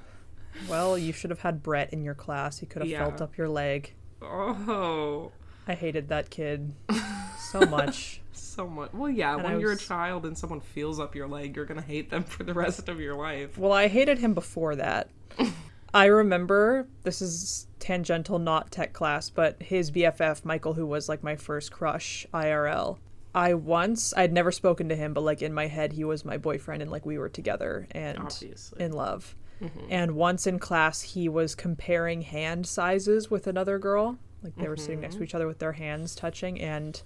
Well, 0.69 0.97
you 0.97 1.11
should 1.13 1.29
have 1.29 1.41
had 1.41 1.61
Brett 1.63 1.91
in 1.93 2.03
your 2.03 2.13
class. 2.15 2.59
He 2.59 2.65
could 2.65 2.81
have 2.81 2.89
Yeah. 2.91 2.99
felt 3.05 3.21
up 3.21 3.37
your 3.37 3.49
leg. 3.49 3.93
oh, 4.21 5.31
I 5.67 5.75
hated 5.75 6.09
that 6.09 6.29
kid 6.29 6.73
so 7.51 7.61
much. 7.61 8.21
so 8.33 8.67
much. 8.67 8.93
Well, 8.93 9.09
yeah, 9.09 9.35
And 9.35 9.43
when 9.43 9.53
I 9.53 9.57
you're 9.57 9.71
a 9.73 9.77
child 9.77 10.25
and 10.25 10.37
someone 10.37 10.59
feels 10.61 10.99
up 10.99 11.15
your 11.15 11.27
leg, 11.27 11.55
you're 11.55 11.65
gonna 11.65 11.81
hate 11.81 12.09
them 12.09 12.23
for 12.23 12.43
the 12.43 12.53
rest 12.53 12.89
of 12.89 12.99
your 12.99 13.15
life. 13.15 13.57
Well, 13.57 13.71
I 13.71 13.87
hated 13.87 14.19
him 14.19 14.33
before 14.33 14.75
that. 14.75 15.09
I 15.93 16.05
remember 16.05 16.87
this 17.03 17.21
is 17.21 17.67
tangential, 17.79 18.39
not 18.39 18.71
tech 18.71 18.93
class, 18.93 19.29
but 19.29 19.61
his 19.61 19.91
BFF, 19.91 20.45
Michael, 20.45 20.73
who 20.73 20.85
was 20.85 21.09
like 21.09 21.21
my 21.23 21.35
first 21.35 21.71
crush 21.71 22.25
IRL. 22.33 22.97
I 23.35 23.53
once, 23.53 24.13
I'd 24.15 24.33
never 24.33 24.51
spoken 24.51 24.89
to 24.89 24.95
him, 24.95 25.13
but 25.13 25.21
like 25.21 25.41
in 25.41 25.53
my 25.53 25.67
head, 25.67 25.93
he 25.93 26.03
was 26.03 26.23
my 26.25 26.37
boyfriend 26.37 26.81
and 26.81 26.91
like 26.91 27.05
we 27.05 27.17
were 27.17 27.29
together 27.29 27.87
and 27.91 28.17
Obviously. 28.19 28.83
in 28.83 28.91
love. 28.93 29.35
Mm-hmm. 29.61 29.87
And 29.89 30.15
once 30.15 30.47
in 30.47 30.59
class, 30.59 31.01
he 31.01 31.29
was 31.29 31.55
comparing 31.55 32.21
hand 32.21 32.65
sizes 32.65 33.29
with 33.29 33.47
another 33.47 33.77
girl. 33.77 34.17
Like 34.43 34.55
they 34.55 34.67
were 34.67 34.77
sitting 34.77 35.01
next 35.01 35.15
to 35.15 35.17
mm-hmm. 35.17 35.25
each 35.25 35.35
other 35.35 35.47
with 35.47 35.59
their 35.59 35.73
hands 35.73 36.15
touching. 36.15 36.59
And 36.59 37.01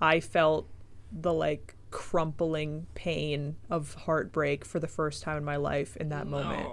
I 0.00 0.20
felt 0.20 0.68
the 1.12 1.32
like 1.32 1.76
crumpling 1.90 2.86
pain 2.94 3.56
of 3.68 3.94
heartbreak 3.94 4.64
for 4.64 4.80
the 4.80 4.88
first 4.88 5.22
time 5.22 5.36
in 5.36 5.44
my 5.44 5.56
life 5.56 5.96
in 5.96 6.08
that 6.10 6.26
moment. 6.26 6.68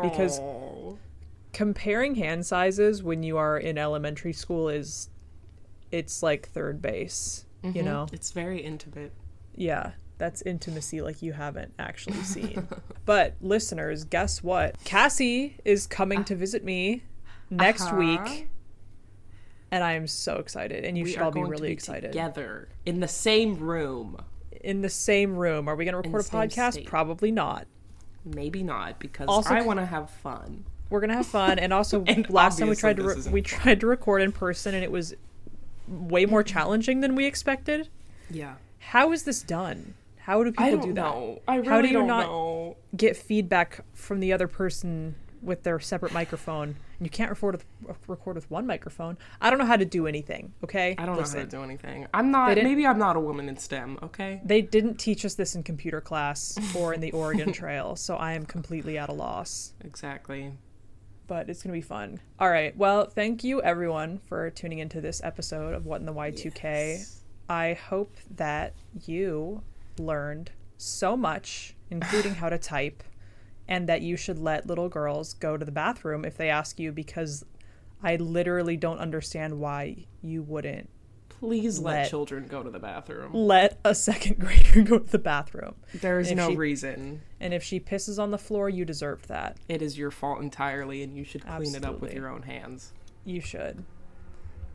Because- 0.00 0.38
Oh. 0.40 0.98
Comparing 1.54 2.14
hand 2.14 2.44
sizes 2.44 3.02
when 3.02 3.22
you 3.22 3.38
are 3.38 3.58
in 3.58 3.78
elementary 3.78 4.34
school 4.34 4.68
is, 4.68 5.08
it's 5.90 6.22
like 6.22 6.46
third 6.46 6.82
base, 6.82 7.46
you 7.62 7.70
mm-hmm. 7.70 7.84
know? 7.84 8.06
it's 8.12 8.32
very 8.32 8.60
intimate. 8.60 9.12
Yeah, 9.56 9.92
that's 10.18 10.42
intimacy 10.42 11.00
like 11.00 11.22
you 11.22 11.32
haven't 11.32 11.72
actually 11.78 12.22
seen. 12.22 12.68
but 13.06 13.34
listeners, 13.40 14.04
guess 14.04 14.42
what? 14.42 14.76
Cassie 14.84 15.56
is 15.64 15.86
coming 15.86 16.24
to 16.24 16.34
visit 16.34 16.64
me 16.64 17.04
next 17.50 17.82
Uh-huh. 17.86 17.96
week. 17.96 18.48
And 19.70 19.84
I 19.84 19.92
am 19.92 20.06
so 20.06 20.36
excited, 20.36 20.84
and 20.84 20.96
you 20.96 21.04
we 21.04 21.12
should 21.12 21.20
all 21.20 21.30
be 21.30 21.40
going 21.40 21.46
to 21.46 21.50
really 21.50 21.68
be 21.68 21.72
excited. 21.74 22.10
together 22.12 22.68
in 22.86 23.00
the 23.00 23.08
same 23.08 23.58
room. 23.58 24.16
In 24.62 24.80
the 24.80 24.88
same 24.88 25.36
room. 25.36 25.68
Are 25.68 25.76
we 25.76 25.84
going 25.84 25.92
to 25.92 25.98
record 26.08 26.22
a 26.24 26.28
podcast? 26.28 26.72
state. 26.72 26.86
Probably 26.86 27.30
not. 27.30 27.66
Maybe 28.24 28.62
not 28.62 28.98
because 28.98 29.28
Also 29.28 29.54
I 29.54 29.60
want 29.62 29.78
to 29.78 29.86
have 29.86 30.10
fun. 30.10 30.64
We're 30.90 31.00
gonna 31.00 31.14
have 31.16 31.26
fun, 31.26 31.58
and 31.58 31.72
also 31.72 32.02
And 32.06 32.28
last 32.30 32.58
time 32.58 32.68
we 32.70 32.74
tried 32.76 32.96
to 32.96 33.02
re- 33.04 33.14
we 33.30 33.42
fun. 33.42 33.60
tried 33.60 33.80
to 33.80 33.86
record 33.86 34.22
in 34.22 34.32
person, 34.32 34.74
and 34.74 34.82
it 34.82 34.90
was 34.90 35.14
way 35.86 36.24
more 36.24 36.42
challenging 36.54 37.00
than 37.00 37.14
we 37.14 37.26
expected. 37.26 37.88
Yeah. 38.30 38.54
How 38.78 39.12
is 39.12 39.24
this 39.24 39.42
done? 39.42 39.94
How 40.28 40.44
do 40.44 40.50
people 40.52 40.64
I 40.66 40.70
don't 40.72 40.80
do 40.82 40.88
that? 40.88 40.94
know. 40.94 41.40
I 41.48 41.56
really 41.56 41.68
How 41.70 41.80
do 41.80 41.88
you 41.88 42.02
not 42.02 42.26
know. 42.26 42.76
get 42.94 43.16
feedback 43.16 43.82
from 43.94 44.20
the 44.20 44.34
other 44.34 44.46
person 44.46 45.14
with 45.40 45.62
their 45.62 45.80
separate 45.80 46.12
microphone. 46.12 46.76
And 46.98 47.06
you 47.06 47.08
can't 47.08 47.30
record 47.30 47.62
with, 47.82 47.96
record 48.06 48.36
with 48.36 48.50
one 48.50 48.66
microphone. 48.66 49.16
I 49.40 49.48
don't 49.48 49.58
know 49.58 49.64
how 49.64 49.76
to 49.76 49.86
do 49.86 50.06
anything. 50.06 50.52
Okay, 50.62 50.94
I 50.98 51.06
don't 51.06 51.16
know 51.16 51.22
how 51.22 51.32
to 51.32 51.46
do 51.46 51.62
anything. 51.62 52.08
I'm 52.12 52.30
not. 52.30 52.56
Maybe 52.56 52.86
I'm 52.86 52.98
not 52.98 53.16
a 53.16 53.20
woman 53.20 53.48
in 53.48 53.56
STEM. 53.56 54.00
Okay. 54.02 54.42
They 54.44 54.60
didn't 54.60 54.96
teach 54.98 55.24
us 55.24 55.32
this 55.34 55.54
in 55.54 55.62
computer 55.62 56.02
class 56.02 56.58
or 56.76 56.92
in 56.92 57.00
the 57.00 57.12
Oregon 57.12 57.50
Trail, 57.54 57.96
so 57.96 58.16
I 58.16 58.34
am 58.34 58.44
completely 58.44 58.98
at 58.98 59.08
a 59.08 59.14
loss. 59.14 59.72
Exactly. 59.82 60.52
But 61.26 61.48
it's 61.48 61.62
gonna 61.62 61.72
be 61.72 61.80
fun. 61.80 62.20
All 62.38 62.50
right. 62.50 62.76
Well, 62.76 63.06
thank 63.06 63.44
you 63.44 63.62
everyone 63.62 64.18
for 64.18 64.50
tuning 64.50 64.80
into 64.80 65.00
this 65.00 65.22
episode 65.24 65.72
of 65.72 65.86
What 65.86 66.00
in 66.00 66.06
the 66.06 66.12
Y2K. 66.12 66.62
Yes. 66.98 67.22
I 67.48 67.72
hope 67.72 68.14
that 68.36 68.74
you 69.06 69.62
learned 69.98 70.50
so 70.76 71.16
much, 71.16 71.74
including 71.90 72.36
how 72.36 72.48
to 72.48 72.58
type, 72.58 73.02
and 73.66 73.88
that 73.88 74.02
you 74.02 74.16
should 74.16 74.38
let 74.38 74.66
little 74.66 74.88
girls 74.88 75.34
go 75.34 75.56
to 75.56 75.64
the 75.64 75.72
bathroom 75.72 76.24
if 76.24 76.36
they 76.36 76.48
ask 76.48 76.78
you 76.78 76.92
because 76.92 77.44
I 78.02 78.16
literally 78.16 78.76
don't 78.76 78.98
understand 78.98 79.58
why 79.58 80.06
you 80.22 80.42
wouldn't 80.42 80.88
Please 81.40 81.78
let, 81.78 81.94
Let- 81.94 82.10
children 82.10 82.46
go 82.48 82.64
to 82.64 82.70
the 82.70 82.80
bathroom. 82.80 83.32
let 83.32 83.78
a 83.84 83.94
second 83.94 84.38
grader 84.40 84.82
go 84.82 84.98
to 84.98 85.10
the 85.10 85.18
bathroom. 85.18 85.76
There 85.94 86.18
is 86.18 86.32
no 86.32 86.50
she- 86.50 86.56
reason. 86.56 87.22
And 87.38 87.54
if 87.54 87.62
she 87.62 87.78
pisses 87.78 88.20
on 88.20 88.32
the 88.32 88.38
floor, 88.38 88.68
you 88.68 88.84
deserved 88.84 89.28
that. 89.28 89.56
It 89.68 89.80
is 89.80 89.96
your 89.96 90.10
fault 90.10 90.40
entirely, 90.40 91.02
and 91.04 91.16
you 91.16 91.22
should 91.22 91.46
clean 91.46 91.74
it 91.76 91.84
up 91.84 92.00
with 92.00 92.12
your 92.12 92.28
own 92.28 92.42
hands. 92.42 92.92
You 93.24 93.40
should. 93.40 93.84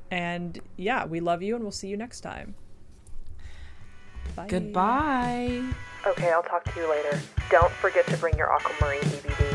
And 0.09 0.59
yeah, 0.78 1.05
we 1.05 1.19
love 1.19 1.41
you 1.41 1.55
and 1.55 1.63
we'll 1.63 1.71
see 1.71 1.88
you 1.89 1.97
next 1.97 2.21
time. 2.21 2.55
Bye. 4.36 4.47
Goodbye. 4.47 5.63
Okay, 6.05 6.32
I'll 6.32 6.43
talk 6.43 6.63
to 6.74 6.80
you 6.80 6.89
later. 6.89 7.19
Don't 7.49 7.71
forget 7.71 8.05
to 8.07 8.17
bring 8.17 8.38
your 8.38 8.51
aquamarine 8.51 9.01
BB 9.01 9.52